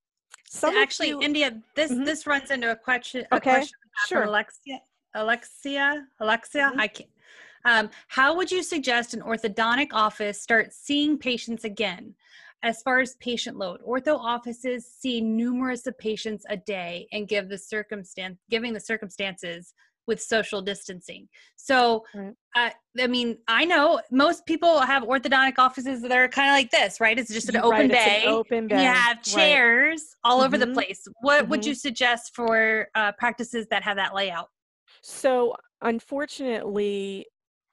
some 0.47 0.75
actually 0.77 1.09
you, 1.09 1.21
india 1.21 1.59
this 1.75 1.91
mm-hmm. 1.91 2.03
this 2.03 2.27
runs 2.27 2.51
into 2.51 2.71
a 2.71 2.75
question 2.75 3.25
a 3.31 3.35
okay 3.35 3.55
question 3.55 3.77
sure 4.07 4.23
alexia 4.23 4.79
alexia 5.15 6.05
alexia 6.19 6.63
mm-hmm. 6.63 6.79
i 6.79 6.87
can't 6.87 7.09
um, 7.65 7.89
how 8.07 8.35
would 8.35 8.51
you 8.51 8.63
suggest 8.63 9.13
an 9.13 9.21
orthodontic 9.21 9.89
office 9.93 10.41
start 10.41 10.73
seeing 10.73 11.17
patients 11.17 11.63
again? 11.63 12.13
As 12.61 12.81
far 12.81 12.99
as 12.99 13.15
patient 13.15 13.57
load, 13.57 13.81
ortho 13.81 14.17
offices 14.17 14.85
see 14.85 15.19
numerous 15.19 15.85
of 15.85 15.97
patients 15.97 16.45
a 16.49 16.55
day 16.55 17.07
and 17.11 17.27
give 17.27 17.49
the 17.49 17.57
circumstance, 17.57 18.39
giving 18.49 18.71
the 18.73 18.79
circumstances 18.79 19.73
with 20.07 20.21
social 20.21 20.61
distancing. 20.61 21.27
So, 21.57 22.05
right. 22.13 22.33
uh, 22.55 22.69
I 23.01 23.07
mean, 23.07 23.37
I 23.49 23.65
know 23.65 24.01
most 24.11 24.45
people 24.45 24.79
have 24.79 25.03
orthodontic 25.03 25.55
offices 25.57 26.01
that 26.01 26.11
are 26.11 26.27
kind 26.29 26.49
of 26.49 26.53
like 26.53 26.71
this, 26.71 27.01
right? 27.01 27.19
It's 27.19 27.33
just 27.33 27.49
an 27.49 27.55
right, 27.55 27.65
open 27.65 27.87
bay. 27.89 28.23
An 28.25 28.33
open 28.33 28.67
bay. 28.67 28.81
you 28.81 28.89
have 28.89 29.21
chairs 29.23 30.01
right. 30.01 30.31
all 30.31 30.41
over 30.41 30.57
mm-hmm. 30.57 30.69
the 30.69 30.73
place. 30.73 31.05
What 31.21 31.43
mm-hmm. 31.43 31.51
would 31.51 31.65
you 31.65 31.75
suggest 31.75 32.33
for 32.33 32.87
uh, 32.95 33.11
practices 33.13 33.67
that 33.71 33.83
have 33.83 33.97
that 33.97 34.13
layout? 34.15 34.49
So, 35.03 35.53
unfortunately, 35.81 37.27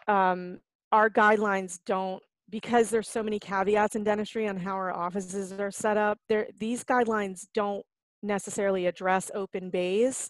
um, 0.09 0.59
our 0.91 1.09
guidelines 1.09 1.79
don't 1.87 2.21
because 2.51 2.91
there's 2.91 3.09
so 3.09 3.23
many 3.23 3.39
caveats 3.39 3.95
in 3.95 4.03
dentistry 4.03 4.49
on 4.49 4.57
how 4.57 4.73
our 4.75 4.93
offices 4.93 5.53
are 5.53 5.71
set 5.71 5.97
up 5.97 6.19
there 6.29 6.49
these 6.59 6.83
guidelines 6.83 7.47
don't 7.55 7.87
necessarily 8.25 8.87
address 8.87 9.31
open 9.35 9.71
bays. 9.71 10.29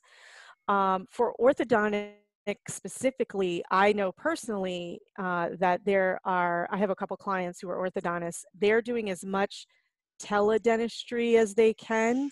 Um, 0.68 1.06
for 1.10 1.34
orthodontic 1.40 2.12
specifically 2.68 3.64
i 3.70 3.92
know 3.92 4.12
personally 4.12 5.00
uh, 5.18 5.50
that 5.58 5.80
there 5.84 6.20
are 6.24 6.68
i 6.70 6.76
have 6.76 6.90
a 6.90 6.94
couple 6.94 7.16
clients 7.16 7.60
who 7.60 7.70
are 7.70 7.90
orthodontists. 7.90 8.42
They're 8.58 8.82
doing 8.82 9.08
as 9.08 9.24
much 9.24 9.66
teledentistry 10.22 11.38
as 11.38 11.54
they 11.54 11.72
can 11.72 12.30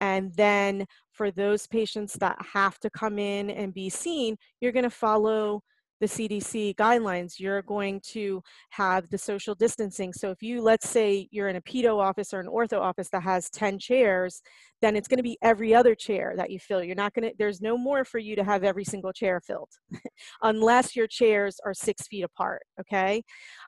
and 0.00 0.32
then 0.34 0.86
for 1.16 1.30
those 1.30 1.66
patients 1.66 2.14
that 2.14 2.36
have 2.52 2.78
to 2.80 2.90
come 2.90 3.18
in 3.18 3.50
and 3.50 3.72
be 3.74 3.88
seen 3.88 4.36
you're 4.60 4.72
going 4.72 4.82
to 4.82 4.90
follow 4.90 5.62
the 6.00 6.06
CDC 6.06 6.74
guidelines, 6.76 7.38
you're 7.38 7.62
going 7.62 8.00
to 8.08 8.42
have 8.70 9.08
the 9.08 9.18
social 9.18 9.54
distancing. 9.54 10.12
So 10.12 10.30
if 10.30 10.42
you, 10.42 10.60
let's 10.60 10.88
say 10.88 11.28
you're 11.30 11.48
in 11.48 11.56
a 11.56 11.62
pedo 11.62 11.98
office 11.98 12.34
or 12.34 12.40
an 12.40 12.48
ortho 12.48 12.78
office 12.78 13.08
that 13.10 13.22
has 13.22 13.48
10 13.50 13.78
chairs, 13.78 14.42
then 14.82 14.94
it's 14.94 15.08
going 15.08 15.16
to 15.16 15.22
be 15.22 15.38
every 15.42 15.74
other 15.74 15.94
chair 15.94 16.34
that 16.36 16.50
you 16.50 16.58
fill. 16.58 16.82
You're 16.82 16.96
not 16.96 17.14
going 17.14 17.30
to, 17.30 17.34
there's 17.38 17.62
no 17.62 17.78
more 17.78 18.04
for 18.04 18.18
you 18.18 18.36
to 18.36 18.44
have 18.44 18.62
every 18.62 18.84
single 18.84 19.12
chair 19.12 19.40
filled 19.40 19.70
unless 20.42 20.94
your 20.94 21.06
chairs 21.06 21.58
are 21.64 21.74
six 21.74 22.06
feet 22.08 22.22
apart. 22.22 22.62
Okay. 22.78 23.22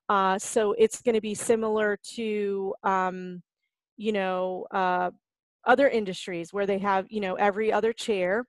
Uh, 0.08 0.38
so 0.38 0.74
it's 0.76 1.00
going 1.00 1.14
to 1.14 1.22
be 1.22 1.34
similar 1.34 1.98
to, 2.14 2.74
um, 2.84 3.42
you 3.96 4.12
know, 4.12 4.66
uh, 4.70 5.10
other 5.68 5.88
industries 5.88 6.52
where 6.52 6.66
they 6.66 6.78
have, 6.78 7.06
you 7.10 7.20
know, 7.20 7.34
every 7.34 7.72
other 7.72 7.92
chair. 7.92 8.44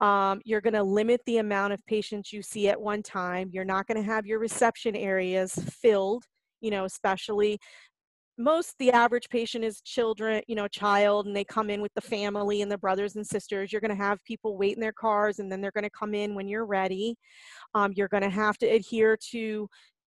Um, 0.00 0.40
you're 0.44 0.60
going 0.60 0.74
to 0.74 0.82
limit 0.82 1.20
the 1.26 1.38
amount 1.38 1.74
of 1.74 1.84
patients 1.86 2.32
you 2.32 2.42
see 2.42 2.68
at 2.68 2.80
one 2.80 3.02
time. 3.02 3.50
You're 3.52 3.64
not 3.64 3.86
going 3.86 4.02
to 4.02 4.08
have 4.10 4.26
your 4.26 4.38
reception 4.38 4.96
areas 4.96 5.54
filled, 5.54 6.24
you 6.60 6.70
know, 6.70 6.84
especially 6.84 7.58
most 8.38 8.74
the 8.78 8.90
average 8.90 9.28
patient 9.28 9.64
is 9.64 9.80
children, 9.82 10.42
you 10.48 10.54
know, 10.54 10.66
child, 10.66 11.26
and 11.26 11.36
they 11.36 11.44
come 11.44 11.70
in 11.70 11.82
with 11.82 11.92
the 11.94 12.00
family 12.00 12.62
and 12.62 12.72
the 12.72 12.78
brothers 12.78 13.16
and 13.16 13.26
sisters. 13.26 13.70
You're 13.70 13.80
going 13.80 13.96
to 13.96 14.02
have 14.02 14.24
people 14.24 14.56
wait 14.56 14.74
in 14.74 14.80
their 14.80 14.92
cars 14.92 15.38
and 15.38 15.52
then 15.52 15.60
they're 15.60 15.70
going 15.72 15.84
to 15.84 15.90
come 15.90 16.14
in 16.14 16.34
when 16.34 16.48
you're 16.48 16.66
ready. 16.66 17.16
Um, 17.74 17.92
you're 17.94 18.08
going 18.08 18.22
to 18.22 18.30
have 18.30 18.56
to 18.58 18.66
adhere 18.66 19.18
to 19.30 19.68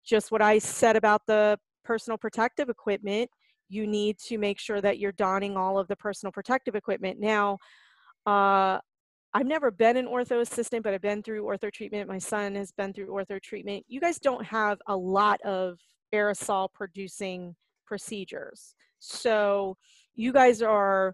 just 0.06 0.32
what 0.32 0.42
I 0.42 0.60
said 0.60 0.96
about 0.96 1.22
the 1.28 1.58
personal 1.84 2.18
protective 2.18 2.70
equipment. 2.70 3.30
You 3.70 3.88
need 3.88 4.18
to 4.28 4.38
make 4.38 4.60
sure 4.60 4.82
that 4.82 5.00
you're 5.00 5.12
donning 5.12 5.56
all 5.56 5.78
of 5.78 5.88
the 5.88 5.96
personal 5.96 6.32
protective 6.32 6.76
equipment. 6.76 7.20
Now, 7.20 7.58
uh, 8.26 8.80
I've 9.34 9.46
never 9.46 9.70
been 9.70 9.96
an 9.96 10.08
ortho 10.08 10.42
assistant, 10.42 10.84
but 10.84 10.94
I've 10.94 11.02
been 11.02 11.22
through 11.22 11.44
ortho 11.44 11.72
treatment. 11.72 12.10
My 12.10 12.18
son 12.18 12.56
has 12.56 12.72
been 12.72 12.94
through 12.94 13.08
ortho 13.08 13.42
treatment. 13.42 13.86
You 13.88 14.02
guys 14.02 14.18
don't 14.18 14.44
have 14.46 14.80
a 14.88 14.96
lot 14.96 15.40
of 15.42 15.78
aerosol 16.14 16.70
producing 16.74 17.56
procedures. 17.86 18.74
So 18.98 19.78
you 20.16 20.34
guys 20.34 20.62
are, 20.62 21.14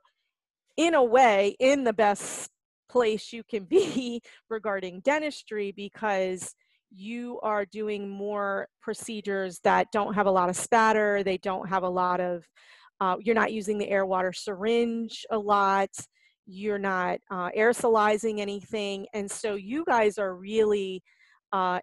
in 0.77 0.93
a 0.93 1.03
way, 1.03 1.55
in 1.59 1.83
the 1.83 1.93
best 1.93 2.49
place 2.89 3.33
you 3.33 3.43
can 3.43 3.65
be 3.65 4.21
regarding 4.49 5.01
dentistry 5.01 5.73
because 5.75 6.55
you 6.91 7.39
are 7.41 7.65
doing 7.65 8.09
more 8.09 8.67
procedures 8.81 9.59
that 9.63 9.87
don't 9.91 10.13
have 10.13 10.27
a 10.27 10.31
lot 10.31 10.49
of 10.49 10.55
spatter, 10.55 11.23
they 11.23 11.37
don't 11.37 11.67
have 11.67 11.83
a 11.83 11.89
lot 11.89 12.19
of, 12.19 12.47
uh, 13.01 13.15
you're 13.19 13.35
not 13.35 13.51
using 13.51 13.77
the 13.77 13.89
air 13.89 14.05
water 14.05 14.31
syringe 14.33 15.25
a 15.31 15.37
lot 15.37 15.89
you're 16.47 16.77
not 16.77 17.17
uh, 17.31 17.49
aerosolizing 17.57 18.39
anything 18.39 19.07
and 19.15 19.29
so 19.29 19.55
you 19.55 19.83
guys 19.87 20.19
are 20.19 20.35
really 20.35 21.01
uh, 21.51 21.79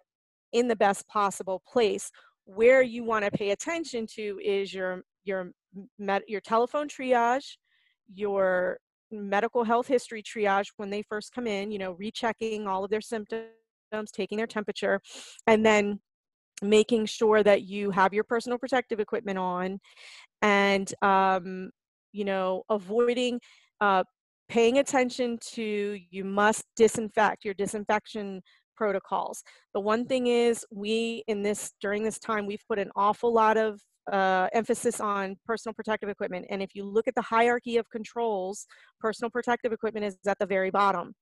in 0.53 0.67
the 0.67 0.75
best 0.75 1.07
possible 1.07 1.61
place. 1.67 2.09
Where 2.45 2.81
you 2.81 3.03
want 3.03 3.25
to 3.25 3.31
pay 3.31 3.51
attention 3.51 4.05
to 4.15 4.39
is 4.43 4.73
your 4.73 5.03
your 5.25 5.51
med- 5.97 6.23
your 6.27 6.41
telephone 6.41 6.87
triage 6.87 7.55
your 8.13 8.77
medical 9.11 9.63
health 9.63 9.87
history 9.87 10.21
triage 10.21 10.67
when 10.77 10.89
they 10.89 11.01
first 11.01 11.31
come 11.33 11.47
in 11.47 11.71
you 11.71 11.79
know 11.79 11.93
rechecking 11.93 12.67
all 12.67 12.83
of 12.83 12.91
their 12.91 13.01
symptoms 13.01 13.45
taking 14.13 14.37
their 14.37 14.47
temperature 14.47 14.99
and 15.47 15.65
then 15.65 15.99
making 16.61 17.05
sure 17.05 17.43
that 17.43 17.63
you 17.63 17.91
have 17.91 18.13
your 18.13 18.23
personal 18.23 18.57
protective 18.57 18.99
equipment 18.99 19.37
on 19.37 19.79
and 20.41 20.93
um, 21.01 21.69
you 22.11 22.25
know 22.25 22.63
avoiding 22.69 23.39
uh, 23.81 24.03
paying 24.49 24.77
attention 24.77 25.37
to 25.41 25.97
you 26.09 26.23
must 26.23 26.65
disinfect 26.75 27.43
your 27.43 27.53
disinfection 27.53 28.41
protocols. 28.75 29.43
The 29.73 29.79
one 29.79 30.05
thing 30.05 30.27
is 30.27 30.65
we 30.71 31.23
in 31.27 31.43
this 31.43 31.71
during 31.81 32.03
this 32.03 32.19
time 32.19 32.45
we've 32.45 32.63
put 32.67 32.79
an 32.79 32.91
awful 32.95 33.33
lot 33.33 33.57
of 33.57 33.79
uh, 34.11 34.47
emphasis 34.53 34.99
on 34.99 35.35
personal 35.45 35.73
protective 35.73 36.09
equipment. 36.09 36.45
And 36.49 36.61
if 36.61 36.75
you 36.75 36.83
look 36.83 37.07
at 37.07 37.15
the 37.15 37.21
hierarchy 37.21 37.77
of 37.77 37.89
controls, 37.89 38.65
personal 38.99 39.29
protective 39.29 39.71
equipment 39.71 40.05
is 40.05 40.17
at 40.27 40.37
the 40.39 40.45
very 40.45 40.71
bottom 40.71 41.13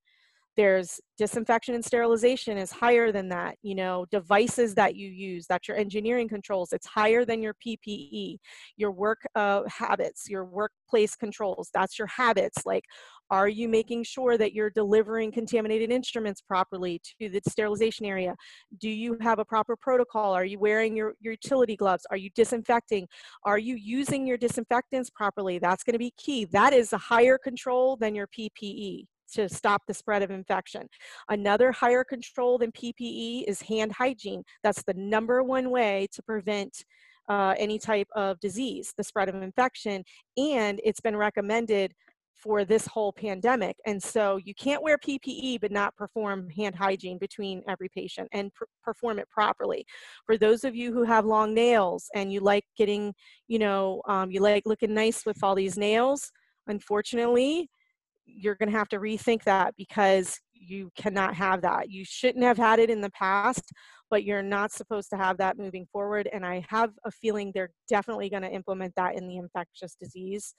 there's 0.58 1.00
disinfection 1.18 1.76
and 1.76 1.84
sterilization 1.84 2.58
is 2.58 2.72
higher 2.72 3.12
than 3.12 3.30
that 3.30 3.56
you 3.62 3.76
know 3.76 4.06
devices 4.12 4.76
that 4.76 4.96
you 4.96 5.08
use 5.08 5.46
that's 5.48 5.68
your 5.68 5.78
engineering 5.78 6.28
controls 6.28 6.74
it's 6.74 6.88
higher 6.88 7.24
than 7.24 7.42
your 7.42 7.56
ppe 7.66 8.38
your 8.78 8.92
work 8.92 9.20
uh, 9.36 9.62
habits 9.68 10.30
your 10.30 10.46
workplace 10.46 11.16
controls 11.16 11.70
that's 11.74 11.98
your 11.98 12.08
habits 12.08 12.66
like 12.66 12.84
are 13.32 13.48
you 13.48 13.70
making 13.70 14.04
sure 14.04 14.38
that 14.38 14.52
you're 14.52 14.70
delivering 14.70 15.32
contaminated 15.32 15.90
instruments 15.90 16.42
properly 16.42 17.02
to 17.22 17.30
the 17.30 17.40
sterilization 17.48 18.06
area? 18.06 18.36
Do 18.78 18.90
you 18.90 19.18
have 19.22 19.40
a 19.40 19.46
proper 19.46 19.78
protocol? 19.78 20.34
Are 20.34 20.44
you 20.44 20.60
wearing 20.60 20.98
your, 20.98 21.14
your 21.22 21.32
utility 21.32 21.78
gloves? 21.78 22.06
Are 22.12 22.18
you 22.18 22.30
disinfecting? 22.36 23.08
Are 23.46 23.58
you 23.58 23.76
using 23.76 24.28
your 24.28 24.38
disinfectants 24.38 25.10
properly? 25.10 25.60
That's 25.60 25.82
going 25.82 25.94
to 25.94 26.00
be 26.00 26.14
key. 26.18 26.44
That 26.52 26.74
is 26.74 26.92
a 26.92 26.98
higher 26.98 27.38
control 27.38 27.96
than 27.96 28.16
your 28.16 28.28
ppe 28.28 29.06
to 29.34 29.50
stop 29.50 29.84
the 29.88 29.94
spread 29.94 30.24
of 30.24 30.32
infection. 30.32 30.88
Another 31.30 31.72
higher 31.72 32.04
control 32.04 32.58
than 32.58 32.72
PPE 32.72 33.46
is 33.48 33.62
hand 33.62 33.92
hygiene. 33.92 34.44
That's 34.64 34.84
the 34.84 34.94
number 34.94 35.44
one 35.44 35.70
way 35.70 36.08
to 36.14 36.22
prevent 36.24 36.84
uh, 37.30 37.56
any 37.58 37.80
type 37.80 38.08
of 38.16 38.40
disease, 38.40 38.94
the 38.98 39.04
spread 39.04 39.30
of 39.30 39.36
infection, 39.36 40.04
and 40.38 40.82
it's 40.84 41.00
been 41.00 41.16
recommended 41.16 41.94
for 42.42 42.66
this 42.66 42.88
whole 42.88 43.14
pandemic. 43.14 43.76
And 43.86 44.02
so 44.02 44.38
you 44.44 44.56
can't 44.56 44.82
wear 44.82 44.98
PPE 44.98 45.62
but 45.62 45.72
not 45.72 45.96
perform 45.96 46.50
hand 46.50 46.76
hygiene 46.76 47.20
between 47.20 47.62
every 47.68 47.88
patient 47.90 48.28
and 48.32 48.52
pr- 48.54 48.64
perform 48.84 49.20
it 49.20 49.30
properly. 49.30 49.86
For 50.26 50.38
those 50.38 50.64
of 50.64 50.76
you 50.76 50.92
who 50.92 51.04
have 51.04 51.26
long 51.26 51.54
nails 51.54 52.10
and 52.16 52.34
you 52.34 52.40
like 52.40 52.66
getting, 52.78 53.14
you 53.48 53.60
know, 53.60 54.02
um, 54.08 54.32
you 54.32 54.42
like 54.42 54.64
looking 54.66 54.94
nice 54.94 55.26
with 55.26 55.44
all 55.44 55.54
these 55.54 55.78
nails, 55.78 56.32
unfortunately, 56.68 57.70
you're 58.26 58.56
going 58.56 58.72
to 58.72 58.78
have 58.78 58.90
to 58.90 59.00
rethink 59.00 59.44
that 59.44 59.74
because 59.78 60.40
you 60.54 60.92
cannot 60.96 61.36
have 61.36 61.62
that. 61.62 61.90
You 61.90 62.06
shouldn't 62.06 62.44
have 62.44 62.58
had 62.58 62.80
it 62.80 62.90
in 62.90 63.02
the 63.02 63.10
past, 63.12 63.72
but 64.10 64.24
you're 64.24 64.44
not 64.44 64.72
supposed 64.72 65.10
to 65.10 65.18
have 65.18 65.38
that 65.38 65.58
moving 65.58 65.88
forward. 65.92 66.30
And 66.32 66.46
I 66.46 66.64
have 66.70 66.92
a 67.06 67.12
feeling 67.12 67.52
they're 67.54 67.72
definitely 67.90 68.30
going 68.30 68.44
to 68.44 68.52
implement 68.52 68.94
that 68.96 69.16
in 69.16 69.28
the 69.28 69.38
infectious 69.38 69.96
disease 70.00 70.54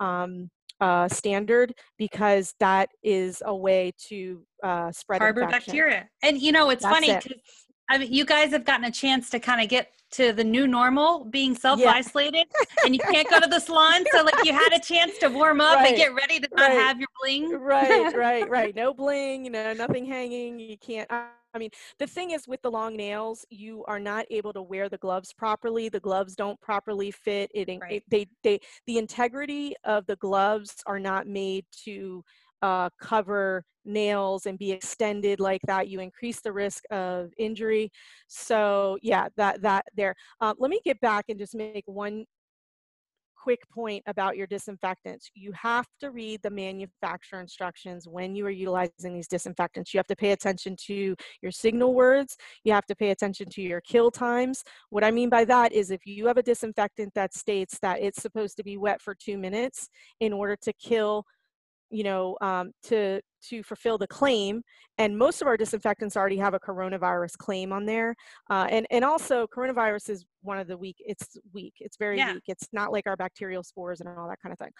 um, 0.00 0.50
uh, 0.80 1.08
standard 1.08 1.72
because 1.98 2.54
that 2.60 2.88
is 3.02 3.42
a 3.46 3.54
way 3.54 3.92
to 4.08 4.42
uh, 4.62 4.92
spread 4.92 5.20
harbor 5.20 5.42
infection. 5.42 5.72
bacteria. 5.72 6.08
And 6.22 6.40
you 6.40 6.52
know, 6.52 6.70
it's 6.70 6.82
That's 6.82 6.94
funny 6.94 7.10
it. 7.10 7.40
I 7.88 7.98
mean, 7.98 8.12
you 8.12 8.24
guys 8.24 8.50
have 8.50 8.64
gotten 8.64 8.84
a 8.84 8.90
chance 8.90 9.30
to 9.30 9.38
kind 9.38 9.60
of 9.60 9.68
get 9.68 9.92
to 10.12 10.32
the 10.32 10.44
new 10.44 10.66
normal, 10.66 11.24
being 11.24 11.54
self 11.54 11.80
isolated, 11.84 12.46
and 12.84 12.94
you 12.94 13.00
can't 13.00 13.28
go 13.28 13.40
to 13.40 13.46
the 13.48 13.60
salon. 13.60 14.04
So, 14.12 14.22
like, 14.22 14.44
you 14.44 14.52
had 14.52 14.72
a 14.72 14.80
chance 14.80 15.18
to 15.18 15.28
warm 15.28 15.60
up 15.60 15.76
Right. 15.76 15.88
and 15.88 15.96
get 15.96 16.14
ready 16.14 16.40
to 16.40 16.48
not 16.54 16.68
Right. 16.70 16.78
have 16.78 16.98
your 16.98 17.08
bling. 17.20 17.52
right, 17.58 18.14
right, 18.16 18.48
right. 18.48 18.74
No 18.74 18.94
bling, 18.94 19.44
you 19.44 19.50
know, 19.50 19.72
nothing 19.72 20.04
hanging. 20.04 20.58
You 20.58 20.78
can't. 20.78 21.10
I 21.10 21.30
I 21.54 21.58
mean, 21.58 21.70
the 21.98 22.06
thing 22.06 22.32
is 22.32 22.46
with 22.46 22.60
the 22.60 22.70
long 22.70 22.96
nails, 22.96 23.46
you 23.48 23.82
are 23.86 23.98
not 23.98 24.26
able 24.30 24.52
to 24.52 24.60
wear 24.60 24.90
the 24.90 24.98
gloves 24.98 25.32
properly. 25.32 25.88
The 25.88 26.00
gloves 26.00 26.36
don't 26.36 26.60
properly 26.60 27.10
fit. 27.10 27.50
It, 27.54 27.68
Right. 27.80 27.92
it 27.92 28.04
they 28.10 28.26
they 28.42 28.60
the 28.86 28.98
integrity 28.98 29.74
of 29.84 30.04
the 30.06 30.16
gloves 30.16 30.74
are 30.86 31.00
not 31.00 31.26
made 31.26 31.64
to 31.84 32.22
uh, 32.62 32.90
cover 33.00 33.64
nails 33.84 34.46
and 34.46 34.58
be 34.58 34.72
extended 34.72 35.40
like 35.40 35.60
that. 35.66 35.88
You 35.88 36.00
increase 36.00 36.40
the 36.40 36.52
risk 36.52 36.82
of 36.90 37.30
injury. 37.38 37.90
So 38.26 38.98
yeah, 39.02 39.28
that 39.36 39.62
that 39.62 39.86
there. 39.96 40.14
Uh, 40.40 40.54
let 40.58 40.70
me 40.70 40.80
get 40.84 41.00
back 41.00 41.26
and 41.28 41.38
just 41.38 41.54
make 41.54 41.84
one 41.86 42.24
quick 43.46 43.60
point 43.72 44.02
about 44.08 44.36
your 44.36 44.48
disinfectants. 44.48 45.30
You 45.34 45.52
have 45.52 45.86
to 46.00 46.10
read 46.10 46.40
the 46.42 46.50
manufacturer 46.50 47.40
instructions 47.40 48.08
when 48.08 48.34
you 48.34 48.44
are 48.44 48.50
utilizing 48.50 49.14
these 49.14 49.28
disinfectants. 49.28 49.94
You 49.94 49.98
have 49.98 50.08
to 50.08 50.16
pay 50.16 50.32
attention 50.32 50.74
to 50.86 51.14
your 51.42 51.52
signal 51.52 51.94
words. 51.94 52.36
You 52.64 52.72
have 52.72 52.86
to 52.86 52.96
pay 52.96 53.10
attention 53.10 53.48
to 53.50 53.62
your 53.62 53.80
kill 53.82 54.10
times. 54.10 54.64
What 54.90 55.04
I 55.04 55.12
mean 55.12 55.28
by 55.28 55.44
that 55.44 55.72
is 55.72 55.92
if 55.92 56.04
you 56.06 56.26
have 56.26 56.38
a 56.38 56.42
disinfectant 56.42 57.14
that 57.14 57.34
states 57.34 57.78
that 57.82 58.00
it's 58.02 58.20
supposed 58.20 58.56
to 58.56 58.64
be 58.64 58.78
wet 58.78 59.00
for 59.00 59.14
two 59.14 59.38
minutes 59.38 59.90
in 60.18 60.32
order 60.32 60.56
to 60.62 60.72
kill 60.72 61.24
you 61.90 62.04
know, 62.04 62.36
um, 62.40 62.72
to 62.84 63.20
to 63.48 63.62
fulfill 63.62 63.96
the 63.98 64.06
claim. 64.08 64.62
And 64.98 65.16
most 65.16 65.40
of 65.40 65.46
our 65.46 65.56
disinfectants 65.56 66.16
already 66.16 66.38
have 66.38 66.54
a 66.54 66.58
coronavirus 66.58 67.36
claim 67.36 67.72
on 67.72 67.86
there. 67.86 68.14
Uh, 68.50 68.66
and 68.70 68.86
and 68.90 69.04
also, 69.04 69.46
coronavirus 69.46 70.10
is 70.10 70.24
one 70.42 70.58
of 70.58 70.66
the 70.66 70.76
weak. 70.76 70.96
It's 70.98 71.36
weak. 71.52 71.74
It's 71.80 71.96
very 71.96 72.16
Yeah. 72.16 72.34
weak. 72.34 72.44
It's 72.48 72.68
not 72.72 72.92
like 72.92 73.06
our 73.06 73.16
bacterial 73.16 73.62
spores 73.62 74.00
and 74.00 74.08
all 74.08 74.28
that 74.28 74.40
kind 74.42 74.52
of 74.52 74.58
thing. 74.58 74.72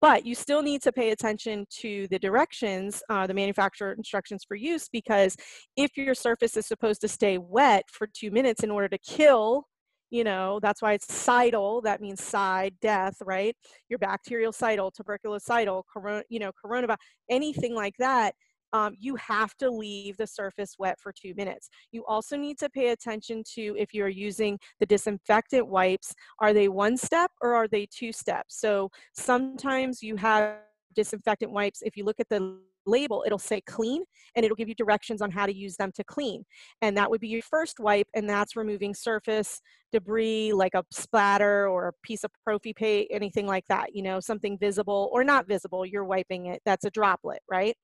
But 0.00 0.24
you 0.24 0.34
still 0.34 0.62
need 0.62 0.82
to 0.82 0.92
pay 0.92 1.10
attention 1.10 1.66
to 1.80 2.06
the 2.08 2.18
directions, 2.18 3.02
uh, 3.10 3.26
the 3.26 3.34
manufacturer 3.34 3.92
instructions 3.92 4.44
for 4.46 4.54
use, 4.54 4.88
because 4.88 5.36
if 5.76 5.96
your 5.96 6.14
surface 6.14 6.56
is 6.56 6.66
supposed 6.66 7.00
to 7.02 7.08
stay 7.08 7.38
wet 7.38 7.84
for 7.90 8.06
two 8.06 8.30
minutes 8.30 8.62
in 8.62 8.70
order 8.70 8.88
to 8.88 8.98
kill. 8.98 9.66
You 10.14 10.22
know, 10.22 10.60
that's 10.62 10.80
why 10.80 10.92
it's 10.92 11.12
cidal. 11.12 11.80
That 11.80 12.00
means 12.00 12.22
side, 12.22 12.74
death, 12.80 13.16
right? 13.20 13.56
your 13.88 13.98
bactericidal, 13.98 14.92
tuberculocidal, 14.92 15.84
corona, 15.92 16.22
you 16.28 16.38
know, 16.38 16.52
coronavirus, 16.64 16.98
anything 17.28 17.74
like 17.74 17.94
that, 17.98 18.36
um, 18.72 18.94
you 19.00 19.16
have 19.16 19.56
to 19.56 19.68
leave 19.70 20.16
the 20.16 20.26
surface 20.28 20.76
wet 20.78 21.00
for 21.00 21.12
two 21.12 21.34
minutes. 21.36 21.68
You 21.90 22.04
also 22.06 22.36
need 22.36 22.58
to 22.58 22.70
pay 22.70 22.90
attention 22.90 23.42
to 23.54 23.74
if 23.76 23.92
you're 23.92 24.08
using 24.08 24.56
the 24.78 24.86
disinfectant 24.86 25.66
wipes, 25.66 26.14
are 26.38 26.52
they 26.52 26.68
one 26.68 26.96
step 26.96 27.32
or 27.42 27.56
are 27.56 27.66
they 27.66 27.86
two 27.86 28.12
steps? 28.12 28.60
So 28.60 28.90
sometimes 29.14 30.00
you 30.00 30.14
have 30.14 30.58
disinfectant 30.94 31.50
wipes, 31.50 31.82
if 31.82 31.96
you 31.96 32.04
look 32.04 32.20
at 32.20 32.28
the 32.28 32.60
label, 32.86 33.24
it'll 33.26 33.38
say 33.38 33.60
clean 33.62 34.02
and 34.34 34.44
it'll 34.44 34.56
give 34.56 34.68
you 34.68 34.74
directions 34.74 35.22
on 35.22 35.30
how 35.30 35.46
to 35.46 35.54
use 35.54 35.76
them 35.76 35.90
to 35.94 36.04
clean. 36.04 36.44
And 36.82 36.96
that 36.96 37.10
would 37.10 37.20
be 37.20 37.28
your 37.28 37.42
first 37.42 37.80
wipe, 37.80 38.08
and 38.14 38.28
that's 38.28 38.56
removing 38.56 38.94
surface 38.94 39.60
debris 39.92 40.52
like 40.52 40.74
a 40.74 40.84
splatter 40.90 41.68
or 41.68 41.88
a 41.88 41.92
piece 42.02 42.24
of 42.24 42.30
prophy 42.42 42.72
paste, 42.72 43.08
anything 43.12 43.46
like 43.46 43.64
that, 43.68 43.94
you 43.94 44.02
know, 44.02 44.18
something 44.18 44.58
visible 44.58 45.08
or 45.12 45.22
not 45.22 45.46
visible, 45.46 45.86
you're 45.86 46.04
wiping 46.04 46.46
it. 46.46 46.60
That's 46.64 46.84
a 46.84 46.90
droplet, 46.90 47.40
right? 47.48 47.76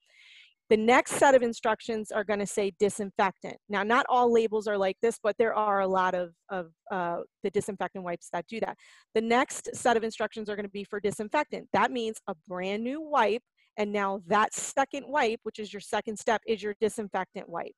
The 0.71 0.77
next 0.77 1.15
set 1.15 1.35
of 1.35 1.43
instructions 1.43 2.13
are 2.13 2.23
going 2.23 2.39
to 2.39 2.47
say 2.47 2.73
disinfectant. 2.79 3.57
Now, 3.69 3.83
not 3.83 4.07
all 4.09 4.33
labels 4.33 4.69
are 4.69 4.79
like 4.79 4.97
this, 5.03 5.19
but 5.21 5.35
there 5.37 5.53
are 5.53 5.81
a 5.81 5.87
lot 5.87 6.15
of, 6.15 6.31
of 6.49 6.71
uh, 6.93 7.19
the 7.43 7.51
disinfectant 7.51 8.05
wipes 8.05 8.29
that 8.33 8.47
do 8.47 8.61
that. 8.61 8.77
The 9.17 9.21
next 9.21 9.75
set 9.75 9.97
of 9.97 10.05
instructions 10.05 10.49
are 10.49 10.55
going 10.55 10.67
to 10.67 10.71
be 10.71 10.85
for 10.85 11.01
disinfectant. 11.01 11.67
That 11.73 11.91
means 11.91 12.21
a 12.29 12.37
brand 12.47 12.85
new 12.85 13.01
wipe. 13.01 13.43
And 13.77 13.93
now 13.93 14.23
that 14.27 14.55
second 14.55 15.05
wipe, 15.09 15.41
which 15.43 15.59
is 15.59 15.73
your 15.73 15.81
second 15.81 16.19
step, 16.19 16.43
is 16.47 16.63
your 16.63 16.75
disinfectant 16.81 17.49
wipe. 17.49 17.75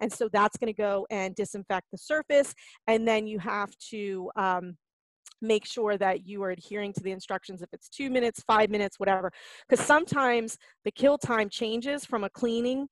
And 0.00 0.12
so 0.12 0.28
that's 0.32 0.56
going 0.56 0.72
to 0.72 0.76
go 0.76 1.06
and 1.10 1.34
disinfect 1.34 1.86
the 1.90 1.98
surface. 1.98 2.54
And 2.86 3.06
then 3.06 3.26
you 3.26 3.38
have 3.38 3.76
to 3.90 4.30
um, 4.36 4.76
make 5.40 5.66
sure 5.66 5.98
that 5.98 6.26
you 6.26 6.42
are 6.44 6.50
adhering 6.50 6.92
to 6.94 7.02
the 7.02 7.10
instructions 7.10 7.62
if 7.62 7.68
it's 7.72 7.88
two 7.88 8.10
minutes, 8.10 8.42
five 8.46 8.70
minutes, 8.70 8.98
whatever. 8.98 9.30
Because 9.68 9.84
sometimes 9.84 10.56
the 10.84 10.92
kill 10.92 11.18
time 11.18 11.48
changes 11.48 12.04
from 12.04 12.24
a 12.24 12.30
cleaning 12.30 12.86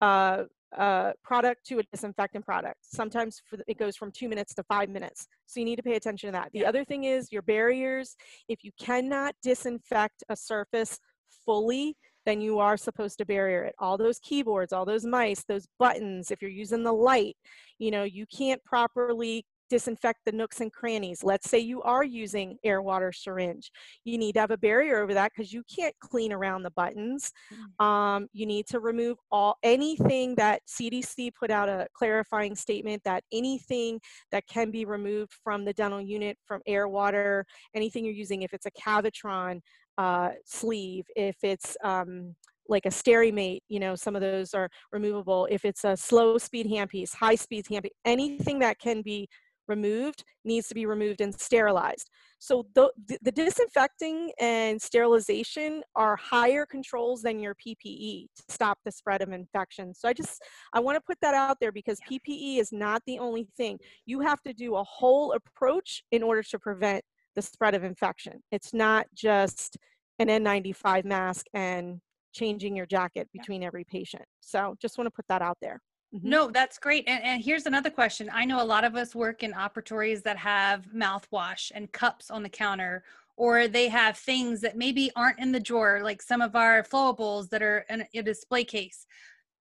uh, 0.00 0.44
uh, 0.76 1.12
product 1.22 1.64
to 1.64 1.78
a 1.78 1.82
disinfectant 1.92 2.44
product. 2.44 2.78
Sometimes 2.82 3.40
for 3.48 3.58
it 3.66 3.78
goes 3.78 3.96
from 3.96 4.10
two 4.10 4.28
minutes 4.28 4.54
to 4.54 4.62
five 4.64 4.88
minutes. 4.88 5.26
So 5.46 5.60
you 5.60 5.66
need 5.66 5.76
to 5.76 5.82
pay 5.82 5.94
attention 5.94 6.28
to 6.28 6.32
that. 6.32 6.50
The 6.52 6.60
Yeah. 6.60 6.68
other 6.68 6.84
thing 6.84 7.04
is 7.04 7.30
your 7.30 7.42
barriers. 7.42 8.16
If 8.48 8.64
you 8.64 8.72
cannot 8.78 9.36
disinfect 9.42 10.24
a 10.28 10.36
surface 10.36 10.98
fully, 11.44 11.96
then 12.26 12.40
you 12.40 12.58
are 12.58 12.76
supposed 12.76 13.18
to 13.18 13.26
barrier 13.26 13.64
it. 13.64 13.74
All 13.78 13.98
those 13.98 14.18
keyboards, 14.20 14.72
all 14.72 14.84
those 14.84 15.04
mice, 15.04 15.44
those 15.44 15.66
buttons, 15.78 16.30
if 16.30 16.40
you're 16.40 16.50
using 16.50 16.82
the 16.82 16.92
light, 16.92 17.36
you 17.78 17.90
know, 17.90 18.04
you 18.04 18.26
can't 18.26 18.62
properly 18.64 19.44
disinfect 19.70 20.20
the 20.24 20.32
nooks 20.32 20.60
and 20.60 20.72
crannies. 20.72 21.24
Let's 21.24 21.50
say 21.50 21.58
you 21.58 21.82
are 21.82 22.04
using 22.04 22.58
air 22.64 22.82
water 22.82 23.12
syringe. 23.12 23.70
You 24.04 24.18
need 24.18 24.34
to 24.34 24.40
have 24.40 24.50
a 24.50 24.58
barrier 24.58 25.02
over 25.02 25.14
that 25.14 25.32
because 25.34 25.52
you 25.52 25.62
can't 25.74 25.94
clean 26.00 26.32
around 26.32 26.62
the 26.62 26.70
buttons. 26.70 27.32
Um, 27.78 28.28
you 28.32 28.46
need 28.46 28.66
to 28.68 28.80
remove 28.80 29.18
all 29.32 29.56
anything 29.62 30.34
that 30.36 30.62
CDC 30.68 31.32
put 31.34 31.50
out 31.50 31.68
a 31.68 31.88
clarifying 31.94 32.54
statement 32.54 33.02
that 33.04 33.24
anything 33.32 34.00
that 34.32 34.46
can 34.46 34.70
be 34.70 34.84
removed 34.84 35.32
from 35.42 35.64
the 35.64 35.72
dental 35.72 36.00
unit 36.00 36.36
from 36.46 36.60
air 36.66 36.86
water, 36.86 37.44
anything 37.74 38.04
you're 38.04 38.14
using, 38.14 38.42
if 38.42 38.52
it's 38.52 38.66
a 38.66 38.70
Cavitron 38.70 39.60
uh, 39.98 40.30
sleeve, 40.44 41.04
if 41.16 41.36
it's 41.42 41.76
um, 41.84 42.34
like 42.68 42.86
a 42.86 42.90
Sterimate, 42.90 43.60
you 43.68 43.80
know, 43.80 43.94
some 43.94 44.16
of 44.16 44.22
those 44.22 44.54
are 44.54 44.68
removable. 44.92 45.46
If 45.50 45.64
it's 45.64 45.84
a 45.84 45.96
slow 45.96 46.38
speed 46.38 46.66
handpiece, 46.66 47.14
high 47.14 47.34
speed 47.34 47.66
handpiece, 47.66 47.90
anything 48.04 48.58
that 48.60 48.78
can 48.78 49.02
be 49.02 49.28
removed 49.68 50.24
needs 50.44 50.68
to 50.68 50.74
be 50.74 50.86
removed 50.86 51.20
and 51.20 51.34
sterilized. 51.34 52.10
So 52.38 52.66
the, 52.74 52.90
the 53.22 53.32
disinfecting 53.32 54.32
and 54.38 54.80
sterilization 54.80 55.82
are 55.96 56.16
higher 56.16 56.66
controls 56.66 57.22
than 57.22 57.40
your 57.40 57.54
PPE 57.54 58.26
to 58.36 58.42
stop 58.48 58.78
the 58.84 58.92
spread 58.92 59.22
of 59.22 59.30
infection. 59.32 59.94
So 59.94 60.08
I 60.08 60.12
just, 60.12 60.42
I 60.74 60.80
want 60.80 60.96
to 60.96 61.00
put 61.00 61.18
that 61.22 61.34
out 61.34 61.56
there 61.60 61.72
because 61.72 61.98
PPE 62.10 62.58
is 62.58 62.72
not 62.72 63.02
the 63.06 63.18
only 63.18 63.48
thing. 63.56 63.78
You 64.04 64.20
have 64.20 64.42
to 64.42 64.52
do 64.52 64.76
a 64.76 64.84
whole 64.84 65.32
approach 65.32 66.04
in 66.12 66.22
order 66.22 66.42
to 66.42 66.58
prevent 66.58 67.02
the 67.34 67.42
spread 67.42 67.74
of 67.74 67.84
infection. 67.84 68.42
It's 68.52 68.72
not 68.72 69.06
just 69.14 69.76
an 70.18 70.28
N95 70.28 71.04
mask 71.04 71.46
and 71.54 72.00
changing 72.32 72.76
your 72.76 72.86
jacket 72.86 73.28
between 73.32 73.62
every 73.62 73.84
patient. 73.84 74.24
So 74.40 74.76
just 74.80 74.98
want 74.98 75.06
to 75.06 75.10
put 75.10 75.26
that 75.28 75.42
out 75.42 75.58
there. 75.60 75.80
Mhm. 76.14 76.22
No, 76.24 76.50
that's 76.50 76.78
great. 76.78 77.04
And, 77.08 77.22
and 77.24 77.42
here's 77.42 77.66
another 77.66 77.90
question. 77.90 78.30
I 78.32 78.44
know 78.44 78.62
a 78.62 78.64
lot 78.64 78.84
of 78.84 78.94
us 78.96 79.14
work 79.14 79.42
in 79.42 79.52
operatories 79.52 80.22
that 80.22 80.36
have 80.36 80.86
mouthwash 80.94 81.72
and 81.74 81.90
cups 81.92 82.30
on 82.30 82.42
the 82.42 82.48
counter, 82.48 83.04
or 83.36 83.66
they 83.66 83.88
have 83.88 84.16
things 84.16 84.60
that 84.60 84.76
maybe 84.76 85.10
aren't 85.16 85.40
in 85.40 85.50
the 85.50 85.58
drawer, 85.60 86.00
like 86.02 86.22
some 86.22 86.40
of 86.40 86.54
our 86.54 86.82
flowables 86.84 87.48
that 87.50 87.62
are 87.62 87.84
in 87.88 88.06
a 88.14 88.22
display 88.22 88.64
case. 88.64 89.06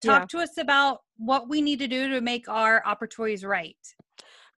Talk 0.02 0.22
Yeah. 0.24 0.26
to 0.40 0.44
us 0.44 0.58
about 0.58 1.02
what 1.18 1.48
we 1.50 1.62
need 1.62 1.80
to 1.80 1.88
do 1.88 2.10
to 2.10 2.22
make 2.22 2.48
our 2.50 2.84
operatories 2.84 3.46
right. 3.46 3.78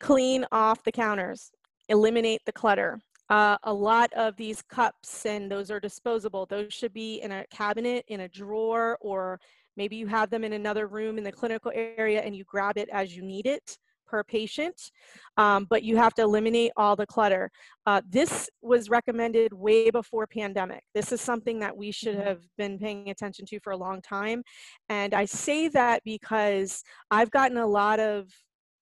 clean 0.01 0.45
off 0.51 0.83
the 0.83 0.91
counters, 0.91 1.51
eliminate 1.89 2.41
the 2.45 2.51
clutter. 2.51 2.99
Uh, 3.29 3.57
a 3.63 3.73
lot 3.73 4.13
of 4.13 4.35
these 4.35 4.61
cups 4.61 5.25
and 5.25 5.51
those 5.51 5.71
are 5.71 5.79
disposable. 5.79 6.45
Those 6.45 6.73
should 6.73 6.93
be 6.93 7.21
in 7.21 7.31
a 7.31 7.45
cabinet, 7.49 8.05
in 8.07 8.21
a 8.21 8.27
drawer, 8.27 8.97
or 9.01 9.39
maybe 9.77 9.95
you 9.95 10.07
have 10.07 10.29
them 10.29 10.43
in 10.43 10.53
another 10.53 10.87
room 10.87 11.17
in 11.17 11.23
the 11.23 11.31
clinical 11.31 11.71
area 11.73 12.21
and 12.21 12.35
you 12.35 12.43
grab 12.43 12.77
it 12.77 12.87
as 12.89 13.15
you 13.15 13.23
need 13.23 13.47
it 13.47 13.77
per 14.05 14.23
patient. 14.23 14.91
Um, 15.37 15.65
but 15.69 15.83
you 15.83 15.97
have 15.97 16.13
to 16.15 16.21
eliminate 16.21 16.71
all 16.77 16.95
the 16.95 17.07
clutter. 17.07 17.49
Uh, 17.85 18.01
this 18.07 18.49
was 18.61 18.89
recommended 18.89 19.51
way 19.51 19.89
before 19.89 20.27
pandemic. 20.27 20.83
This 20.93 21.11
is 21.11 21.21
something 21.21 21.59
that 21.59 21.75
we 21.75 21.91
should 21.91 22.15
have 22.15 22.41
been 22.57 22.77
paying 22.77 23.09
attention 23.09 23.45
to 23.47 23.59
for 23.59 23.71
a 23.71 23.77
long 23.77 24.01
time. 24.01 24.43
And 24.89 25.13
I 25.13 25.25
say 25.25 25.67
that 25.69 26.03
because 26.05 26.83
I've 27.11 27.31
gotten 27.31 27.57
a 27.57 27.67
lot 27.67 27.99
of 27.99 28.29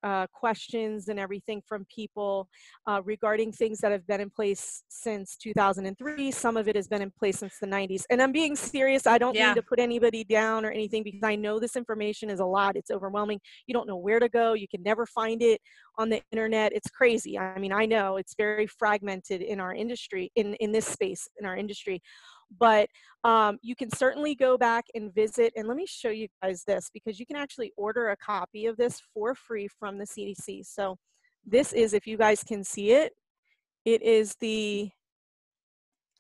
uh, 0.04 0.28
questions 0.34 1.08
and 1.08 1.20
everything 1.20 1.62
from 1.68 1.86
people 1.94 2.48
uh, 2.88 3.02
regarding 3.04 3.52
things 3.52 3.80
that 3.80 3.92
have 3.92 4.06
been 4.08 4.22
in 4.22 4.30
place 4.30 4.84
since 4.90 5.36
2003. 5.38 6.32
Some 6.32 6.58
of 6.58 6.68
it 6.68 6.76
has 6.76 6.88
been 6.88 7.02
in 7.02 7.12
place 7.12 7.40
since 7.40 7.58
the 7.60 7.68
90s. 7.68 8.04
And 8.10 8.22
I'm 8.22 8.32
being 8.32 8.56
serious. 8.56 9.08
I 9.08 9.18
don't 9.18 9.36
Yeah. 9.36 9.48
mean 9.48 9.56
to 9.56 9.64
put 9.64 9.80
anybody 9.80 10.24
down 10.24 10.66
or 10.66 10.72
anything 10.72 11.04
because 11.04 11.24
I 11.24 11.36
know 11.36 11.60
this 11.60 11.76
information 11.76 12.30
is 12.30 12.40
a 12.40 12.46
lot. 12.46 12.76
It's 12.76 12.92
overwhelming. 12.92 13.40
You 13.68 13.74
don't 13.74 13.88
know 13.88 13.98
where 13.98 14.20
to 14.20 14.30
go. 14.30 14.54
You 14.54 14.68
can 14.68 14.84
never 14.84 15.06
find 15.06 15.42
it 15.42 15.62
on 15.98 16.10
the 16.10 16.22
internet. 16.32 16.74
It's 16.74 16.90
crazy. 16.90 17.38
I 17.38 17.58
mean, 17.60 17.72
I 17.72 17.86
know 17.86 18.18
it's 18.18 18.36
very 18.36 18.68
fragmented 18.68 19.42
in 19.42 19.60
our 19.60 19.74
industry, 19.74 20.32
in, 20.36 20.56
in 20.56 20.72
this 20.72 20.86
space, 20.86 21.28
in 21.40 21.46
our 21.46 21.56
industry. 21.56 22.02
But 22.60 22.90
um, 23.24 23.58
you 23.62 23.76
can 23.76 23.90
certainly 23.90 24.36
go 24.36 24.58
back 24.58 24.86
and 24.96 25.14
visit. 25.14 25.54
And 25.56 25.68
let 25.68 25.78
me 25.78 25.86
show 25.86 26.10
you 26.10 26.28
guys 26.42 26.64
this 26.66 26.90
because 26.94 27.20
you 27.20 27.26
can 27.26 27.36
actually 27.36 27.72
order 27.78 28.10
a 28.10 28.18
copy 28.18 28.66
of 28.66 28.78
this 28.78 29.02
for 29.14 29.36
free 29.36 29.68
from 29.68 29.98
the 29.98 30.06
CDC. 30.06 30.66
So 30.66 30.98
this 31.46 31.74
is, 31.74 31.94
if 31.94 32.08
you 32.08 32.18
guys 32.18 32.44
can 32.44 32.64
see 32.64 32.92
it, 32.92 33.14
it 33.86 34.02
is 34.02 34.36
the 34.40 34.90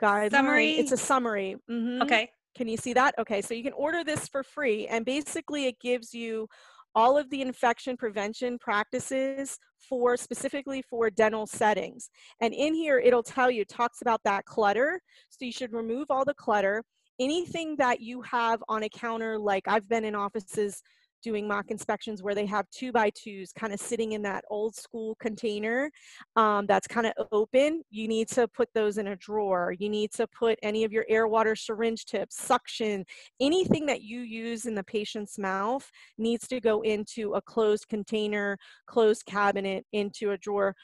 guideline. 0.01 0.31
Summary? 0.31 0.71
It's 0.71 0.91
a 0.91 0.97
summary. 0.97 1.57
Mhm. 1.69 2.03
Okay. 2.03 2.29
Can 2.55 2.67
you 2.67 2.77
see 2.77 2.93
that? 2.93 3.15
Okay, 3.17 3.41
so 3.41 3.53
you 3.55 3.63
can 3.63 3.73
order 3.73 4.03
this 4.03 4.27
for 4.27 4.43
free, 4.43 4.85
and 4.87 5.05
basically 5.05 5.65
it 5.65 5.79
gives 5.79 6.13
you 6.13 6.47
all 6.95 7.17
of 7.17 7.29
the 7.29 7.41
infection 7.41 7.97
prevention 7.97 8.57
practices 8.59 9.57
for 9.89 10.15
specifically 10.15 10.81
for 10.81 11.09
dental 11.09 11.45
settings. 11.45 12.09
And 12.41 12.53
in 12.53 12.73
here, 12.73 12.99
it'll 12.99 13.23
tell 13.23 13.51
you, 13.51 13.65
talks 13.65 14.01
about 14.01 14.21
that 14.25 14.45
clutter. 14.45 15.01
So 15.29 15.45
you 15.45 15.51
should 15.51 15.73
remove 15.73 16.07
all 16.09 16.25
the 16.25 16.33
clutter. 16.33 16.83
Anything 17.19 17.75
that 17.77 18.01
you 18.01 18.21
have 18.23 18.63
on 18.69 18.83
a 18.83 18.89
counter, 18.89 19.37
like 19.37 19.67
I've 19.67 19.87
been 19.87 20.05
in 20.05 20.15
offices 20.15 20.81
doing 21.23 21.47
mock 21.47 21.71
inspections 21.71 22.21
where 22.21 22.35
they 22.35 22.45
have 22.45 22.69
two 22.69 22.91
by 22.91 23.09
twos 23.11 23.51
kind 23.53 23.73
of 23.73 23.79
sitting 23.79 24.11
in 24.11 24.21
that 24.21 24.43
old 24.49 24.75
school 24.75 25.15
container 25.19 25.89
um, 26.35 26.65
that's 26.67 26.87
kind 26.87 27.07
of 27.07 27.13
open, 27.31 27.81
you 27.89 28.07
need 28.07 28.27
to 28.29 28.47
put 28.47 28.69
those 28.73 28.97
in 28.97 29.07
a 29.07 29.15
drawer. 29.15 29.73
You 29.77 29.89
need 29.89 30.11
to 30.13 30.27
put 30.27 30.59
any 30.61 30.83
of 30.83 30.91
your 30.91 31.05
air 31.09 31.27
water 31.27 31.55
syringe 31.55 32.05
tips, 32.05 32.37
suction, 32.37 33.05
anything 33.39 33.85
that 33.87 34.01
you 34.01 34.21
use 34.21 34.65
in 34.65 34.75
the 34.75 34.83
patient's 34.83 35.39
mouth 35.39 35.89
needs 36.17 36.47
to 36.49 36.59
go 36.59 36.81
into 36.81 37.33
a 37.33 37.41
closed 37.41 37.87
container, 37.87 38.57
closed 38.85 39.25
cabinet, 39.25 39.85
into 39.93 40.31
a 40.31 40.37
drawer. 40.37 40.75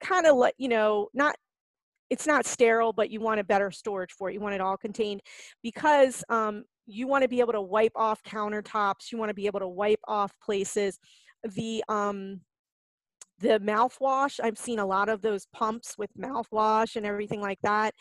Kind 0.00 0.26
of 0.26 0.36
like, 0.36 0.54
you 0.58 0.68
know, 0.68 1.08
not 1.14 1.34
it's 2.10 2.26
not 2.26 2.46
sterile, 2.46 2.92
but 2.92 3.10
you 3.10 3.20
want 3.20 3.40
a 3.40 3.44
better 3.44 3.70
storage 3.70 4.12
for 4.12 4.30
it. 4.30 4.34
You 4.34 4.40
want 4.40 4.54
it 4.54 4.60
all 4.60 4.76
contained 4.76 5.20
because 5.62 6.24
um, 6.28 6.64
you 6.88 7.06
want 7.06 7.22
to 7.22 7.28
be 7.28 7.40
able 7.40 7.52
to 7.52 7.60
wipe 7.60 7.92
off 7.94 8.22
countertops. 8.22 9.12
You 9.12 9.18
want 9.18 9.28
to 9.28 9.34
be 9.34 9.46
able 9.46 9.60
to 9.60 9.68
wipe 9.68 10.00
off 10.08 10.32
places. 10.42 10.98
The 11.44 11.84
um, 11.88 12.40
the 13.40 13.60
mouthwash, 13.60 14.40
I've 14.42 14.58
seen 14.58 14.80
a 14.80 14.86
lot 14.86 15.08
of 15.08 15.22
those 15.22 15.46
pumps 15.52 15.96
with 15.96 16.10
mouthwash 16.18 16.96
and 16.96 17.06
everything 17.06 17.40
like 17.40 17.60
that. 17.62 17.94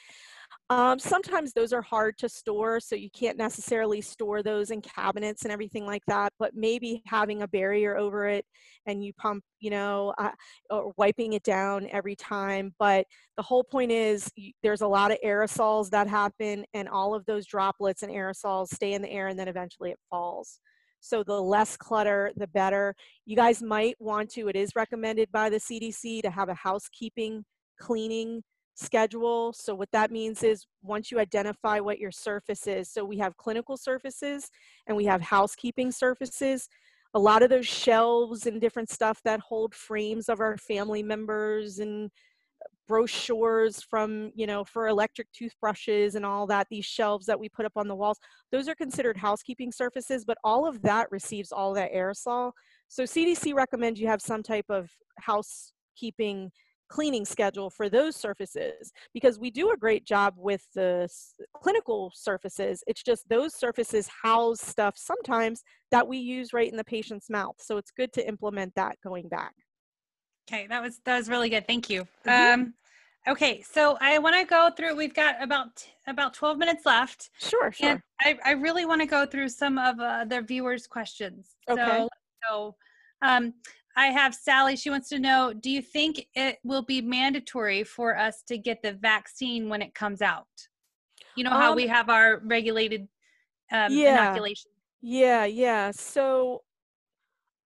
Um, 0.70 0.99
sometimes 0.99 1.53
those 1.53 1.72
are 1.72 1.82
hard 1.82 2.18
to 2.18 2.28
store, 2.28 2.82
so 2.82 2.93
you 2.95 3.09
can't 3.09 3.38
necessarily 3.38 4.01
store 4.01 4.43
those 4.43 4.70
in 4.70 4.82
cabinets 4.82 5.43
and 5.43 5.51
everything 5.51 5.86
like 5.86 6.03
that. 6.07 6.34
But 6.39 6.55
maybe 6.55 7.01
having 7.05 7.41
a 7.41 7.47
barrier 7.47 7.97
over 7.97 8.28
it 8.28 8.45
and 8.86 9.01
you 9.01 9.13
pump, 9.13 9.45
you 9.61 9.70
know, 9.70 10.13
uh, 10.18 10.32
or 10.70 10.91
wiping 10.97 11.34
it 11.34 11.43
down 11.43 11.88
every 11.91 12.18
time. 12.18 12.74
But 12.80 13.05
the 13.38 13.43
whole 13.43 13.63
point 13.63 13.91
is 13.93 14.30
you, 14.36 14.51
there's 14.61 14.82
a 14.82 14.88
lot 14.88 15.11
of 15.11 15.18
aerosols 15.26 15.89
that 15.91 16.07
happen, 16.07 16.65
and 16.74 16.89
all 16.89 17.15
of 17.15 17.26
those 17.26 17.45
droplets 17.45 18.03
and 18.03 18.11
aerosols 18.11 18.68
stay 18.68 18.91
in 18.91 19.01
the 19.01 19.11
air, 19.11 19.28
and 19.28 19.39
then 19.39 19.47
eventually 19.47 19.91
it 19.91 19.99
falls. 20.09 20.59
So 20.99 21.24
the 21.24 21.39
less 21.39 21.78
clutter, 21.78 22.32
the 22.36 22.47
better. 22.47 22.93
You 23.26 23.38
guys 23.38 23.61
might 23.61 23.95
want 23.99 24.32
to, 24.32 24.49
it 24.49 24.57
is 24.57 24.72
recommended 24.76 25.32
by 25.32 25.49
the 25.49 25.57
CDC 25.57 26.24
to 26.24 26.30
have 26.30 26.49
a 26.49 26.53
housekeeping 26.53 27.45
cleaning 27.80 28.43
schedule. 28.78 29.53
So 29.53 29.73
what 29.73 29.91
that 29.91 30.11
means 30.11 30.43
is 30.43 30.65
once 30.82 31.11
you 31.11 31.19
identify 31.19 31.80
what 31.80 31.99
your 31.99 32.11
surface 32.11 32.67
is, 32.67 32.89
so 32.89 33.03
we 33.03 33.17
have 33.17 33.36
clinical 33.38 33.78
surfaces 33.78 34.49
and 34.88 34.95
we 34.95 35.05
have 35.05 35.21
housekeeping 35.21 35.91
surfaces. 35.91 36.69
A 37.13 37.19
lot 37.19 37.41
of 37.41 37.49
those 37.49 37.65
shelves 37.65 38.45
and 38.45 38.61
different 38.61 38.89
stuff 38.89 39.19
that 39.23 39.39
hold 39.39 39.73
frames 39.73 40.30
of 40.30 40.39
our 40.39 40.57
family 40.57 41.01
members 41.01 41.80
and 41.80 42.11
brochures 42.88 43.82
from, 43.82 44.32
you 44.36 44.47
know, 44.47 44.63
for 44.63 44.88
electric 44.88 45.32
toothbrushes 45.34 46.15
and 46.15 46.25
all 46.25 46.47
that, 46.47 46.67
these 46.69 46.86
shelves 46.86 47.25
that 47.25 47.39
we 47.39 47.49
put 47.49 47.65
up 47.65 47.73
on 47.75 47.88
the 47.88 47.95
walls, 47.95 48.19
those 48.51 48.67
are 48.67 48.75
considered 48.75 49.17
housekeeping 49.17 49.71
surfaces, 49.71 50.23
but 50.23 50.38
all 50.43 50.67
of 50.67 50.82
that 50.82 51.11
receives 51.11 51.51
all 51.51 51.73
that 51.73 51.93
aerosol. 51.93 52.51
So 52.88 53.03
CDC 53.03 53.53
recommends 53.53 53.99
you 53.99 54.07
have 54.07 54.21
some 54.21 54.41
type 54.41 54.65
of 54.69 54.89
housekeeping 55.19 56.51
cleaning 56.89 57.25
schedule 57.25 57.69
for 57.69 57.89
those 57.89 58.15
surfaces 58.15 58.91
because 59.13 59.39
we 59.39 59.49
do 59.51 59.71
a 59.71 59.77
great 59.77 60.05
job 60.05 60.33
with 60.38 60.65
the 60.73 61.07
clinical 61.55 62.11
surfaces. 62.15 62.83
It's 62.88 63.03
just 63.03 63.27
those 63.29 63.55
surfaces 63.55 64.09
house 64.23 64.61
stuff 64.61 64.95
sometimes 64.97 65.63
that 65.91 66.07
we 66.07 66.17
use 66.17 66.53
right 66.53 66.69
in 66.69 66.77
the 66.77 66.83
patient's 66.83 67.29
mouth. 67.29 67.55
So 67.59 67.77
it's 67.77 67.91
good 67.91 68.13
to 68.13 68.27
implement 68.27 68.73
that 68.75 68.95
going 69.03 69.27
back. 69.27 69.53
Okay, 70.49 70.67
that 70.67 70.81
was 70.81 70.99
that 71.05 71.17
was 71.17 71.29
really 71.29 71.49
good. 71.49 71.67
Thank 71.67 71.89
you. 71.89 72.07
Mm-hmm. 72.25 72.61
Um, 72.61 72.73
okay, 73.27 73.61
so 73.61 73.97
I 73.99 74.17
want 74.19 74.35
to 74.35 74.45
go 74.45 74.69
through. 74.75 74.95
We've 74.95 75.13
got 75.13 75.41
about 75.43 75.85
about 76.07 76.33
twelve 76.33 76.57
minutes 76.57 76.85
left. 76.85 77.29
Sure, 77.39 77.71
sure. 77.71 77.89
And 77.89 78.01
I, 78.21 78.38
I 78.45 78.51
really 78.51 78.85
want 78.85 79.01
to 79.01 79.07
go 79.07 79.25
through 79.25 79.49
some 79.49 79.77
of 79.77 79.99
uh, 79.99 80.23
the 80.25 80.41
viewers' 80.41 80.88
questions. 80.88 81.55
Okay. 81.69 81.85
So, 81.85 82.09
so 82.47 82.75
um, 83.23 83.53
I 83.97 84.07
have 84.07 84.35
Sally. 84.35 84.75
She 84.75 84.91
wants 84.91 85.09
to 85.09 85.19
know 85.19 85.53
Do 85.53 85.69
you 85.69 85.81
think 85.81 86.27
it 86.35 86.59
will 86.63 86.83
be 86.83 87.01
mandatory 87.01 87.83
for 87.83 88.15
us 88.15 88.43
to 88.47 88.57
get 88.57 88.81
the 88.83 88.93
vaccine 88.93 89.67
when 89.67 89.81
it 89.81 89.93
comes 89.95 90.21
out? 90.21 90.47
You 91.35 91.43
know 91.43 91.49
how 91.49 91.71
um, 91.71 91.75
we 91.75 91.87
have 91.87 92.09
our 92.09 92.39
regulated 92.45 93.07
um, 93.71 93.91
yeah, 93.91 94.21
inoculation? 94.21 94.71
Yeah, 95.01 95.45
yeah. 95.45 95.91
So 95.91 96.61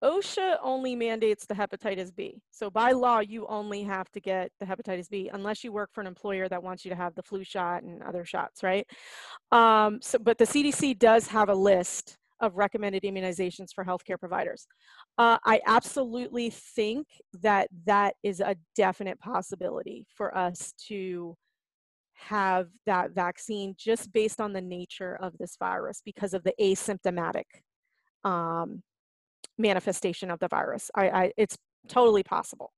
OSHA 0.04 0.58
only 0.64 0.96
mandates 0.96 1.46
the 1.46 1.54
hepatitis 1.54 2.16
B. 2.16 2.42
So 2.50 2.70
by 2.70 2.92
law, 2.92 3.20
you 3.20 3.46
only 3.48 3.84
have 3.84 4.10
to 4.12 4.20
get 4.20 4.52
the 4.60 4.66
hepatitis 4.66 5.10
B 5.10 5.30
unless 5.32 5.64
you 5.64 5.72
work 5.72 5.92
for 5.94 6.02
an 6.02 6.08
employer 6.08 6.50
that 6.50 6.64
wants 6.64 6.84
you 6.84 6.90
to 6.90 6.96
have 6.96 7.14
the 7.14 7.22
flu 7.22 7.44
shot 7.44 7.84
and 7.84 8.02
other 8.02 8.26
shots, 8.26 8.64
right? 8.64 8.88
Um, 9.52 10.00
so, 10.02 10.18
but 10.18 10.38
the 10.38 10.46
CDC 10.46 10.98
does 10.98 11.28
have 11.28 11.50
a 11.50 11.56
list 11.56 12.18
of 12.42 12.58
recommended 12.58 13.04
immunizations 13.04 13.74
for 13.74 13.86
healthcare 13.86 14.20
providers. 14.20 14.68
Uh, 15.18 15.38
I 15.46 15.62
absolutely 15.66 16.50
think 16.50 17.08
that 17.42 17.70
that 17.86 18.16
is 18.24 18.40
a 18.40 18.56
definite 18.76 19.20
possibility 19.20 20.06
for 20.16 20.36
us 20.36 20.74
to 20.88 21.38
have 22.14 22.68
that 22.86 23.12
vaccine 23.12 23.76
just 23.78 24.12
based 24.14 24.40
on 24.40 24.54
the 24.54 24.62
nature 24.62 25.18
of 25.22 25.38
this 25.40 25.56
virus 25.60 26.02
because 26.06 26.34
of 26.34 26.44
the 26.44 26.54
asymptomatic 26.60 27.46
um, 28.24 28.84
manifestation 29.58 30.30
of 30.30 30.40
the 30.40 30.48
virus. 30.48 30.92
I, 30.96 31.10
I, 31.10 31.32
it's 31.38 31.58
totally 31.88 32.24
possible. 32.24 32.72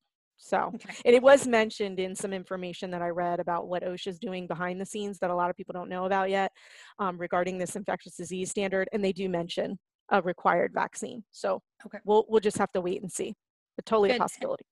So, 0.43 0.71
okay. 0.75 0.93
and 1.05 1.15
it 1.15 1.23
was 1.23 1.47
mentioned 1.47 2.01
in 2.01 2.13
some 2.13 2.33
information 2.33 2.91
that 2.91 3.01
I 3.01 3.07
read 3.07 3.39
about 3.39 3.69
what 3.69 3.81
OSHA 3.81 4.07
is 4.07 4.19
doing 4.19 4.45
behind 4.45 4.79
the 4.79 4.85
scenes 4.85 5.17
that 5.19 5.29
a 5.29 5.35
lot 5.35 5.49
of 5.49 5.55
people 5.55 5.71
don't 5.71 5.87
know 5.87 6.03
about 6.03 6.29
yet 6.29 6.51
um, 6.99 7.17
regarding 7.17 7.57
this 7.57 7.77
infectious 7.77 8.17
disease 8.17 8.49
standard, 8.49 8.89
and 8.91 9.03
they 9.03 9.13
do 9.13 9.29
mention 9.29 9.79
a 10.11 10.21
required 10.21 10.71
vaccine. 10.73 11.23
So, 11.31 11.61
okay. 11.85 11.99
we'll 12.03 12.25
we'll 12.27 12.41
just 12.41 12.57
have 12.57 12.73
to 12.73 12.81
wait 12.81 13.01
and 13.01 13.09
see. 13.09 13.33
But 13.77 13.85
totally 13.85 14.09
good. 14.09 14.17
a 14.17 14.19
possibility. 14.19 14.65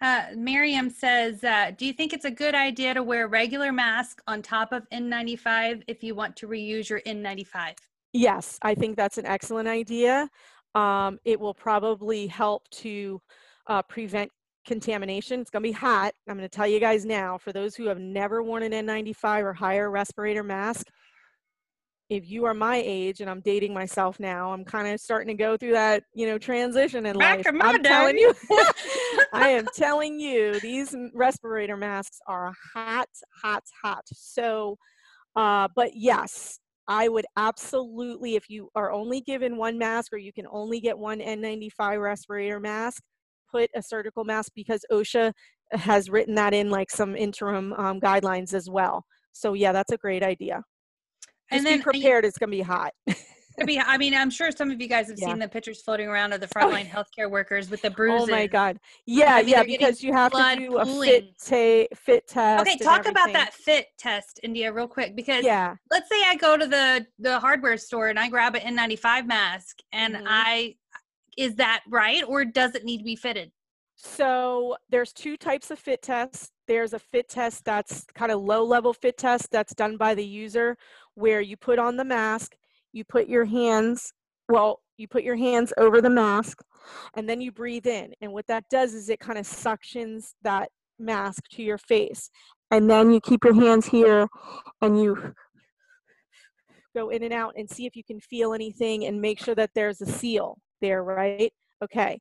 Uh, 0.00 0.24
Miriam 0.34 0.88
says, 0.88 1.44
uh, 1.44 1.72
"Do 1.76 1.84
you 1.84 1.92
think 1.92 2.14
it's 2.14 2.24
a 2.24 2.30
good 2.30 2.54
idea 2.54 2.94
to 2.94 3.02
wear 3.02 3.26
a 3.26 3.28
regular 3.28 3.72
mask 3.72 4.22
on 4.26 4.40
top 4.40 4.72
of 4.72 4.88
N95 4.94 5.82
if 5.88 6.02
you 6.02 6.14
want 6.14 6.36
to 6.36 6.48
reuse 6.48 6.88
your 6.88 7.00
N95?" 7.00 7.74
Yes, 8.14 8.58
I 8.62 8.74
think 8.74 8.96
that's 8.96 9.18
an 9.18 9.26
excellent 9.26 9.68
idea. 9.68 10.30
Um, 10.74 11.18
it 11.26 11.38
will 11.38 11.54
probably 11.54 12.26
help 12.26 12.66
to 12.70 13.20
uh, 13.66 13.82
prevent 13.82 14.30
contamination. 14.66 15.40
It's 15.40 15.50
going 15.50 15.62
to 15.62 15.68
be 15.68 15.72
hot. 15.72 16.12
I'm 16.28 16.36
going 16.36 16.48
to 16.48 16.54
tell 16.54 16.66
you 16.66 16.80
guys 16.80 17.04
now, 17.04 17.38
for 17.38 17.52
those 17.52 17.74
who 17.74 17.86
have 17.86 17.98
never 17.98 18.42
worn 18.42 18.62
an 18.62 18.72
N95 18.72 19.42
or 19.42 19.52
higher 19.52 19.90
respirator 19.90 20.42
mask, 20.42 20.86
if 22.08 22.28
you 22.30 22.44
are 22.44 22.54
my 22.54 22.80
age 22.84 23.20
and 23.20 23.28
I'm 23.28 23.40
dating 23.40 23.74
myself 23.74 24.20
now, 24.20 24.52
I'm 24.52 24.64
kind 24.64 24.86
of 24.86 25.00
starting 25.00 25.36
to 25.36 25.42
go 25.42 25.56
through 25.56 25.72
that, 25.72 26.04
you 26.14 26.26
know, 26.26 26.38
transition 26.38 27.04
in 27.06 27.18
Back 27.18 27.38
life. 27.38 27.56
I'm 27.60 27.82
telling 27.82 28.16
you, 28.16 28.32
I 29.32 29.48
am 29.48 29.66
telling 29.74 30.20
you, 30.20 30.60
these 30.60 30.94
respirator 31.14 31.76
masks 31.76 32.18
are 32.28 32.52
hot, 32.74 33.08
hot, 33.42 33.64
hot. 33.82 34.04
So, 34.12 34.76
uh, 35.34 35.68
but 35.74 35.90
yes, 35.94 36.60
I 36.86 37.08
would 37.08 37.26
absolutely, 37.36 38.36
if 38.36 38.48
you 38.48 38.68
are 38.76 38.92
only 38.92 39.20
given 39.20 39.56
one 39.56 39.76
mask 39.76 40.12
or 40.12 40.18
you 40.18 40.32
can 40.32 40.46
only 40.50 40.78
get 40.80 40.96
one 40.96 41.18
N95 41.18 42.00
respirator 42.00 42.60
mask, 42.60 43.02
put 43.50 43.70
a 43.74 43.82
surgical 43.82 44.24
mask 44.24 44.52
because 44.54 44.84
OSHA 44.90 45.32
has 45.72 46.08
written 46.10 46.34
that 46.34 46.54
in 46.54 46.70
like 46.70 46.90
some 46.90 47.16
interim 47.16 47.72
um, 47.74 48.00
guidelines 48.00 48.54
as 48.54 48.70
well. 48.70 49.04
So 49.32 49.54
yeah, 49.54 49.72
that's 49.72 49.92
a 49.92 49.96
great 49.96 50.22
idea. 50.22 50.62
Just 51.50 51.58
and 51.58 51.66
then, 51.66 51.78
be 51.78 51.82
prepared. 51.82 52.24
it's 52.24 52.38
going 52.38 52.50
to 52.50 52.56
be 52.56 52.62
hot. 52.62 52.92
be, 53.64 53.80
I 53.80 53.96
mean, 53.96 54.14
I'm 54.14 54.28
sure 54.28 54.50
some 54.50 54.70
of 54.70 54.80
you 54.80 54.88
guys 54.88 55.08
have 55.08 55.18
yeah. 55.18 55.28
seen 55.28 55.38
the 55.38 55.48
pictures 55.48 55.80
floating 55.80 56.08
around 56.08 56.32
of 56.32 56.40
the 56.40 56.48
oh, 56.56 56.58
frontline 56.58 56.86
healthcare 56.86 57.30
workers 57.30 57.70
with 57.70 57.80
the 57.80 57.90
bruises. 57.90 58.16
Oh 58.28 58.30
my 58.30 58.46
god! 58.46 58.78
Yeah, 59.06 59.36
I 59.36 59.42
mean, 59.42 59.48
yeah, 59.50 59.62
because 59.62 60.02
you 60.02 60.12
have 60.12 60.32
to 60.32 60.56
do 60.58 60.70
pooling. 60.70 61.10
a 61.10 61.12
fit 61.12 61.88
ta- 61.90 61.96
fit 61.96 62.26
test. 62.26 62.60
Okay, 62.62 62.76
talk 62.78 63.06
about 63.06 63.32
that 63.32 63.54
fit 63.54 63.86
test, 63.98 64.40
India, 64.42 64.72
real 64.72 64.88
quick. 64.88 65.14
Because 65.14 65.44
yeah, 65.44 65.76
let's 65.90 66.08
say 66.08 66.22
I 66.26 66.34
go 66.36 66.56
to 66.56 66.66
the 66.66 67.06
the 67.18 67.38
hardware 67.38 67.76
store 67.76 68.08
and 68.08 68.18
I 68.18 68.28
grab 68.28 68.56
an 68.56 68.76
N95 68.76 69.26
mask, 69.26 69.78
and 69.92 70.14
mm-hmm. 70.14 70.24
I 70.26 70.74
is 71.36 71.56
that 71.56 71.82
right, 71.88 72.22
or 72.26 72.44
does 72.44 72.74
it 72.74 72.84
need 72.84 72.98
to 72.98 73.04
be 73.04 73.16
fitted? 73.16 73.50
So 73.96 74.76
there's 74.90 75.12
two 75.12 75.36
types 75.36 75.70
of 75.70 75.78
fit 75.78 76.02
tests. 76.02 76.50
there's 76.68 76.92
a 76.92 76.98
fit 76.98 77.28
test 77.28 77.64
that's 77.64 78.04
kind 78.14 78.30
of 78.30 78.42
low 78.42 78.62
level 78.64 78.92
fit 78.92 79.16
test 79.16 79.50
that's 79.50 79.74
done 79.74 79.96
by 79.96 80.14
the 80.14 80.24
user 80.24 80.76
where 81.14 81.40
you 81.40 81.56
put 81.56 81.78
on 81.78 81.96
the 81.96 82.04
mask, 82.04 82.56
you 82.92 83.04
put 83.04 83.26
your 83.26 83.44
hands, 83.46 84.12
well, 84.48 84.80
you 84.98 85.08
put 85.08 85.22
your 85.22 85.36
hands 85.36 85.72
over 85.78 86.00
the 86.00 86.10
mask 86.10 86.62
and 87.16 87.28
then 87.28 87.40
you 87.40 87.52
breathe 87.52 87.86
in. 87.86 88.12
And 88.20 88.32
what 88.32 88.46
that 88.48 88.64
does 88.70 88.94
is 88.94 89.08
it 89.08 89.20
kind 89.20 89.38
of 89.38 89.46
suctions 89.46 90.32
that 90.42 90.70
mask 90.98 91.44
to 91.52 91.62
your 91.62 91.78
face. 91.78 92.30
And 92.70 92.90
then 92.90 93.12
you 93.12 93.20
keep 93.20 93.44
your 93.44 93.54
hands 93.54 93.86
here 93.86 94.26
and 94.82 95.00
you 95.00 95.34
go 96.94 97.10
in 97.10 97.22
and 97.22 97.32
out 97.32 97.54
and 97.56 97.68
see 97.68 97.86
if 97.86 97.96
you 97.96 98.04
can 98.04 98.20
feel 98.20 98.52
anything 98.52 99.04
and 99.06 99.20
make 99.20 99.38
sure 99.38 99.54
that 99.54 99.70
there's 99.74 100.00
a 100.00 100.06
seal 100.06 100.58
there, 100.80 101.02
right? 101.02 101.52
Okay. 101.82 102.20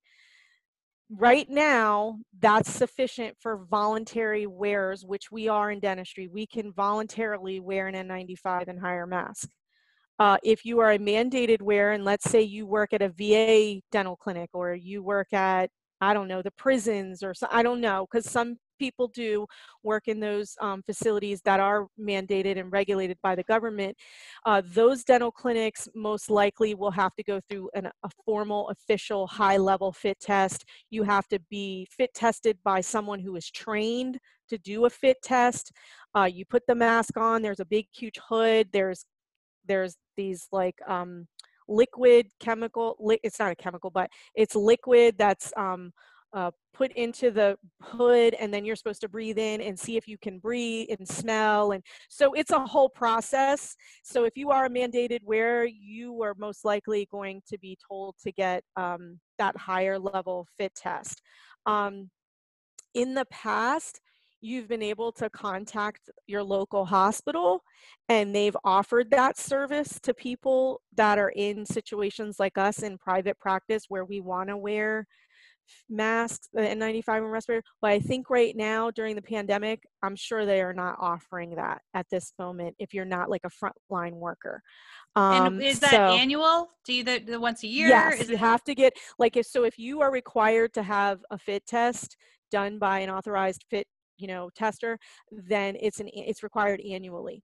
Right 1.10 1.48
now, 1.50 2.20
that's 2.40 2.72
sufficient 2.72 3.38
for 3.40 3.66
voluntary 3.70 4.48
wearers, 4.48 5.06
which 5.06 5.32
we 5.32 5.48
are 5.48 5.70
in 5.70 5.80
dentistry. 5.80 6.28
We 6.28 6.48
can 6.48 6.74
voluntarily 6.74 7.60
wear 7.60 7.88
an 7.88 7.96
N95 7.96 8.68
and 8.68 8.80
higher 8.80 9.06
mask. 9.06 9.50
Uh, 10.18 10.38
if 10.44 10.66
you 10.66 10.80
are 10.80 10.94
a 10.94 10.98
mandated 10.98 11.62
wearer, 11.62 11.92
and 11.92 12.06
let's 12.06 12.30
say 12.30 12.42
you 12.42 12.66
work 12.66 12.94
at 12.94 13.02
a 13.02 13.10
VA 13.10 13.82
dental 13.92 14.16
clinic 14.16 14.50
or 14.54 14.74
you 14.74 15.04
work 15.04 15.32
at, 15.34 15.70
I 16.02 16.14
don't 16.14 16.28
know, 16.28 16.42
the 16.42 16.52
prisons 16.52 17.22
or 17.22 17.34
so, 17.34 17.48
I 17.52 17.62
don't 17.62 17.82
know, 17.82 18.08
because 18.10 18.30
some 18.30 18.58
people 18.78 19.08
do 19.08 19.46
work 19.84 20.08
in 20.08 20.20
those 20.20 20.56
um, 20.62 20.82
facilities 20.84 21.42
that 21.42 21.60
are 21.60 21.88
mandated 22.00 22.60
and 22.60 22.72
regulated 22.72 23.18
by 23.22 23.36
the 23.36 23.44
government, 23.44 23.96
uh, 24.46 24.62
those 24.66 25.04
dental 25.04 25.32
clinics 25.32 25.88
most 25.96 26.30
likely 26.30 26.76
will 26.76 26.92
have 26.92 27.14
to 27.16 27.24
go 27.24 27.40
through 27.50 27.70
an, 27.76 27.88
a 27.88 28.10
formal, 28.26 28.70
official, 28.70 29.28
high 29.28 29.58
level 29.58 29.92
fit 29.92 30.20
test. 30.20 30.66
You 30.90 31.04
have 31.04 31.28
to 31.28 31.40
be 31.50 31.88
fit 31.92 32.14
tested 32.14 32.58
by 32.64 32.82
someone 32.82 33.20
who 33.20 33.36
is 33.36 33.50
trained 33.50 34.20
to 34.50 34.58
do 34.58 34.86
a 34.86 34.90
fit 34.90 35.18
test. 35.24 35.72
Uh, 36.16 36.26
you 36.26 36.46
put 36.46 36.64
the 36.68 36.76
mask 36.76 37.18
on, 37.18 37.42
there's 37.42 37.60
a 37.60 37.66
big, 37.66 37.88
huge 37.94 38.20
hood, 38.30 38.70
there's 38.72 39.06
there's 39.68 39.96
these 40.16 40.48
like 40.52 40.76
um, 40.88 41.28
liquid 41.68 42.28
chemical, 42.40 42.96
li- 43.00 43.20
it's 43.24 43.40
not 43.40 43.52
a 43.52 43.56
chemical, 43.56 43.90
but 43.90 44.10
it's 44.36 44.56
liquid 44.56 45.16
that's 45.18 45.52
um, 45.58 45.92
uh, 46.36 46.52
put 46.74 46.92
into 46.92 47.32
the 47.32 47.58
hood 47.82 48.36
and 48.36 48.54
then 48.54 48.66
you're 48.66 48.76
supposed 48.76 49.00
to 49.00 49.08
breathe 49.08 49.40
in 49.40 49.62
and 49.62 49.80
see 49.80 49.96
if 49.96 50.06
you 50.06 50.18
can 50.18 50.38
breathe 50.38 50.90
and 50.90 51.08
smell 51.08 51.72
and 51.72 51.82
so 52.10 52.34
it's 52.34 52.52
a 52.52 52.60
whole 52.60 52.90
process. 52.90 53.76
So 54.04 54.26
if 54.26 54.36
you 54.36 54.52
are 54.52 54.68
mandated 54.68 55.20
wearer 55.24 55.66
you 55.66 56.22
are 56.22 56.36
most 56.38 56.66
likely 56.66 57.08
going 57.10 57.42
to 57.48 57.58
be 57.58 57.78
told 57.88 58.16
to 58.24 58.32
get 58.34 58.64
um, 58.76 59.18
that 59.40 59.56
higher 59.56 59.98
level 59.98 60.46
fit 60.58 60.76
test. 60.76 61.22
Um, 61.66 62.10
in 62.94 63.14
the 63.14 63.26
past 63.32 64.02
you've 64.42 64.68
been 64.68 64.84
able 64.84 65.14
to 65.14 65.30
contact 65.30 66.10
your 66.28 66.44
local 66.44 66.86
hospital 66.86 67.64
and 68.10 68.36
they've 68.36 68.58
offered 68.66 69.10
that 69.10 69.40
service 69.40 70.00
to 70.04 70.14
people 70.14 70.82
that 70.96 71.18
are 71.18 71.32
in 71.36 71.66
situations 71.66 72.40
like 72.40 72.58
us 72.58 72.84
in 72.84 72.98
private 72.98 73.40
practice 73.40 73.86
where 73.88 74.06
we 74.06 74.20
want 74.20 74.50
to 74.50 74.58
wear 74.58 75.08
masks 75.90 76.50
uh, 76.58 76.62
N95 76.62 77.18
and 77.18 77.32
respirator 77.32 77.64
but 77.82 77.92
i 77.92 78.00
think 78.00 78.30
right 78.30 78.56
now 78.56 78.92
during 78.92 79.16
the 79.16 79.22
pandemic 79.22 79.84
i'm 80.04 80.16
sure 80.16 80.46
they 80.46 80.62
are 80.62 80.74
not 80.74 80.96
offering 81.00 81.56
that 81.56 81.82
at 81.94 82.06
this 82.10 82.34
moment 82.40 82.76
if 82.80 82.94
you're 82.94 83.06
not 83.06 83.30
like 83.30 83.42
a 83.44 83.50
frontline 83.50 84.14
worker. 84.14 84.62
Um, 85.16 85.56
and 85.56 85.64
is 85.64 85.80
that 85.80 85.92
so, 85.92 85.98
annual? 85.98 86.70
Do 86.86 86.94
you 86.94 87.04
the, 87.04 87.20
the 87.20 87.40
once 87.40 87.64
a 87.64 87.68
year? 87.68 87.88
Yes 87.88 88.22
is 88.22 88.30
you 88.30 88.36
it- 88.36 88.40
have 88.40 88.64
to 88.66 88.76
get 88.76 88.94
like 89.18 89.38
if 89.38 89.46
so 89.46 89.64
if 89.64 89.78
you 89.78 90.02
are 90.02 90.12
required 90.12 90.74
to 90.74 90.84
have 90.84 91.20
a 91.32 91.38
fit 91.38 91.66
test 91.66 92.18
done 92.52 92.78
by 92.78 93.00
an 93.00 93.10
authorized 93.10 93.64
fit 93.70 93.88
you 94.18 94.28
know 94.28 94.50
tester 94.56 94.98
then 95.32 95.76
it's 95.80 96.00
an 96.00 96.10
it's 96.14 96.44
required 96.44 96.82
annually. 96.82 97.42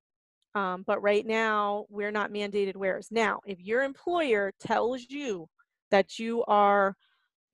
Um, 0.53 0.84
but 0.86 1.01
right 1.01 1.26
now 1.26 1.86
we're 1.89 2.11
not 2.11 2.32
mandated 2.32 2.76
wearers. 2.76 3.07
Now 3.09 3.39
if 3.45 3.59
your 3.61 3.84
employer 3.84 4.51
tells 4.59 5.05
you 5.09 5.47
that 5.91 6.19
you 6.19 6.43
are 6.45 6.95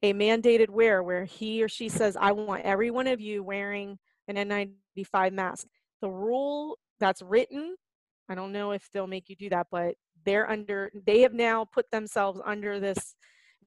a 0.04 0.14
mandated 0.14 0.70
wear 0.70 1.02
where 1.02 1.26
he 1.26 1.64
or 1.64 1.68
she 1.68 1.89
says, 1.89 2.16
I 2.20 2.32
want 2.32 2.64
every 2.64 2.91
one 2.91 3.08
of 3.08 3.20
you 3.20 3.43
wearing 3.43 3.98
an 4.28 4.36
N95 4.36 5.32
mask. 5.32 5.68
The 6.02 6.10
rule 6.10 6.78
that's 7.00 7.22
written, 7.22 7.76
I 8.30 8.36
don't 8.36 8.52
know 8.52 8.72
if 8.72 8.88
they'll 8.93 9.08
make 9.08 9.30
you 9.30 9.36
do 9.36 9.50
that, 9.50 9.68
but 9.72 9.95
they're 10.26 10.50
under, 10.50 10.91
they 11.06 11.22
have 11.22 11.34
now 11.34 11.66
put 11.66 11.89
themselves 11.91 12.39
under 12.45 12.80
this 12.80 13.16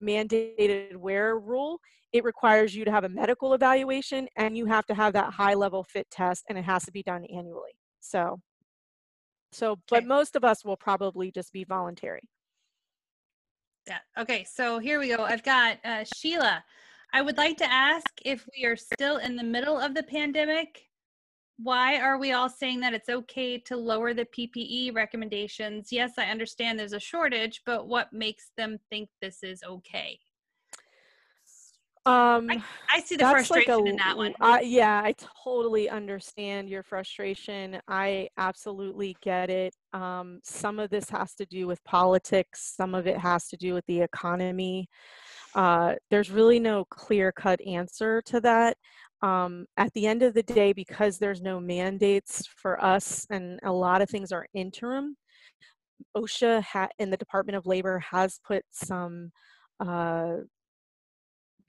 mandated 0.02 0.96
wear 0.96 1.38
rule. 1.38 1.78
It 2.12 2.24
requires 2.24 2.74
you 2.74 2.84
to 2.84 2.90
have 2.90 3.04
a 3.04 3.08
medical 3.08 3.54
evaluation 3.54 4.28
and 4.36 4.56
you 4.56 4.66
have 4.66 4.86
to 4.86 4.94
have 4.94 5.12
that 5.14 5.32
high 5.32 5.54
level 5.54 5.84
fit 5.84 6.08
test 6.10 6.44
and 6.48 6.58
it 6.58 6.64
has 6.64 6.84
to 6.84 6.92
be 6.92 7.02
done 7.02 7.24
annually. 7.24 7.72
So, 8.00 8.40
so, 9.52 9.72
okay. 9.72 9.82
but 9.90 10.04
most 10.06 10.36
of 10.36 10.44
us 10.44 10.64
will 10.64 10.76
probably 10.76 11.30
just 11.32 11.52
be 11.52 11.64
voluntary. 11.64 12.22
Yeah. 13.86 13.98
Okay. 14.18 14.44
So 14.44 14.78
here 14.78 14.98
we 14.98 15.08
go. 15.08 15.24
I've 15.24 15.42
got 15.42 15.78
uh, 15.84 16.04
Sheila. 16.14 16.62
I 17.12 17.22
would 17.22 17.36
like 17.36 17.56
to 17.58 17.70
ask 17.70 18.06
if 18.24 18.46
we 18.56 18.64
are 18.64 18.76
still 18.76 19.16
in 19.16 19.36
the 19.36 19.42
middle 19.42 19.78
of 19.78 19.94
the 19.94 20.02
pandemic. 20.02 20.86
Why 21.58 21.98
are 21.98 22.18
we 22.18 22.32
all 22.32 22.48
saying 22.48 22.80
that 22.80 22.94
it's 22.94 23.08
okay 23.08 23.58
to 23.58 23.76
lower 23.76 24.14
the 24.14 24.26
PPE 24.26 24.94
recommendations? 24.94 25.88
Yes, 25.90 26.12
I 26.16 26.26
understand 26.26 26.78
there's 26.78 26.92
a 26.92 27.00
shortage, 27.00 27.62
but 27.66 27.86
what 27.86 28.12
makes 28.12 28.52
them 28.56 28.78
think 28.88 29.10
this 29.20 29.42
is 29.42 29.62
okay? 29.62 30.18
Um, 32.06 32.50
I, 32.50 32.62
I 32.94 33.00
see 33.00 33.16
the 33.16 33.24
frustration 33.24 33.74
like 33.74 33.86
a, 33.86 33.90
in 33.90 33.96
that 33.96 34.16
one. 34.16 34.34
I, 34.40 34.62
yeah, 34.62 35.02
I 35.04 35.14
totally 35.44 35.90
understand 35.90 36.70
your 36.70 36.82
frustration. 36.82 37.78
I 37.88 38.28
absolutely 38.38 39.16
get 39.20 39.50
it. 39.50 39.74
Um, 39.92 40.40
some 40.42 40.78
of 40.78 40.88
this 40.88 41.10
has 41.10 41.34
to 41.34 41.46
do 41.46 41.66
with 41.66 41.84
politics. 41.84 42.74
Some 42.74 42.94
of 42.94 43.06
it 43.06 43.18
has 43.18 43.48
to 43.48 43.58
do 43.58 43.74
with 43.74 43.84
the 43.86 44.00
economy. 44.00 44.88
Uh, 45.54 45.96
there's 46.10 46.30
really 46.30 46.58
no 46.58 46.86
clear 46.86 47.32
cut 47.32 47.60
answer 47.66 48.22
to 48.22 48.40
that. 48.40 48.78
Um, 49.22 49.66
at 49.76 49.92
the 49.92 50.06
end 50.06 50.22
of 50.22 50.32
the 50.32 50.42
day, 50.42 50.72
because 50.72 51.18
there's 51.18 51.42
no 51.42 51.60
mandates 51.60 52.46
for 52.46 52.82
us 52.82 53.26
and 53.28 53.60
a 53.62 53.72
lot 53.72 54.00
of 54.00 54.08
things 54.08 54.32
are 54.32 54.46
interim, 54.54 55.16
OSHA 56.16 56.62
ha- 56.62 56.88
and 56.98 57.12
the 57.12 57.18
Department 57.18 57.56
of 57.56 57.66
Labor 57.66 57.98
has 57.98 58.40
put 58.46 58.64
some 58.70 59.32
uh, 59.80 60.36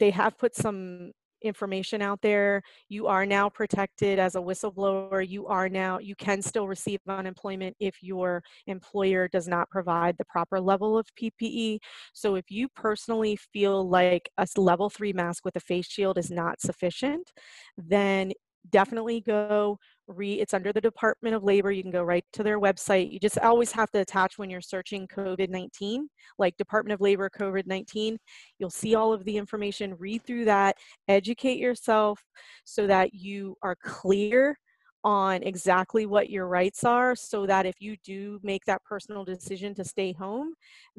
they 0.01 0.09
have 0.09 0.35
put 0.37 0.55
some 0.55 1.11
information 1.43 2.01
out 2.01 2.21
there. 2.21 2.61
You 2.89 3.05
are 3.07 3.25
now 3.25 3.49
protected 3.49 4.17
as 4.17 4.35
a 4.35 4.39
whistleblower. 4.39 5.27
You 5.27 5.45
are 5.47 5.69
now, 5.69 5.99
you 5.99 6.15
can 6.15 6.41
still 6.41 6.67
receive 6.67 6.99
unemployment 7.07 7.75
if 7.79 8.01
your 8.01 8.43
employer 8.65 9.27
does 9.27 9.47
not 9.47 9.69
provide 9.69 10.15
the 10.17 10.25
proper 10.25 10.59
level 10.59 10.97
of 10.97 11.07
PPE. 11.15 11.79
So 12.13 12.35
if 12.35 12.49
you 12.49 12.67
personally 12.75 13.37
feel 13.53 13.87
like 13.87 14.29
a 14.37 14.47
level 14.57 14.89
three 14.89 15.13
mask 15.13 15.45
with 15.45 15.55
a 15.55 15.59
face 15.59 15.87
shield 15.87 16.17
is 16.17 16.31
not 16.31 16.59
sufficient, 16.61 17.31
then 17.77 18.31
definitely 18.69 19.21
go 19.21 19.77
read 20.07 20.39
it's 20.39 20.53
under 20.53 20.71
the 20.73 20.81
department 20.81 21.35
of 21.35 21.43
labor 21.43 21.71
you 21.71 21.81
can 21.81 21.91
go 21.91 22.03
right 22.03 22.25
to 22.33 22.43
their 22.43 22.59
website. 22.59 23.11
You 23.11 23.19
just 23.19 23.39
always 23.39 23.71
have 23.71 23.89
to 23.91 23.99
attach 23.99 24.37
when 24.37 24.49
you're 24.49 24.61
searching 24.61 25.07
covid-19 25.07 26.01
like 26.37 26.55
department 26.57 26.93
of 26.93 27.01
labor 27.01 27.29
covid-19 27.29 28.17
you'll 28.59 28.69
see 28.69 28.95
all 28.95 29.13
of 29.13 29.23
the 29.25 29.37
information 29.37 29.95
read 29.97 30.23
through 30.25 30.45
that 30.45 30.75
educate 31.07 31.59
yourself 31.59 32.19
so 32.63 32.87
that 32.87 33.13
you 33.13 33.55
are 33.63 33.75
clear 33.83 34.57
on 35.03 35.41
exactly 35.41 36.05
what 36.05 36.29
your 36.29 36.47
rights 36.47 36.83
are 36.83 37.15
so 37.15 37.47
that 37.47 37.65
if 37.65 37.75
you 37.79 37.95
do 38.03 38.39
make 38.43 38.63
that 38.65 38.83
personal 38.83 39.25
decision 39.25 39.73
to 39.73 39.83
stay 39.83 40.13
home 40.13 40.53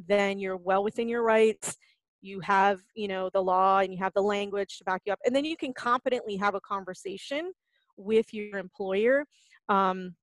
then 0.09 0.39
you're 0.39 0.57
well 0.57 0.83
within 0.83 1.09
your 1.09 1.23
rights 1.23 1.77
you 2.23 2.41
have 2.41 2.81
you 2.95 3.09
know 3.09 3.29
the 3.33 3.41
law 3.41 3.81
and 3.81 3.93
you 3.93 3.99
have 3.99 4.13
the 4.15 4.23
language 4.23 4.79
to 4.79 4.85
back 4.85 5.03
you 5.05 5.13
up 5.13 5.19
and 5.25 5.35
then 5.35 5.45
you 5.45 5.57
can 5.57 5.73
competently 5.75 6.37
have 6.37 6.55
a 6.55 6.61
conversation 6.61 7.53
with 7.97 8.33
your 8.33 8.59
employer 8.59 9.25
um, 9.69 10.15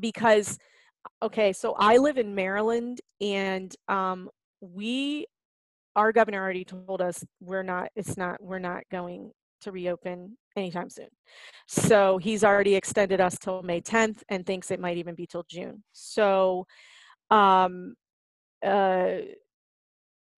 because 0.00 0.58
okay 1.22 1.52
so 1.52 1.74
i 1.78 1.96
live 1.96 2.18
in 2.18 2.34
maryland 2.34 3.00
and 3.20 3.74
um, 3.88 4.28
we 4.60 5.26
our 5.94 6.12
governor 6.12 6.42
already 6.42 6.64
told 6.64 7.00
us 7.00 7.24
we're 7.40 7.62
not 7.62 7.88
it's 7.96 8.16
not 8.16 8.36
we're 8.40 8.58
not 8.58 8.82
going 8.90 9.30
to 9.62 9.72
reopen 9.72 10.36
anytime 10.56 10.90
soon. 10.90 11.08
So 11.66 12.18
he's 12.18 12.44
already 12.44 12.74
extended 12.74 13.20
us 13.20 13.38
till 13.38 13.62
may 13.62 13.80
10th 13.80 14.22
and 14.28 14.44
thinks 14.44 14.70
it 14.70 14.80
might 14.80 14.96
even 14.96 15.14
be 15.14 15.26
till 15.26 15.44
june. 15.48 15.82
So 15.92 16.66
um 17.30 17.94
uh 18.64 19.16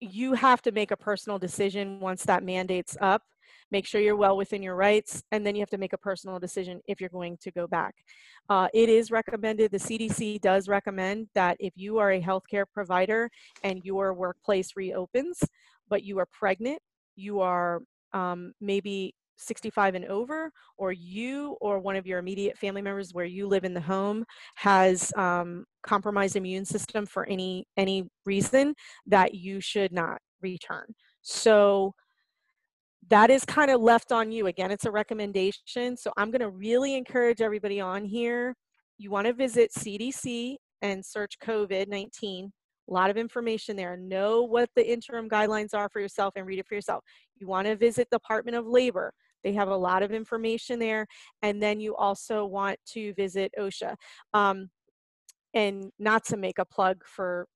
you 0.01 0.35
have 0.35 0.63
to 0.63 0.73
make 0.73 0.91
a 0.91 0.97
personal 0.97 1.39
decision 1.39 2.01
once 2.01 2.25
that 2.25 2.43
mandate's 2.43 2.97
up. 3.01 3.23
Make 3.71 3.87
sure 3.87 4.01
you're 4.01 4.17
well 4.17 4.37
within 4.37 4.63
your 4.63 4.77
rights 4.77 5.23
and 5.31 5.47
then 5.47 5.55
you 5.55 5.61
have 5.61 5.71
to 5.71 5.79
make 5.79 5.93
a 5.93 5.99
personal 5.99 6.39
decision 6.39 6.81
if 6.87 7.01
you're 7.01 7.11
going 7.11 7.37
to 7.43 7.51
go 7.51 7.67
back. 7.67 7.95
Uh, 8.49 8.69
it 8.73 8.89
is 8.89 9.11
recommended 9.11 9.71
the 9.71 9.79
cdc 9.79 10.41
does 10.41 10.69
recommend 10.69 11.29
that 11.35 11.57
if 11.61 11.73
you 11.77 11.99
are 11.99 12.13
a 12.13 12.21
healthcare 12.21 12.65
provider 12.73 13.31
and 13.63 13.85
your 13.85 14.15
workplace 14.15 14.73
reopens 14.75 15.43
but 15.91 16.03
you 16.03 16.19
are 16.19 16.27
pregnant 16.27 16.79
you 17.15 17.41
are 17.41 17.81
um, 18.15 18.53
maybe 18.61 19.15
65 19.39 19.95
and 19.95 20.05
over, 20.07 20.51
or 20.77 20.93
you 20.93 21.57
or 21.61 21.79
one 21.79 21.97
of 21.97 22.07
your 22.07 22.19
immediate 22.19 22.59
family 22.59 22.83
members 22.83 23.15
where 23.15 23.25
you 23.25 23.47
live 23.47 23.65
in 23.65 23.75
the 23.75 23.81
home 23.81 24.25
has 24.57 25.13
um, 25.17 25.65
compromised 25.83 26.37
immune 26.37 26.65
system 26.65 27.07
for 27.07 27.27
any 27.27 27.67
any 27.77 28.09
reason, 28.27 28.75
that 29.07 29.35
you 29.35 29.61
should 29.61 29.93
not 29.93 30.19
return. 30.43 30.87
So 31.23 31.95
that 33.11 33.31
is 33.31 33.45
kind 33.45 33.71
of 33.71 33.81
left 33.81 34.13
on 34.13 34.31
you. 34.31 34.47
Again, 34.47 34.71
it's 34.71 34.85
a 34.85 34.91
recommendation. 34.91 35.97
So 35.97 36.13
I'm 36.17 36.31
going 36.31 36.41
to 36.41 36.51
really 36.51 36.95
encourage 36.95 37.41
everybody 37.41 37.81
on 37.81 38.05
here. 38.05 38.55
You 38.99 39.11
want 39.11 39.27
to 39.27 39.33
visit 39.33 39.71
CDC 39.73 40.57
and 40.83 41.05
search 41.05 41.39
COVID 41.43 41.89
19. 41.89 42.53
A 42.89 42.93
lot 42.93 43.11
of 43.11 43.17
information 43.17 43.77
there. 43.77 43.97
Know 43.97 44.43
what 44.43 44.71
the 44.75 44.91
interim 44.91 45.29
guidelines 45.29 45.75
are 45.75 45.89
for 45.91 46.01
yourself 46.01 46.35
and 46.37 46.47
read 46.47 46.59
it 46.59 46.67
for 46.67 46.75
yourself. 46.75 47.05
You 47.37 47.47
want 47.47 47.67
to 47.67 47.77
visit 47.77 48.09
the 48.11 48.17
Department 48.17 48.57
of 48.57 48.67
Labor. 48.67 49.13
They 49.45 49.53
have 49.53 49.69
a 49.69 49.77
lot 49.77 50.03
of 50.03 50.13
information 50.13 50.79
there. 50.79 51.07
And 51.43 51.63
then 51.63 51.81
you 51.81 51.97
also 51.97 52.45
want 52.45 52.79
to 52.93 53.13
visit 53.15 53.53
OSHA. 53.59 53.95
Um, 54.35 54.71
and 55.55 55.91
not 55.99 56.25
to 56.27 56.37
make 56.37 56.59
a 56.59 56.65
plug 56.65 57.03
for 57.05 57.47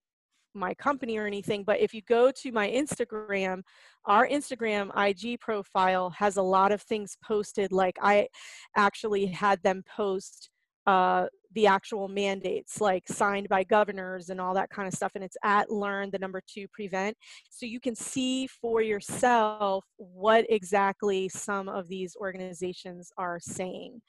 my 0.54 0.74
company 0.74 1.18
or 1.18 1.26
anything, 1.26 1.64
but 1.64 1.80
if 1.80 1.94
you 1.94 2.02
go 2.02 2.30
to 2.30 2.52
my 2.52 2.68
Instagram, 2.68 3.62
our 4.04 4.26
Instagram 4.28 4.90
IG 4.96 5.40
profile 5.40 6.10
has 6.10 6.36
a 6.36 6.42
lot 6.42 6.72
of 6.72 6.82
things 6.82 7.16
posted. 7.24 7.72
Like 7.72 7.96
I 8.02 8.28
actually 8.76 9.26
had 9.26 9.62
them 9.62 9.82
post 9.88 10.50
uh, 10.86 11.26
the 11.54 11.66
actual 11.66 12.08
mandates, 12.08 12.80
like 12.80 13.06
signed 13.06 13.48
by 13.48 13.62
governors 13.62 14.30
and 14.30 14.40
all 14.40 14.54
that 14.54 14.70
kind 14.70 14.88
of 14.88 14.94
stuff. 14.94 15.12
And 15.14 15.22
it's 15.22 15.36
at 15.44 15.70
learn 15.70 16.10
the 16.10 16.18
number 16.18 16.42
two 16.46 16.66
prevent. 16.72 17.16
So 17.50 17.66
you 17.66 17.78
can 17.78 17.94
see 17.94 18.46
for 18.46 18.80
yourself 18.80 19.84
what 19.96 20.46
exactly 20.48 21.28
some 21.28 21.68
of 21.68 21.88
these 21.88 22.16
organizations 22.16 23.10
are 23.18 23.38
saying. 23.40 24.00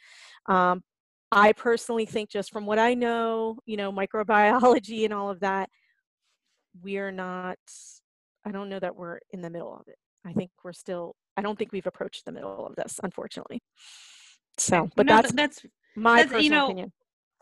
Um, 0.48 0.84
I 1.32 1.52
personally 1.54 2.06
think, 2.06 2.30
just 2.30 2.52
from 2.52 2.66
what 2.66 2.80
I 2.80 2.94
know, 2.94 3.58
you 3.66 3.76
know, 3.76 3.92
microbiology 3.92 5.04
and 5.04 5.14
all 5.14 5.30
of 5.30 5.40
that, 5.42 5.68
we're 6.82 7.12
not, 7.12 7.58
I 8.46 8.52
don't 8.52 8.70
know 8.70 8.80
that 8.80 8.96
we're 8.96 9.20
in 9.32 9.42
the 9.42 9.50
middle 9.50 9.76
of 9.76 9.88
it. 9.88 9.98
I 10.26 10.32
think 10.32 10.52
we're 10.64 10.74
still, 10.74 11.16
I 11.36 11.42
don't 11.42 11.58
think 11.58 11.72
we've 11.72 11.88
approached 11.88 12.26
the 12.26 12.32
middle 12.32 12.66
of 12.66 12.76
this, 12.76 13.00
unfortunately. 13.04 13.62
So, 14.58 14.90
but 14.96 15.08
no, 15.08 15.16
that's, 15.16 15.34
that's 15.34 15.66
my 15.96 16.24
personal 16.24 16.42
you 16.42 16.50
know, 16.50 16.66
opinion. 16.66 16.92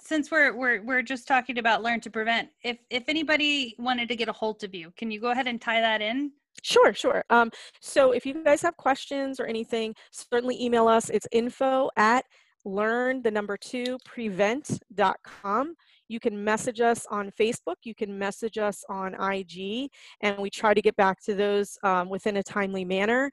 since 0.01 0.31
we're 0.31 0.55
we're 0.55 0.83
we're 0.83 1.01
just 1.01 1.27
talking 1.27 1.57
about 1.57 1.83
learn 1.83 1.99
to 2.01 2.09
prevent 2.09 2.49
if 2.63 2.77
if 2.89 3.03
anybody 3.07 3.75
wanted 3.77 4.07
to 4.09 4.15
get 4.15 4.27
a 4.27 4.33
hold 4.33 4.63
of 4.63 4.73
you 4.73 4.91
can 4.97 5.11
you 5.11 5.19
go 5.19 5.31
ahead 5.31 5.47
and 5.47 5.61
tie 5.61 5.81
that 5.81 6.01
in 6.01 6.31
Sure, 6.63 6.93
sure. 6.93 7.23
Um, 7.29 7.49
so 7.79 8.11
if 8.11 8.25
you 8.25 8.43
guys 8.43 8.61
have 8.61 8.77
questions 8.77 9.39
or 9.39 9.45
anything, 9.45 9.95
certainly 10.11 10.61
email 10.61 10.87
us. 10.87 11.09
It's 11.09 11.27
info 11.31 11.89
at 11.97 12.25
learn 12.65 13.21
the 13.23 13.31
number 13.31 13.57
two 13.57 13.97
prevent.com. 14.05 15.75
You 16.07 16.19
can 16.19 16.43
message 16.43 16.81
us 16.81 17.05
on 17.09 17.31
Facebook, 17.39 17.75
you 17.83 17.95
can 17.95 18.17
message 18.17 18.57
us 18.57 18.83
on 18.89 19.15
IG, 19.15 19.89
and 20.19 20.37
we 20.39 20.49
try 20.49 20.73
to 20.73 20.81
get 20.81 20.95
back 20.97 21.21
to 21.23 21.33
those 21.33 21.77
um, 21.83 22.09
within 22.09 22.37
a 22.37 22.43
timely 22.43 22.83
manner. 22.83 23.31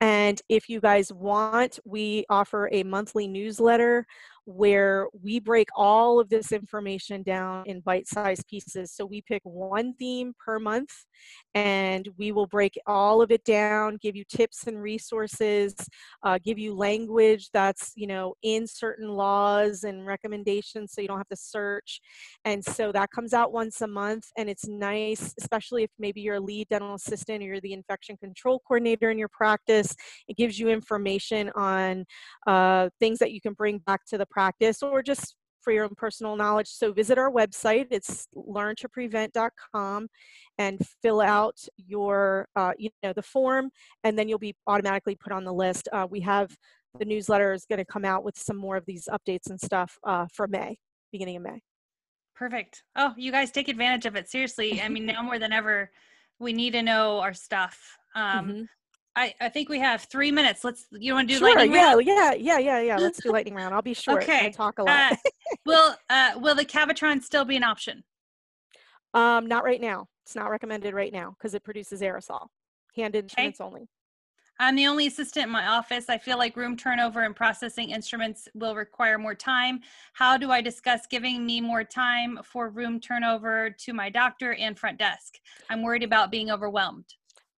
And 0.00 0.42
if 0.48 0.68
you 0.68 0.80
guys 0.80 1.12
want, 1.12 1.78
we 1.84 2.26
offer 2.28 2.68
a 2.72 2.82
monthly 2.82 3.28
newsletter 3.28 4.04
where 4.46 5.08
we 5.22 5.40
break 5.40 5.68
all 5.74 6.20
of 6.20 6.28
this 6.28 6.52
information 6.52 7.22
down 7.22 7.64
in 7.66 7.80
bite 7.80 8.06
sized 8.06 8.46
pieces. 8.46 8.92
So 8.92 9.04
we 9.04 9.22
pick 9.22 9.42
one 9.44 9.92
theme 9.94 10.32
per 10.38 10.60
month 10.60 10.90
and 11.54 12.08
we 12.16 12.30
will 12.30 12.46
break 12.46 12.78
all 12.86 13.20
of 13.20 13.32
it 13.32 13.42
down, 13.44 13.98
give 14.00 14.14
you 14.14 14.24
tips 14.28 14.66
and 14.68 14.80
resources, 14.80 15.74
uh, 16.22 16.38
give 16.44 16.58
you 16.58 16.74
language 16.74 17.48
that's, 17.52 17.92
you 17.96 18.06
know, 18.06 18.34
in 18.42 18.66
certain 18.66 19.08
laws 19.08 19.82
and 19.82 20.06
recommendations 20.06 20.92
so 20.92 21.00
you 21.00 21.08
don't 21.08 21.18
have 21.18 21.28
to 21.28 21.36
search. 21.36 22.00
And 22.44 22.64
so 22.64 22.92
that 22.92 23.10
comes 23.10 23.34
out 23.34 23.52
once 23.52 23.80
a 23.80 23.86
month 23.88 24.26
and 24.38 24.48
it's 24.48 24.68
nice, 24.68 25.34
especially 25.40 25.82
if 25.82 25.90
maybe 25.98 26.20
you're 26.20 26.36
a 26.36 26.40
lead 26.40 26.68
dental 26.68 26.94
assistant 26.94 27.42
or 27.42 27.46
you're 27.46 27.60
the 27.60 27.72
infection 27.72 28.16
control 28.16 28.62
coordinator 28.66 29.10
in 29.10 29.18
your 29.18 29.28
practice. 29.28 29.94
It 30.28 30.36
gives 30.36 30.58
you 30.58 30.68
information 30.68 31.50
on 31.56 32.04
uh, 32.46 32.90
things 33.00 33.18
that 33.18 33.32
you 33.32 33.40
can 33.40 33.54
bring 33.54 33.78
back 33.78 34.04
to 34.06 34.18
the 34.18 34.26
practice 34.40 34.82
or 34.82 35.02
just 35.02 35.34
for 35.62 35.72
your 35.72 35.84
own 35.84 35.94
personal 35.96 36.36
knowledge. 36.36 36.68
So 36.68 36.92
visit 36.92 37.16
our 37.18 37.30
website. 37.30 37.86
It's 37.90 38.28
learntoprevent.com 38.36 40.08
and 40.58 40.80
fill 41.02 41.20
out 41.20 41.56
your, 41.76 42.46
uh, 42.54 42.72
you 42.78 42.90
know, 43.02 43.12
the 43.14 43.22
form, 43.22 43.70
and 44.04 44.18
then 44.18 44.28
you'll 44.28 44.38
be 44.38 44.54
automatically 44.66 45.16
put 45.16 45.32
on 45.32 45.44
the 45.44 45.52
list. 45.52 45.88
Uh, 45.92 46.06
we 46.08 46.20
have 46.20 46.54
the 46.98 47.04
newsletter 47.04 47.52
is 47.52 47.64
going 47.68 47.78
to 47.78 47.84
come 47.84 48.04
out 48.04 48.24
with 48.24 48.38
some 48.38 48.56
more 48.56 48.76
of 48.76 48.84
these 48.86 49.08
updates 49.10 49.48
and 49.50 49.60
stuff 49.60 49.98
uh, 50.06 50.26
for 50.32 50.46
May, 50.46 50.78
beginning 51.12 51.36
of 51.36 51.42
May. 51.42 51.60
perfect 52.34 52.82
oh 52.96 53.12
you 53.16 53.32
guys 53.32 53.50
take 53.50 53.68
advantage 53.68 54.04
of 54.06 54.14
it 54.16 54.28
seriously 54.28 54.80
i 54.82 54.88
mean 54.90 55.06
now 55.06 55.22
more 55.22 55.38
than 55.38 55.52
ever 55.54 55.90
we 56.38 56.52
need 56.52 56.72
to 56.74 56.82
know 56.82 57.18
our 57.20 57.32
stuff 57.34 57.78
um 58.14 58.46
Mhm. 58.48 58.66
I, 59.16 59.34
I 59.40 59.48
think 59.48 59.70
we 59.70 59.78
have 59.80 60.02
three 60.02 60.30
minutes. 60.30 60.62
Let's. 60.62 60.86
You 60.92 61.14
want 61.14 61.28
to 61.28 61.34
do 61.34 61.38
Sure, 61.38 61.48
lightning 61.48 61.72
yeah, 61.72 61.94
round? 61.94 62.06
yeah, 62.06 62.34
yeah, 62.34 62.58
yeah, 62.58 62.80
yeah. 62.80 62.98
Let's 62.98 63.20
do 63.20 63.30
lightning 63.32 63.54
round. 63.54 63.74
I'll 63.74 63.82
be 63.82 63.94
short. 63.94 64.22
Okay, 64.22 64.46
I 64.46 64.50
talk 64.50 64.78
a 64.78 64.84
lot. 64.84 65.12
Uh, 65.12 65.16
will 65.66 65.94
uh, 66.10 66.32
Will 66.36 66.54
the 66.54 66.66
Cavitron 66.66 67.22
still 67.22 67.46
be 67.46 67.56
an 67.56 67.64
option? 67.64 68.04
um, 69.14 69.46
not 69.46 69.64
right 69.64 69.80
now. 69.80 70.06
It's 70.24 70.36
not 70.36 70.50
recommended 70.50 70.92
right 70.92 71.12
now 71.12 71.34
because 71.38 71.54
it 71.54 71.64
produces 71.64 72.02
aerosol. 72.02 72.48
Hand 72.94 73.16
instruments 73.16 73.60
only. 73.60 73.88
I'm 74.58 74.74
the 74.74 74.86
only 74.86 75.06
assistant 75.06 75.46
in 75.46 75.52
my 75.52 75.66
office. 75.66 76.06
I 76.08 76.16
feel 76.16 76.38
like 76.38 76.56
room 76.56 76.76
turnover 76.76 77.22
and 77.22 77.36
processing 77.36 77.90
instruments 77.90 78.48
will 78.54 78.74
require 78.74 79.18
more 79.18 79.34
time. 79.34 79.80
How 80.14 80.38
do 80.38 80.50
I 80.50 80.62
discuss 80.62 81.06
giving 81.06 81.44
me 81.44 81.60
more 81.60 81.84
time 81.84 82.38
for 82.42 82.70
room 82.70 82.98
turnover 82.98 83.70
to 83.80 83.92
my 83.92 84.08
doctor 84.08 84.54
and 84.54 84.78
front 84.78 84.98
desk? 84.98 85.34
I'm 85.68 85.82
worried 85.82 86.02
about 86.02 86.30
being 86.30 86.50
overwhelmed. 86.50 87.04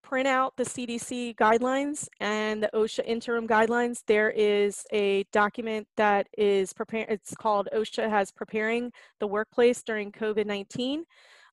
Print 0.08 0.26
out 0.26 0.56
the 0.56 0.64
CDC 0.64 1.36
guidelines 1.36 2.08
and 2.18 2.62
the 2.62 2.70
OSHA 2.72 3.04
interim 3.04 3.46
guidelines. 3.46 4.02
There 4.06 4.30
is 4.30 4.82
a 4.90 5.24
document 5.34 5.86
that 5.98 6.26
is 6.38 6.72
preparing, 6.72 7.08
it's 7.10 7.34
called 7.34 7.68
OSHA 7.74 8.08
has 8.08 8.32
preparing 8.32 8.90
the 9.20 9.26
workplace 9.26 9.82
during 9.82 10.10
COVID-19. 10.10 11.00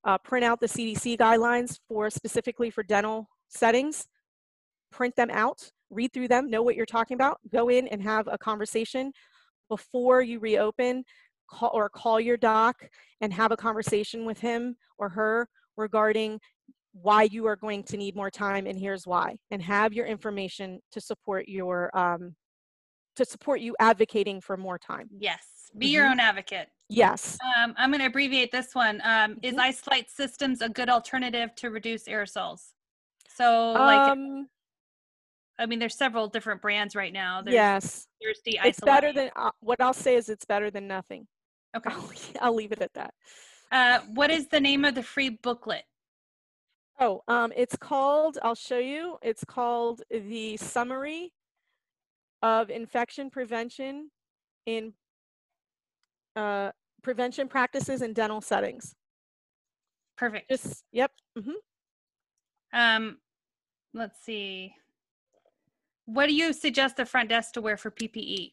Uh, 0.04 0.16
print 0.18 0.42
out 0.42 0.58
the 0.60 0.68
CDC 0.68 1.18
guidelines 1.18 1.78
for 1.86 2.08
specifically 2.08 2.70
for 2.70 2.82
dental 2.82 3.28
settings. 3.48 4.06
Print 4.90 5.14
them 5.16 5.28
out, 5.30 5.70
read 5.90 6.14
through 6.14 6.28
them, 6.28 6.48
know 6.48 6.62
what 6.62 6.76
you're 6.76 6.86
talking 6.86 7.14
about, 7.14 7.38
go 7.52 7.68
in 7.68 7.86
and 7.88 8.02
have 8.02 8.26
a 8.26 8.38
conversation 8.38 9.12
before 9.68 10.22
you 10.22 10.38
reopen 10.38 11.04
call, 11.50 11.72
or 11.74 11.90
call 11.90 12.18
your 12.18 12.38
doc 12.38 12.88
and 13.20 13.34
have 13.34 13.52
a 13.52 13.56
conversation 13.56 14.24
with 14.24 14.40
him 14.40 14.76
or 14.96 15.10
her 15.10 15.46
regarding 15.76 16.40
why 17.02 17.24
you 17.24 17.46
are 17.46 17.56
going 17.56 17.82
to 17.84 17.96
need 17.96 18.16
more 18.16 18.30
time 18.30 18.66
and 18.66 18.78
here's 18.78 19.06
why 19.06 19.36
and 19.50 19.60
have 19.62 19.92
your 19.92 20.06
information 20.06 20.80
to 20.90 21.00
support 21.00 21.46
your 21.48 21.96
um, 21.96 22.34
to 23.16 23.24
support 23.24 23.60
you 23.60 23.74
advocating 23.80 24.40
for 24.40 24.56
more 24.56 24.78
time 24.78 25.08
Yes, 25.18 25.70
be 25.76 25.88
your 25.88 26.06
Mhm. 26.06 26.10
own 26.12 26.20
advocate. 26.20 26.68
yes 26.88 27.38
Um, 27.56 27.74
I'm 27.76 27.90
going 27.90 28.00
to 28.00 28.06
abbreviate 28.06 28.50
this 28.50 28.74
one. 28.74 29.00
Um, 29.04 29.38
is 29.42 29.54
Mhm. 29.54 29.60
Isolite 29.60 30.10
Systems 30.10 30.62
a 30.62 30.68
good 30.68 30.88
alternative 30.88 31.54
to 31.56 31.70
reduce 31.70 32.04
aerosols? 32.04 32.72
So, 33.28 33.72
like, 33.72 34.08
um 34.08 34.48
I 35.58 35.64
mean, 35.66 35.78
there's 35.78 35.96
several 35.96 36.28
different 36.28 36.60
brands 36.60 36.94
right 36.94 37.12
now. 37.12 37.40
There's 37.42 37.54
yes 37.54 38.06
Thirsty 38.22 38.58
it's 38.62 38.80
better 38.80 39.12
than 39.12 39.30
uh, 39.36 39.50
what 39.60 39.80
i'll 39.80 39.92
say 39.92 40.16
is 40.16 40.28
it's 40.28 40.44
better 40.44 40.70
than 40.70 40.86
nothing 40.88 41.26
Okay. 41.76 41.90
I'll, 41.90 42.10
I'll 42.40 42.54
leave 42.54 42.72
it 42.72 42.80
at 42.80 42.92
that 42.94 43.12
Uh, 43.70 44.00
what 44.14 44.30
is 44.30 44.48
the 44.48 44.60
name 44.60 44.84
of 44.84 44.94
the 44.94 45.02
free 45.02 45.28
booklet? 45.30 45.84
Oh 47.00 47.22
um 47.28 47.52
it's 47.56 47.76
called 47.76 48.38
i'll 48.42 48.54
show 48.54 48.78
you 48.78 49.16
it's 49.22 49.44
called 49.44 50.02
the 50.10 50.56
summary 50.56 51.32
of 52.42 52.70
infection 52.70 53.30
prevention 53.30 54.10
in 54.66 54.92
uh, 56.36 56.70
prevention 57.02 57.48
practices 57.48 58.02
in 58.02 58.12
dental 58.12 58.40
settings 58.40 58.94
Perfect. 60.16 60.50
just 60.50 60.84
yep 60.92 61.10
hmm 61.38 61.52
Um, 62.72 63.18
let's 63.94 64.18
see. 64.24 64.74
What 66.04 66.26
do 66.26 66.34
you 66.34 66.52
suggest 66.52 66.96
the 66.96 67.06
front 67.06 67.28
desk 67.30 67.52
to 67.54 67.60
wear 67.60 67.76
for? 67.76 67.90
PPE? 67.90 68.52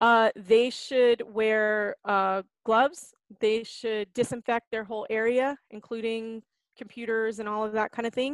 Uh, 0.00 0.30
they 0.36 0.70
should 0.70 1.22
wear 1.26 1.96
uh, 2.04 2.42
gloves. 2.64 3.14
They 3.40 3.64
should 3.64 4.12
disinfect 4.14 4.66
their 4.70 4.84
whole 4.84 5.06
area, 5.10 5.56
including 5.70 6.42
computers 6.82 7.38
and 7.38 7.48
all 7.48 7.62
of 7.64 7.72
that 7.72 7.92
kind 7.94 8.06
of 8.08 8.14
thing. 8.20 8.32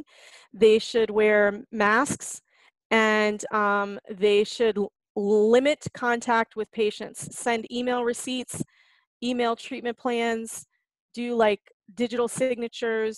They 0.64 0.78
should 0.78 1.10
wear 1.10 1.38
masks 1.70 2.28
and 2.90 3.38
um, 3.52 3.90
they 4.26 4.44
should 4.44 4.78
limit 5.16 5.80
contact 5.94 6.56
with 6.56 6.70
patients, 6.82 7.18
send 7.44 7.62
email 7.78 8.02
receipts, 8.04 8.62
email 9.22 9.54
treatment 9.56 9.96
plans, 10.04 10.66
do 11.14 11.34
like 11.46 11.62
digital 11.94 12.28
signatures. 12.28 13.16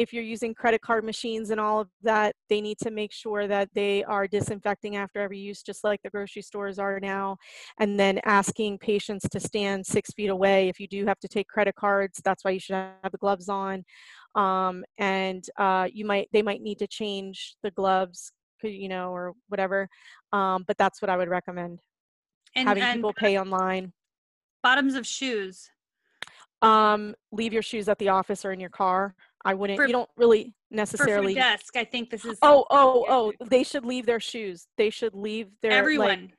if 0.00 0.14
you're 0.14 0.22
using 0.22 0.54
credit 0.54 0.80
card 0.80 1.04
machines 1.04 1.50
and 1.50 1.60
all 1.60 1.78
of 1.80 1.88
that, 2.02 2.34
they 2.48 2.62
need 2.62 2.78
to 2.78 2.90
make 2.90 3.12
sure 3.12 3.46
that 3.46 3.68
they 3.74 4.02
are 4.04 4.26
disinfecting 4.26 4.96
after 4.96 5.20
every 5.20 5.38
use, 5.38 5.62
just 5.62 5.84
like 5.84 6.00
the 6.02 6.08
grocery 6.08 6.40
stores 6.40 6.78
are 6.78 6.98
now. 7.00 7.36
And 7.78 8.00
then 8.00 8.18
asking 8.24 8.78
patients 8.78 9.28
to 9.28 9.38
stand 9.38 9.84
six 9.84 10.10
feet 10.12 10.30
away. 10.30 10.70
If 10.70 10.80
you 10.80 10.88
do 10.88 11.04
have 11.04 11.18
to 11.20 11.28
take 11.28 11.48
credit 11.48 11.74
cards, 11.74 12.18
that's 12.24 12.44
why 12.44 12.52
you 12.52 12.60
should 12.60 12.76
have 12.76 13.12
the 13.12 13.18
gloves 13.18 13.50
on. 13.50 13.84
Um, 14.34 14.84
and 14.98 15.44
uh, 15.56 15.88
you 15.92 16.04
might 16.04 16.28
they 16.32 16.42
might 16.42 16.62
need 16.62 16.78
to 16.78 16.86
change 16.86 17.56
the 17.62 17.70
gloves, 17.70 18.32
you 18.62 18.88
know, 18.88 19.10
or 19.10 19.32
whatever. 19.48 19.88
Um, 20.32 20.64
but 20.66 20.78
that's 20.78 21.02
what 21.02 21.10
I 21.10 21.16
would 21.16 21.28
recommend. 21.28 21.80
And, 22.54 22.68
having 22.68 22.82
and 22.82 22.98
people 22.98 23.12
pay 23.12 23.38
online. 23.38 23.92
bottoms 24.62 24.94
of 24.94 25.06
shoes. 25.06 25.70
Um, 26.62 27.14
leave 27.32 27.52
your 27.52 27.62
shoes 27.62 27.88
at 27.88 27.98
the 27.98 28.10
office 28.10 28.44
or 28.44 28.52
in 28.52 28.60
your 28.60 28.70
car. 28.70 29.14
I 29.44 29.54
wouldn't. 29.54 29.78
For- 29.78 29.86
you 29.86 29.92
don't 29.92 30.10
really 30.16 30.54
necessarily. 30.70 31.34
desk, 31.34 31.76
I 31.76 31.84
think 31.84 32.10
this 32.10 32.24
is 32.24 32.38
Oh, 32.42 32.64
oh, 32.70 33.06
oh! 33.08 33.32
They 33.46 33.62
should 33.62 33.84
leave 33.84 34.06
their 34.06 34.20
shoes. 34.20 34.66
They 34.76 34.90
should 34.90 35.14
leave 35.14 35.48
their 35.62 35.72
like, 35.72 35.78
everyone. 35.78 36.32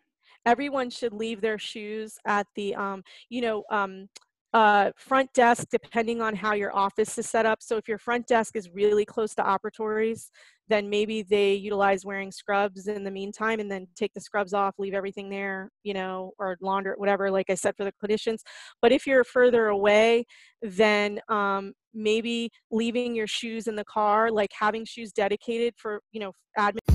everyone 0.46 0.90
should 0.90 1.14
leave 1.14 1.42
their 1.42 1.58
shoes 1.58 2.18
at 2.26 2.48
the 2.56 2.76
um 2.76 3.04
you 3.30 3.42
know 3.42 3.64
um 3.72 4.08
uh 4.54 4.92
front 4.98 5.32
desk 5.34 5.68
depending 5.72 6.22
on 6.22 6.36
how 6.36 6.54
your 6.54 6.76
office 6.76 7.18
is 7.18 7.30
set 7.30 7.46
up. 7.46 7.60
So 7.62 7.78
if 7.78 7.88
your 7.88 7.98
front 7.98 8.28
desk 8.28 8.56
is 8.56 8.70
really 8.70 9.06
close 9.06 9.34
to 9.36 9.44
operatories 9.44 10.30
then 10.72 10.90
maybe 10.90 11.22
they 11.22 11.54
utilize 11.54 12.06
wearing 12.06 12.32
scrubs 12.32 12.88
in 12.88 13.04
the 13.04 13.12
meantime 13.12 13.60
and 13.60 13.70
then 13.70 13.86
take 13.94 14.14
the 14.14 14.22
scrubs 14.22 14.54
off 14.54 14.74
leave 14.80 14.94
everything 14.94 15.30
there 15.30 15.70
you 15.84 15.94
know 15.94 16.32
or 16.40 16.58
launder 16.62 16.96
whatever 16.98 17.30
like 17.30 17.50
i 17.50 17.56
said 17.56 17.76
for 17.76 17.84
the 17.84 17.94
clinicians. 18.02 18.40
But 18.82 18.92
if 18.92 19.06
you're 19.06 19.24
further 19.24 19.68
away 19.68 20.26
then 20.62 21.20
um 21.30 21.74
maybe 21.94 22.50
leaving 22.72 23.14
your 23.16 23.28
shoes 23.28 23.68
in 23.68 23.76
the 23.76 23.86
car 23.86 24.32
like 24.32 24.52
having 24.58 24.86
shoes 24.86 25.12
dedicated 25.12 25.74
for 25.78 26.02
you 26.12 26.22
know 26.22 26.32
admin 26.58 26.91